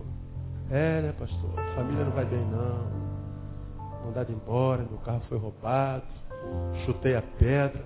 [0.70, 1.58] É, né, pastor?
[1.58, 3.03] A família não vai bem, não
[4.04, 6.04] mandado embora, meu carro foi roubado,
[6.84, 7.84] chutei a pedra,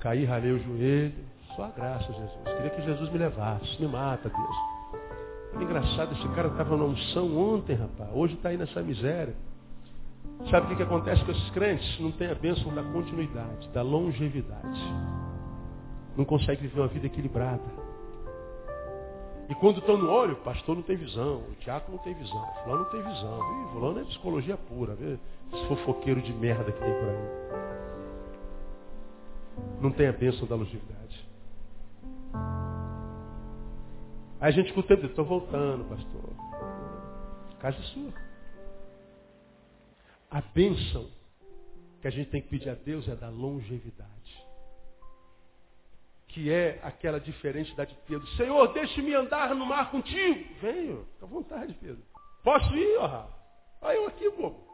[0.00, 1.30] caí, ralei o joelho.
[1.56, 2.42] Só a graça, Jesus.
[2.44, 3.80] Queria que Jesus me levasse.
[3.80, 5.62] Me mata, Deus.
[5.62, 8.10] Engraçado, esse cara estava na unção ontem, rapaz.
[8.14, 9.34] Hoje está aí nessa miséria.
[10.50, 12.00] Sabe o que, que acontece com esses crentes?
[12.00, 14.80] Não tem a bênção da continuidade, da longevidade.
[16.16, 17.62] Não consegue viver uma vida equilibrada.
[19.48, 22.40] E quando estão no óleo, o pastor não tem visão, o diácono não tem visão,
[22.40, 23.38] o fulano não tem visão.
[23.38, 25.18] Ih, fulano é psicologia pura, vê
[25.52, 27.40] esse fofoqueiro de merda que tem por aí.
[29.80, 31.28] Não tem a bênção da longevidade.
[34.40, 36.30] Aí a gente escuta, estou voltando, pastor.
[37.58, 38.12] casa sua.
[40.30, 41.10] A bênção
[42.00, 44.08] que a gente tem que pedir a Deus é da longevidade.
[46.28, 48.26] Que é aquela diferente da de Pedro.
[48.36, 50.54] Senhor, deixe-me andar no mar contigo.
[50.62, 52.02] Venho, à vontade, Pedro.
[52.42, 53.26] Posso ir, ó?
[53.82, 54.69] Olha eu aqui, bobo.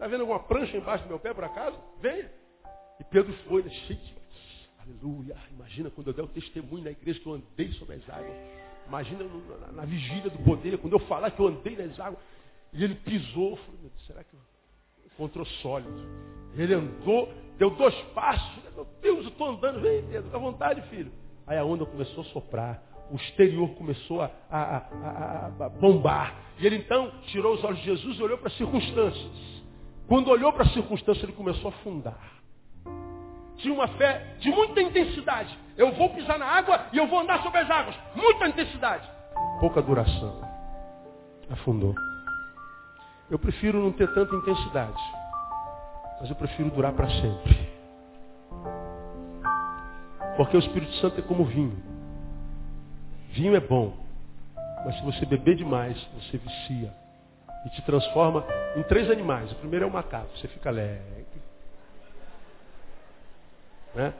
[0.00, 1.78] Está vendo alguma prancha embaixo do meu pé, por acaso?
[2.00, 2.32] Venha.
[2.98, 4.14] E Pedro foi, né, cheio de
[4.80, 5.36] Aleluia.
[5.52, 8.34] Imagina quando eu der o testemunho na igreja que eu andei sobre as águas.
[8.88, 9.26] Imagina
[9.60, 12.18] na, na vigília do poder, quando eu falar que eu andei nas águas.
[12.72, 13.56] E ele pisou.
[13.56, 14.34] Falei, será que
[15.04, 15.92] encontrou sólido?
[16.56, 18.64] Ele andou, deu dois passos.
[18.74, 19.82] Meu Deus, eu estou andando.
[19.82, 21.12] Vem, Pedro, à vontade, filho.
[21.46, 22.82] Aí a onda começou a soprar.
[23.10, 26.54] O exterior começou a, a, a, a bombar.
[26.58, 29.59] E ele então tirou os olhos de Jesus e olhou para as circunstâncias.
[30.10, 32.40] Quando olhou para as circunstâncias, ele começou a afundar
[33.60, 35.56] tinha uma fé de muita intensidade.
[35.76, 37.96] Eu vou pisar na água e eu vou andar sobre as águas.
[38.14, 39.08] Muita intensidade.
[39.60, 40.40] Pouca duração.
[41.50, 41.94] Afundou.
[43.30, 45.00] Eu prefiro não ter tanta intensidade.
[46.20, 47.70] Mas eu prefiro durar para sempre.
[50.36, 51.82] Porque o Espírito Santo é como vinho.
[53.30, 53.94] Vinho é bom.
[54.84, 56.92] Mas se você beber demais, você vicia.
[57.64, 58.44] E te transforma
[58.76, 59.52] em três animais.
[59.52, 60.36] O primeiro é o macaco.
[60.36, 61.20] Você fica alegre
[63.94, 64.14] né?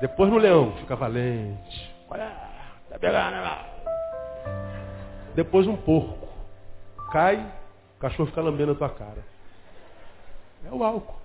[0.00, 1.94] Depois no leão, fica valente.
[2.08, 3.64] Tá né?
[5.34, 6.28] Depois um porco.
[7.10, 7.36] Cai,
[7.96, 9.24] o cachorro fica lambendo a tua cara.
[10.64, 11.20] É o álcool.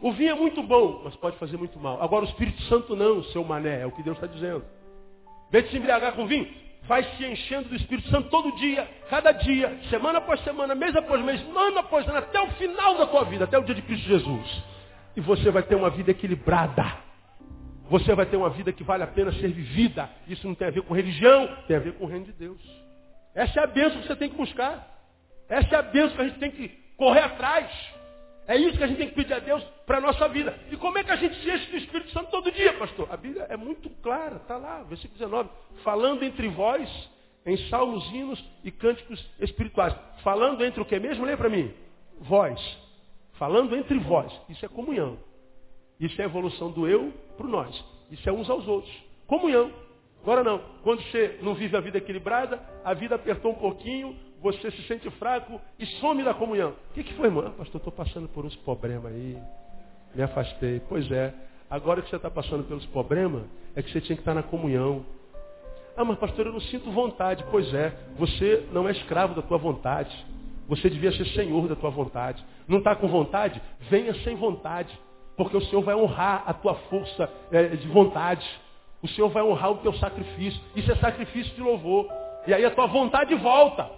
[0.00, 2.02] O vinho é muito bom, mas pode fazer muito mal.
[2.02, 4.64] Agora o Espírito Santo não, seu mané, é o que Deus está dizendo.
[5.50, 6.52] Vê de se embriagar com vinho,
[6.86, 11.22] vai se enchendo do Espírito Santo todo dia, cada dia, semana após semana, mês após
[11.24, 14.06] mês, ano após ano, até o final da tua vida, até o dia de Cristo
[14.06, 14.64] Jesus.
[15.16, 16.84] E você vai ter uma vida equilibrada.
[17.88, 20.10] Você vai ter uma vida que vale a pena ser vivida.
[20.28, 22.60] Isso não tem a ver com religião, tem a ver com o reino de Deus.
[23.34, 24.88] Essa é a bênção que você tem que buscar.
[25.48, 27.70] Essa é a bênção que a gente tem que correr atrás.
[28.48, 30.56] É isso que a gente tem que pedir a Deus para a nossa vida.
[30.70, 33.08] E como é que a gente se enche do Espírito Santo todo dia, pastor?
[33.10, 35.50] A Bíblia é muito clara, está lá, versículo 19.
[35.82, 36.88] Falando entre vós
[37.44, 39.94] em salmos, hinos e cânticos espirituais.
[40.22, 41.24] Falando entre o que mesmo?
[41.24, 41.72] Leia para mim.
[42.20, 42.60] Vós.
[43.34, 44.32] Falando entre vós.
[44.48, 45.18] Isso é comunhão.
[45.98, 47.84] Isso é evolução do eu para o nós.
[48.10, 48.92] Isso é uns aos outros.
[49.26, 49.72] Comunhão.
[50.22, 50.60] Agora não.
[50.82, 54.16] Quando você não vive a vida equilibrada, a vida apertou um pouquinho,
[54.52, 56.74] você se sente fraco e some da comunhão.
[56.90, 57.44] O que, que foi, irmão?
[57.46, 59.36] Ah, pastor, estou passando por uns problemas aí.
[60.14, 60.80] Me afastei.
[60.88, 61.34] Pois é.
[61.68, 63.42] Agora que você está passando pelos problemas,
[63.74, 65.04] é que você tinha que estar na comunhão.
[65.96, 67.44] Ah, mas pastor, eu não sinto vontade.
[67.50, 70.16] Pois é, você não é escravo da tua vontade.
[70.68, 72.44] Você devia ser senhor da tua vontade.
[72.68, 73.60] Não está com vontade?
[73.90, 74.96] Venha sem vontade.
[75.36, 78.46] Porque o Senhor vai honrar a tua força é, de vontade.
[79.02, 80.60] O Senhor vai honrar o teu sacrifício.
[80.74, 82.08] Isso é sacrifício de louvor.
[82.46, 83.90] E aí a tua vontade volta.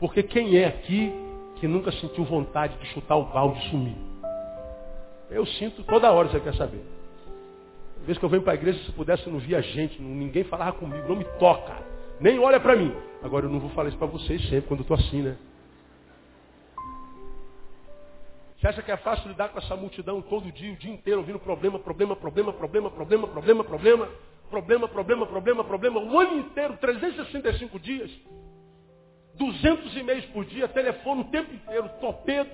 [0.00, 1.12] Porque quem é aqui
[1.56, 3.96] que nunca sentiu vontade de chutar o balde e sumir?
[5.30, 6.82] Eu sinto toda hora, você quer saber.
[7.98, 10.42] Uma vez que eu venho para a igreja, se pudesse, eu não via gente, ninguém
[10.44, 11.76] falava comigo, não me toca,
[12.18, 12.92] nem olha para mim.
[13.22, 15.36] Agora eu não vou falar isso para vocês sempre, quando eu estou assim, né?
[18.58, 21.38] Você acha que é fácil lidar com essa multidão todo dia, o dia inteiro, ouvindo
[21.38, 24.08] problema, problema, problema, problema, problema, problema, problema,
[24.50, 28.10] problema, problema, problema, problema, o ano inteiro, 365 dias?
[29.40, 32.50] 200 e-mails por dia, telefone o tempo inteiro, torpedo.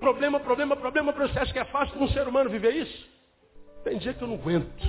[0.00, 3.06] Problema, problema, problema, acha que é fácil para um ser humano viver isso?
[3.84, 4.82] Tem dia que eu não aguento.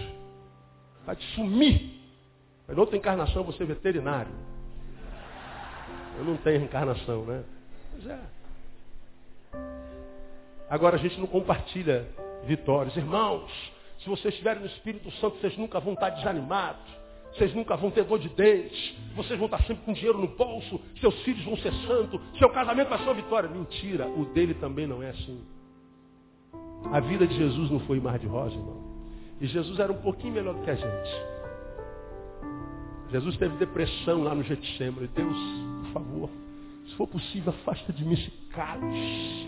[1.05, 1.99] Vai te sumir.
[2.69, 4.31] Em outra encarnação você é veterinário.
[6.17, 7.43] Eu não tenho encarnação, né?
[7.91, 8.19] Pois é.
[10.69, 12.07] Agora a gente não compartilha
[12.45, 12.95] vitórias.
[12.95, 13.51] Irmãos,
[13.99, 16.98] se vocês estiverem no Espírito Santo, vocês nunca vão estar desanimados.
[17.33, 18.95] Vocês nunca vão ter dor de dentes.
[19.15, 20.79] Vocês vão estar sempre com dinheiro no bolso.
[20.99, 22.19] Seus filhos vão ser santos.
[22.37, 23.49] Seu casamento vai ser uma vitória.
[23.49, 24.07] Mentira.
[24.07, 25.39] O dele também não é assim.
[26.91, 28.89] A vida de Jesus não foi mar de rosa, irmão.
[29.39, 31.39] E Jesus era um pouquinho melhor do que a gente.
[33.11, 35.07] Jesus teve depressão lá no Getsemane.
[35.07, 35.37] Deus,
[35.83, 36.29] por favor,
[36.87, 39.47] se for possível, afasta de mim esse cálice.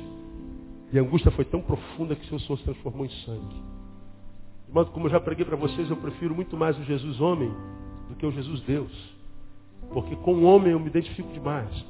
[0.92, 3.64] E a angústia foi tão profunda que o Senhor se transformou em sangue.
[4.72, 7.54] Irmão, como eu já preguei para vocês, eu prefiro muito mais o Jesus homem
[8.08, 9.16] do que o Jesus Deus.
[9.94, 11.86] Porque com o homem eu me identifico demais.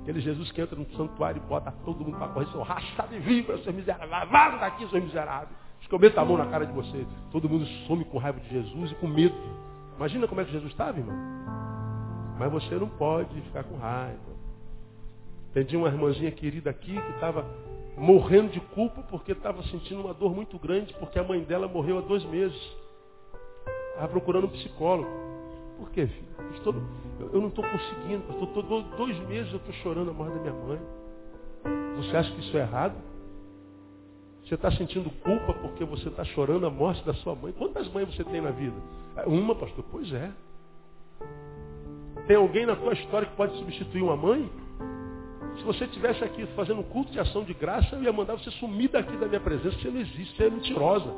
[0.00, 3.18] Aquele Jesus que entra no santuário e bota todo mundo para correr, seu raça de
[3.18, 5.56] víbora, seu miserável, vaza daqui, seu miserável.
[5.80, 7.04] Acho que eu meto a mão na cara de você.
[7.32, 9.34] Todo mundo some com raiva de Jesus e com medo.
[9.96, 11.16] Imagina como é que Jesus estava, irmão.
[12.38, 14.32] Mas você não pode ficar com raiva.
[15.50, 17.44] Entendi uma irmãzinha querida aqui que estava
[17.96, 21.98] morrendo de culpa porque estava sentindo uma dor muito grande, porque a mãe dela morreu
[21.98, 22.60] há dois meses.
[23.90, 25.10] Estava procurando um psicólogo.
[25.78, 26.26] Por quê, filho?
[26.54, 26.74] Estou,
[27.32, 28.48] eu não estou conseguindo, pastor.
[28.48, 30.80] Estou dois meses eu estou chorando a morte da minha mãe.
[31.96, 32.94] Você acha que isso é errado?
[34.44, 37.52] Você está sentindo culpa porque você está chorando a morte da sua mãe?
[37.52, 38.76] Quantas mães você tem na vida?
[39.26, 39.84] Uma, pastor?
[39.90, 40.30] Pois é.
[42.26, 44.50] Tem alguém na tua história que pode substituir uma mãe?
[45.56, 48.50] Se você estivesse aqui fazendo um culto de ação de graça, eu ia mandar você
[48.52, 49.78] sumir daqui da minha presença.
[49.78, 51.12] Você não existe, você é mentirosa.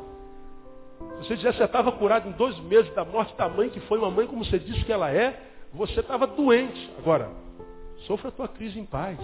[1.23, 3.98] Se você dissesse que estava curado em dois meses da morte da mãe, que foi
[3.98, 5.40] uma mãe como você disse que ela é,
[5.73, 6.90] você estava doente.
[6.98, 7.31] Agora,
[8.06, 9.19] sofra a tua crise em paz.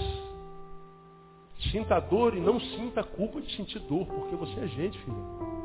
[1.70, 4.98] Sinta a dor e não sinta a culpa de sentir dor, porque você é gente,
[4.98, 5.60] filho.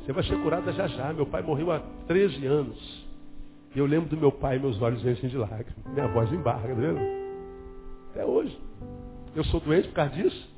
[0.00, 1.12] Você vai ser curada já já.
[1.12, 3.06] Meu pai morreu há 13 anos.
[3.74, 5.76] E eu lembro do meu pai, meus olhos enchem de lágrimas.
[5.86, 7.19] Minha voz embarga, tá vendo?
[8.10, 8.58] Até hoje.
[9.34, 10.50] Eu sou doente por causa disso.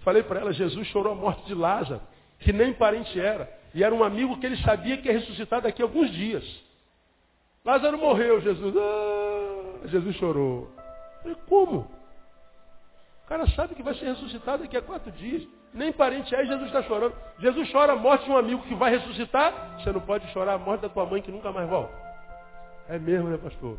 [0.00, 2.00] Falei para ela, Jesus chorou a morte de Lázaro,
[2.40, 3.48] que nem parente era.
[3.74, 6.44] E era um amigo que ele sabia que ia ressuscitar daqui a alguns dias.
[7.64, 8.74] Lázaro morreu, Jesus.
[8.76, 10.68] Ah, Jesus chorou.
[11.22, 11.78] falei, como?
[13.24, 15.46] O cara sabe que vai ser ressuscitado daqui a quatro dias.
[15.72, 17.14] Nem parente é, Jesus está chorando.
[17.38, 19.78] Jesus chora a morte de um amigo que vai ressuscitar.
[19.78, 21.94] Você não pode chorar a morte da tua mãe que nunca mais volta.
[22.88, 23.78] É mesmo, né, pastor?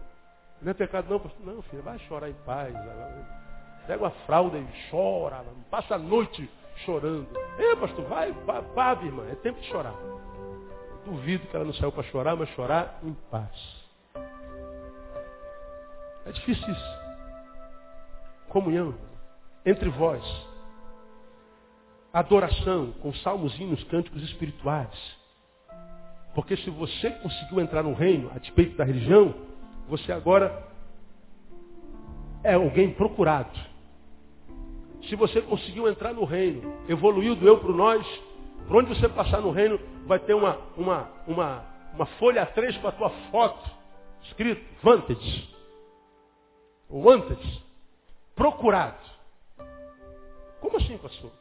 [0.64, 1.46] Não é pecado não, pastor.
[1.46, 2.74] Não, filho, vai chorar em paz.
[3.86, 5.44] Pega uma fralda e chora.
[5.70, 6.50] Passa a noite
[6.86, 7.28] chorando.
[7.58, 9.28] É, pastor, vai, vá, irmã.
[9.30, 9.96] É tempo de chorar.
[11.06, 13.84] Duvido que ela não saiu para chorar, mas chorar em paz.
[16.26, 17.04] É difícil isso.
[18.48, 18.96] Comunhão
[19.66, 20.24] entre vós
[22.14, 25.18] adoração, com salmos, hinos, cânticos espirituais.
[26.36, 29.34] Porque se você conseguiu entrar no reino, a despeito da religião,
[29.88, 30.68] você agora
[32.44, 33.58] é alguém procurado.
[35.10, 38.06] Se você conseguiu entrar no reino, evoluiu do eu para nós,
[38.68, 42.88] por onde você passar no reino, vai ter uma, uma, uma, uma folha A3 com
[42.88, 43.70] a tua foto,
[44.24, 45.54] escrito Vantage.
[46.90, 47.64] Wanted.
[48.36, 48.98] Procurado.
[50.62, 51.32] Como assim, pastor?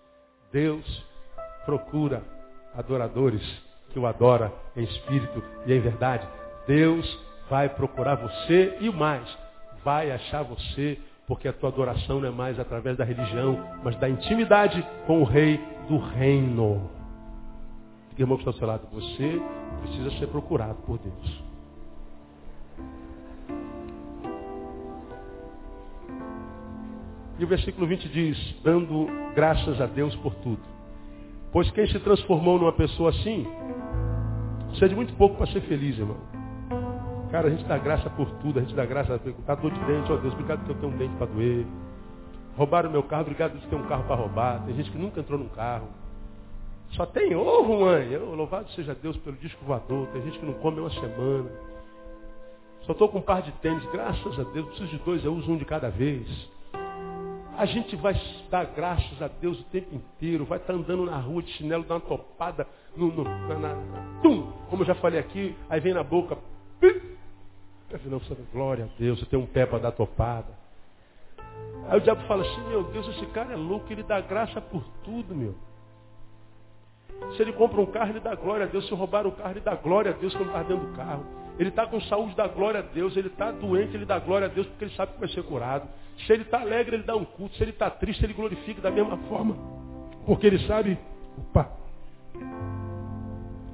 [0.50, 1.04] Deus
[1.66, 2.22] procura
[2.74, 3.42] adoradores
[3.90, 6.26] que o adora em espírito e em verdade.
[6.66, 7.06] Deus
[7.48, 9.26] vai procurar você e o mais,
[9.84, 14.08] vai achar você, porque a tua adoração não é mais através da religião, mas da
[14.08, 16.90] intimidade com o rei do reino.
[18.10, 19.40] Diga, irmão que está ao seu lado, você
[19.80, 21.42] precisa ser procurado por Deus.
[27.38, 30.62] E o versículo 20 diz, dando graças a Deus por tudo.
[31.50, 33.46] Pois quem se transformou numa pessoa assim,
[34.68, 36.41] precisa de muito pouco para ser feliz, irmão.
[37.32, 40.12] Cara, a gente dá graça por tudo, a gente dá graça por dor de dente,
[40.12, 41.66] ó Deus, obrigado porque eu tenho um dente para doer.
[42.58, 44.62] Roubaram meu carro, obrigado por ter um carro para roubar.
[44.66, 45.88] Tem gente que nunca entrou num carro.
[46.90, 48.12] Só tem ovo, mãe.
[48.12, 50.08] Eu, louvado seja Deus pelo disco voador.
[50.08, 51.50] Tem gente que não come uma semana.
[52.82, 54.66] Só estou com um par de tênis, graças a Deus.
[54.66, 56.28] Preciso de dois, eu uso um de cada vez.
[57.56, 58.14] A gente vai
[58.50, 61.84] dar graças a Deus o tempo inteiro, vai estar tá andando na rua de chinelo,
[61.84, 65.94] dá uma topada, no, no, na, na, tum, como eu já falei aqui, aí vem
[65.94, 66.36] na boca,
[68.06, 68.20] não,
[68.52, 70.48] glória a Deus, eu tenho um pé para dar topada.
[71.88, 74.84] Aí o diabo fala assim, meu Deus, esse cara é louco, ele dá graça por
[75.04, 75.54] tudo, meu.
[77.36, 78.86] Se ele compra um carro, ele dá glória a Deus.
[78.86, 81.24] Se roubar o carro, ele dá glória a Deus quando está dentro do carro.
[81.58, 83.16] Ele está com saúde, dá glória a Deus.
[83.16, 85.88] Ele está doente, ele dá glória a Deus porque ele sabe que vai ser curado.
[86.26, 87.56] Se ele está alegre, ele dá um culto.
[87.56, 89.56] Se ele está triste, ele glorifica da mesma forma.
[90.26, 90.98] Porque ele sabe,
[91.38, 91.70] opa,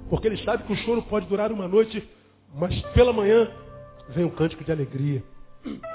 [0.09, 2.09] porque ele sabe que o choro pode durar uma noite,
[2.55, 3.51] mas pela manhã
[4.11, 5.23] vem um cântico de alegria.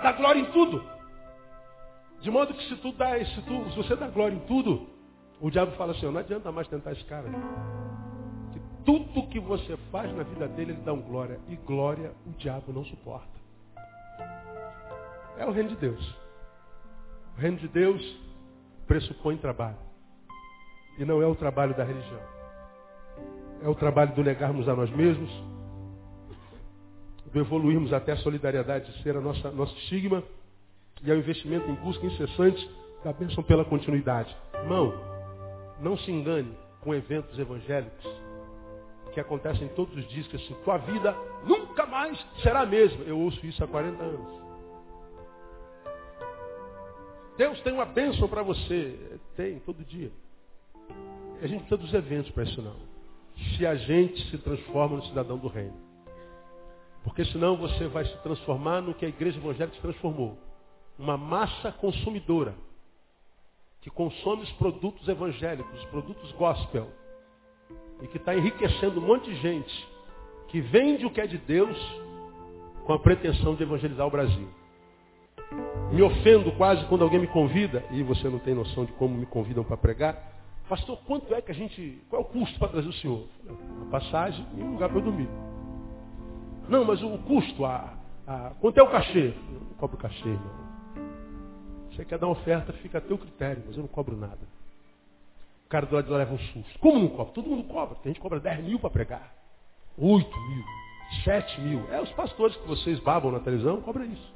[0.01, 0.83] Dá glória em tudo.
[2.21, 4.87] De modo que se tu dá, se, tu, se você dá glória em tudo,
[5.41, 7.29] o diabo fala assim, não adianta mais tentar esse cara.
[8.51, 11.39] Que tudo que você faz na vida dele, ele dá um glória.
[11.49, 13.27] E glória o diabo não suporta.
[15.37, 16.15] É o reino de Deus.
[17.35, 18.01] O reino de Deus
[18.87, 19.77] pressupõe trabalho.
[20.97, 22.21] E não é o trabalho da religião.
[23.63, 25.31] É o trabalho do negarmos a nós mesmos,
[27.33, 30.23] do evoluirmos até a solidariedade de ser a nossa, nosso estigma,
[31.03, 32.69] e é o investimento em busca incessante
[33.03, 34.33] da bênção pela continuidade.
[34.53, 34.93] Irmão,
[35.81, 38.05] não se engane com eventos evangélicos
[39.13, 41.15] que acontecem todos os dias, que assim, tua vida
[41.45, 43.03] nunca mais será a mesma.
[43.05, 44.43] Eu ouço isso há 40 anos.
[47.37, 49.19] Deus tem uma bênção para você.
[49.35, 50.11] Tem, todo dia.
[51.41, 52.75] A gente precisa dos eventos para isso não.
[53.57, 55.82] Se a gente se transforma no cidadão do reino.
[57.13, 60.35] Porque senão você vai se transformar no que a igreja evangélica se transformou.
[60.97, 62.55] Uma massa consumidora.
[63.81, 66.87] Que consome os produtos evangélicos, os produtos gospel.
[68.01, 69.87] E que está enriquecendo um monte de gente.
[70.47, 71.77] Que vende o que é de Deus
[72.83, 74.49] com a pretensão de evangelizar o Brasil.
[75.91, 79.27] Me ofendo quase quando alguém me convida, e você não tem noção de como me
[79.27, 80.33] convidam para pregar.
[80.67, 82.01] Pastor, quanto é que a gente.
[82.09, 83.27] Qual é o custo para trazer o senhor?
[83.87, 85.29] A passagem e um lugar para eu dormir.
[86.67, 87.93] Não, mas o custo, a,
[88.27, 89.33] a, quanto é o cachê?
[89.51, 90.63] Eu não cobro cachê, irmão.
[91.91, 94.39] Você quer dar uma oferta, fica a teu critério, mas eu não cobro nada.
[95.65, 96.79] O cara do lado de lá leva um susto.
[96.79, 97.33] Como não cobra?
[97.33, 97.95] Todo mundo cobra.
[97.95, 99.33] Tem gente que cobra 10 mil para pregar.
[99.97, 100.63] 8 mil.
[101.23, 101.87] 7 mil.
[101.91, 104.33] É, os pastores que vocês babam na televisão cobram isso.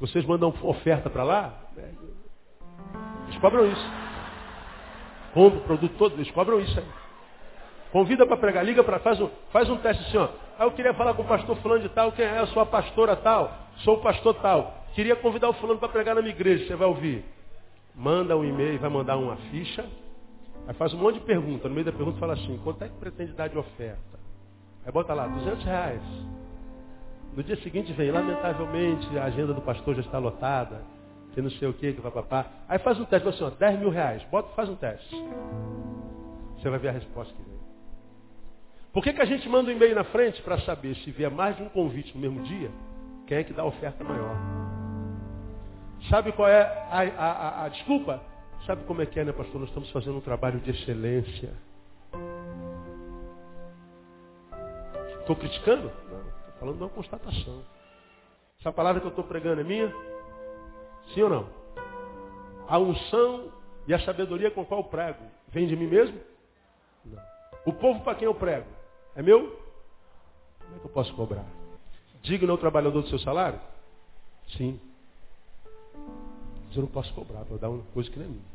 [0.00, 1.90] Vocês mandam oferta para lá, é,
[3.28, 3.90] eles cobram isso.
[5.32, 7.01] Compra o produto todo, eles cobram isso aí.
[7.92, 10.28] Convida para pregar, liga para, faz um, faz um teste assim, ó.
[10.58, 12.40] Eu queria falar com o pastor fulano de tal, quem é?
[12.40, 14.82] Eu sou a pastora tal, sou o pastor tal.
[14.94, 17.22] Queria convidar o fulano para pregar na minha igreja, você vai ouvir.
[17.94, 19.84] Manda um e-mail, vai mandar uma ficha.
[20.66, 21.68] Aí faz um monte de pergunta.
[21.68, 24.18] No meio da pergunta fala assim, quanto é que pretende dar de oferta?
[24.86, 26.02] Aí bota lá, 200 reais.
[27.36, 30.82] No dia seguinte vem, lamentavelmente, a agenda do pastor já está lotada,
[31.34, 32.46] que não sei o que, que papapá.
[32.68, 34.22] Aí faz um teste, assim, ó, 10 mil reais.
[34.30, 35.14] Bota, faz um teste.
[36.56, 37.51] Você vai ver a resposta que vem.
[38.92, 41.56] Por que, que a gente manda um e-mail na frente para saber se vier mais
[41.56, 42.70] de um convite no mesmo dia,
[43.26, 44.36] quem é que dá a oferta maior?
[46.10, 48.22] Sabe qual é a, a, a, a desculpa?
[48.66, 49.60] Sabe como é que é, né, pastor?
[49.60, 51.54] Nós estamos fazendo um trabalho de excelência.
[55.20, 55.90] Estou criticando?
[56.10, 57.62] Não, estou falando de uma constatação.
[58.60, 59.90] Essa palavra que eu estou pregando é minha?
[61.14, 61.48] Sim ou não?
[62.68, 63.52] A unção
[63.86, 66.20] e a sabedoria com qual eu prego vem de mim mesmo?
[67.06, 67.22] Não.
[67.64, 68.81] O povo para quem eu prego
[69.16, 69.40] é meu?
[70.60, 71.46] Como é que eu posso cobrar?
[72.22, 73.60] Digno ao trabalhador do seu salário?
[74.56, 74.80] Sim.
[76.66, 78.52] Mas eu não posso cobrar, vou dar uma coisa que não é minha.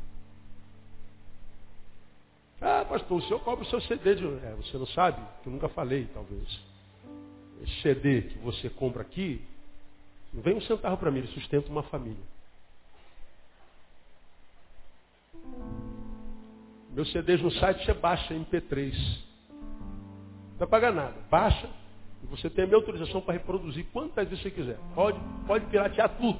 [2.60, 4.24] Ah, pastor, o senhor cobra o seu CD de.
[4.24, 5.20] É, você não sabe?
[5.42, 6.60] Que eu nunca falei, talvez.
[7.62, 9.40] Esse CD que você compra aqui,
[10.32, 12.22] não vem um centavo para mim, ele sustenta uma família.
[16.90, 19.27] Meus CDs no site você baixa MP3.
[20.58, 21.14] Não vai pagar nada.
[21.30, 21.68] Baixa
[22.22, 24.76] e você tem a minha autorização para reproduzir quantas vezes você quiser.
[24.94, 26.38] Pode, pode piratear tudo.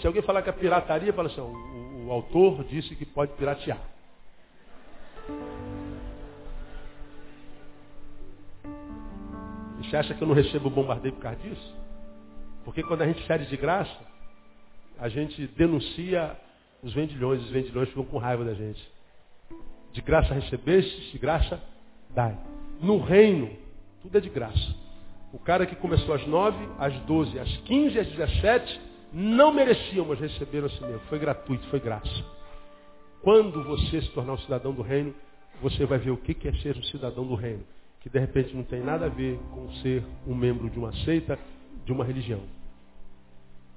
[0.00, 3.78] Se alguém falar que é pirataria, fala assim, o, o autor disse que pode piratear.
[9.78, 11.74] Você acha que eu não recebo bombardeio por causa disso?
[12.64, 14.00] Porque quando a gente cede de graça,
[14.98, 16.36] a gente denuncia
[16.82, 18.80] os vendilhões, os vendilhões ficam com raiva da gente.
[19.92, 21.60] De graça recebeste, de graça
[22.10, 22.38] dai.
[22.80, 23.50] No reino,
[24.00, 24.74] tudo é de graça.
[25.32, 28.80] O cara que começou às nove, às doze, às quinze, às dezessete,
[29.12, 31.00] não mereciam, mas receberam assim mesmo.
[31.08, 32.24] Foi gratuito, foi graça.
[33.22, 35.14] Quando você se tornar um cidadão do reino,
[35.60, 37.62] você vai ver o que é ser um cidadão do reino.
[38.00, 41.38] Que de repente não tem nada a ver com ser um membro de uma seita,
[41.84, 42.40] de uma religião.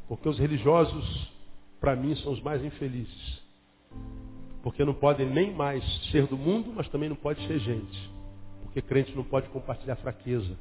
[0.08, 1.32] Porque os religiosos,
[1.80, 3.42] para mim, são os mais infelizes.
[4.62, 8.13] Porque não podem nem mais ser do mundo, mas também não pode ser gente.
[8.74, 10.58] Porque crente não pode compartilhar fraqueza.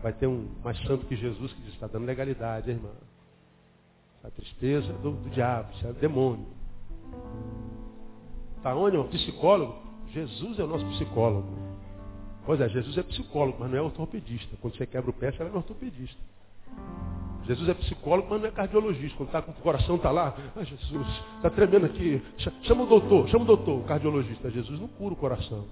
[0.00, 2.90] Vai ter um mais santo que Jesus que diz, está dando legalidade, irmã.
[4.22, 6.46] A tristeza do, do diabo, isso é demônio.
[8.56, 9.10] Está onde, irmão?
[9.10, 9.82] Psicólogo?
[10.12, 11.48] Jesus é o nosso psicólogo.
[12.46, 14.56] Pois é, Jesus é psicólogo, mas não é ortopedista.
[14.60, 16.20] Quando você quebra o pé, você no ortopedista.
[17.46, 19.16] Jesus é psicólogo, mas não é cardiologista.
[19.16, 22.22] Quando tá com o coração está lá, ah, Jesus, está tremendo aqui.
[22.62, 24.48] Chama o doutor, chama o doutor, o cardiologista.
[24.52, 25.66] Jesus não cura o coração.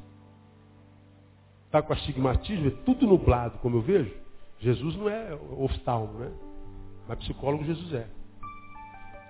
[1.77, 4.11] Está com astigmatismo, é tudo nublado, como eu vejo.
[4.61, 6.32] Jesus não é oftalmo, né?
[7.07, 8.07] Mas psicólogo Jesus é.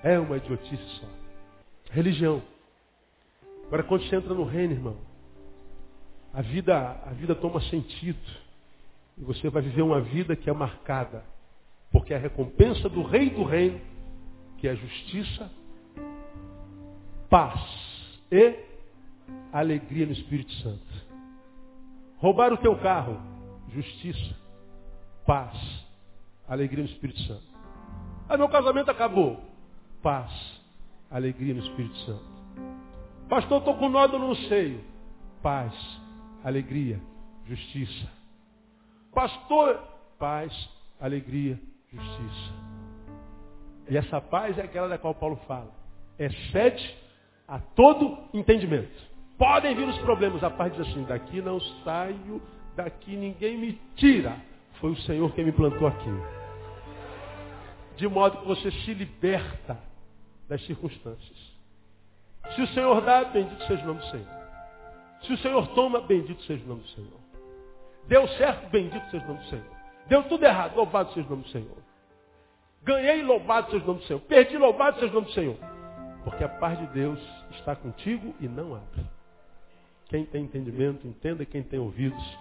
[0.05, 1.07] É uma idiotice só.
[1.91, 2.41] Religião.
[3.67, 4.97] Agora quando você entra no reino, irmão,
[6.33, 8.21] a vida, a vida toma sentido.
[9.19, 11.25] E você vai viver uma vida que é marcada
[11.91, 13.81] porque a recompensa do rei do reino,
[14.59, 15.51] que é justiça,
[17.29, 17.61] paz
[18.31, 18.55] e
[19.53, 21.06] alegria no Espírito Santo.
[22.19, 23.21] Roubar o teu carro,
[23.69, 24.35] justiça,
[25.27, 25.57] paz,
[26.49, 27.45] alegria no Espírito Santo.
[28.29, 29.41] Ah, meu casamento acabou.
[30.03, 30.33] Paz,
[31.11, 32.25] alegria no Espírito Santo.
[33.29, 34.83] Pastor, estou com nódulo no seio.
[35.43, 35.73] Paz,
[36.43, 37.01] alegria,
[37.45, 38.09] justiça.
[39.13, 39.83] Pastor,
[40.19, 40.53] paz,
[41.01, 41.61] alegria,
[41.93, 42.53] justiça.
[43.89, 45.73] E essa paz é aquela da qual Paulo fala.
[46.19, 46.97] excede
[47.47, 49.16] a todo entendimento.
[49.39, 52.41] Podem vir os problemas, a paz diz assim, daqui não saio,
[52.75, 54.37] daqui ninguém me tira.
[54.81, 56.11] Foi o Senhor quem me plantou aqui.
[57.97, 59.79] De modo que você se liberta
[60.49, 61.57] das circunstâncias.
[62.55, 64.37] Se o Senhor dá, bendito seja o nome do Senhor.
[65.23, 67.21] Se o Senhor toma, bendito seja o nome do Senhor.
[68.07, 69.77] Deu certo, bendito seja o nome do Senhor.
[70.07, 71.79] Deu tudo errado, louvado seja o nome do Senhor.
[72.85, 74.21] Ganhei, louvado seja o nome do Senhor.
[74.21, 75.57] Perdi, louvado seja o nome do Senhor.
[76.23, 79.16] Porque a paz de Deus está contigo e não abre.
[80.09, 81.45] Quem tem entendimento, entenda.
[81.45, 82.39] Quem tem ouvidos,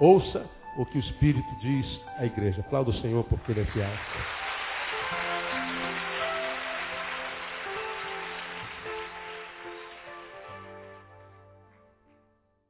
[0.00, 0.44] ouça
[0.76, 2.60] o que o Espírito diz à igreja.
[2.60, 4.45] Aplauda o Senhor porque ele é fiel.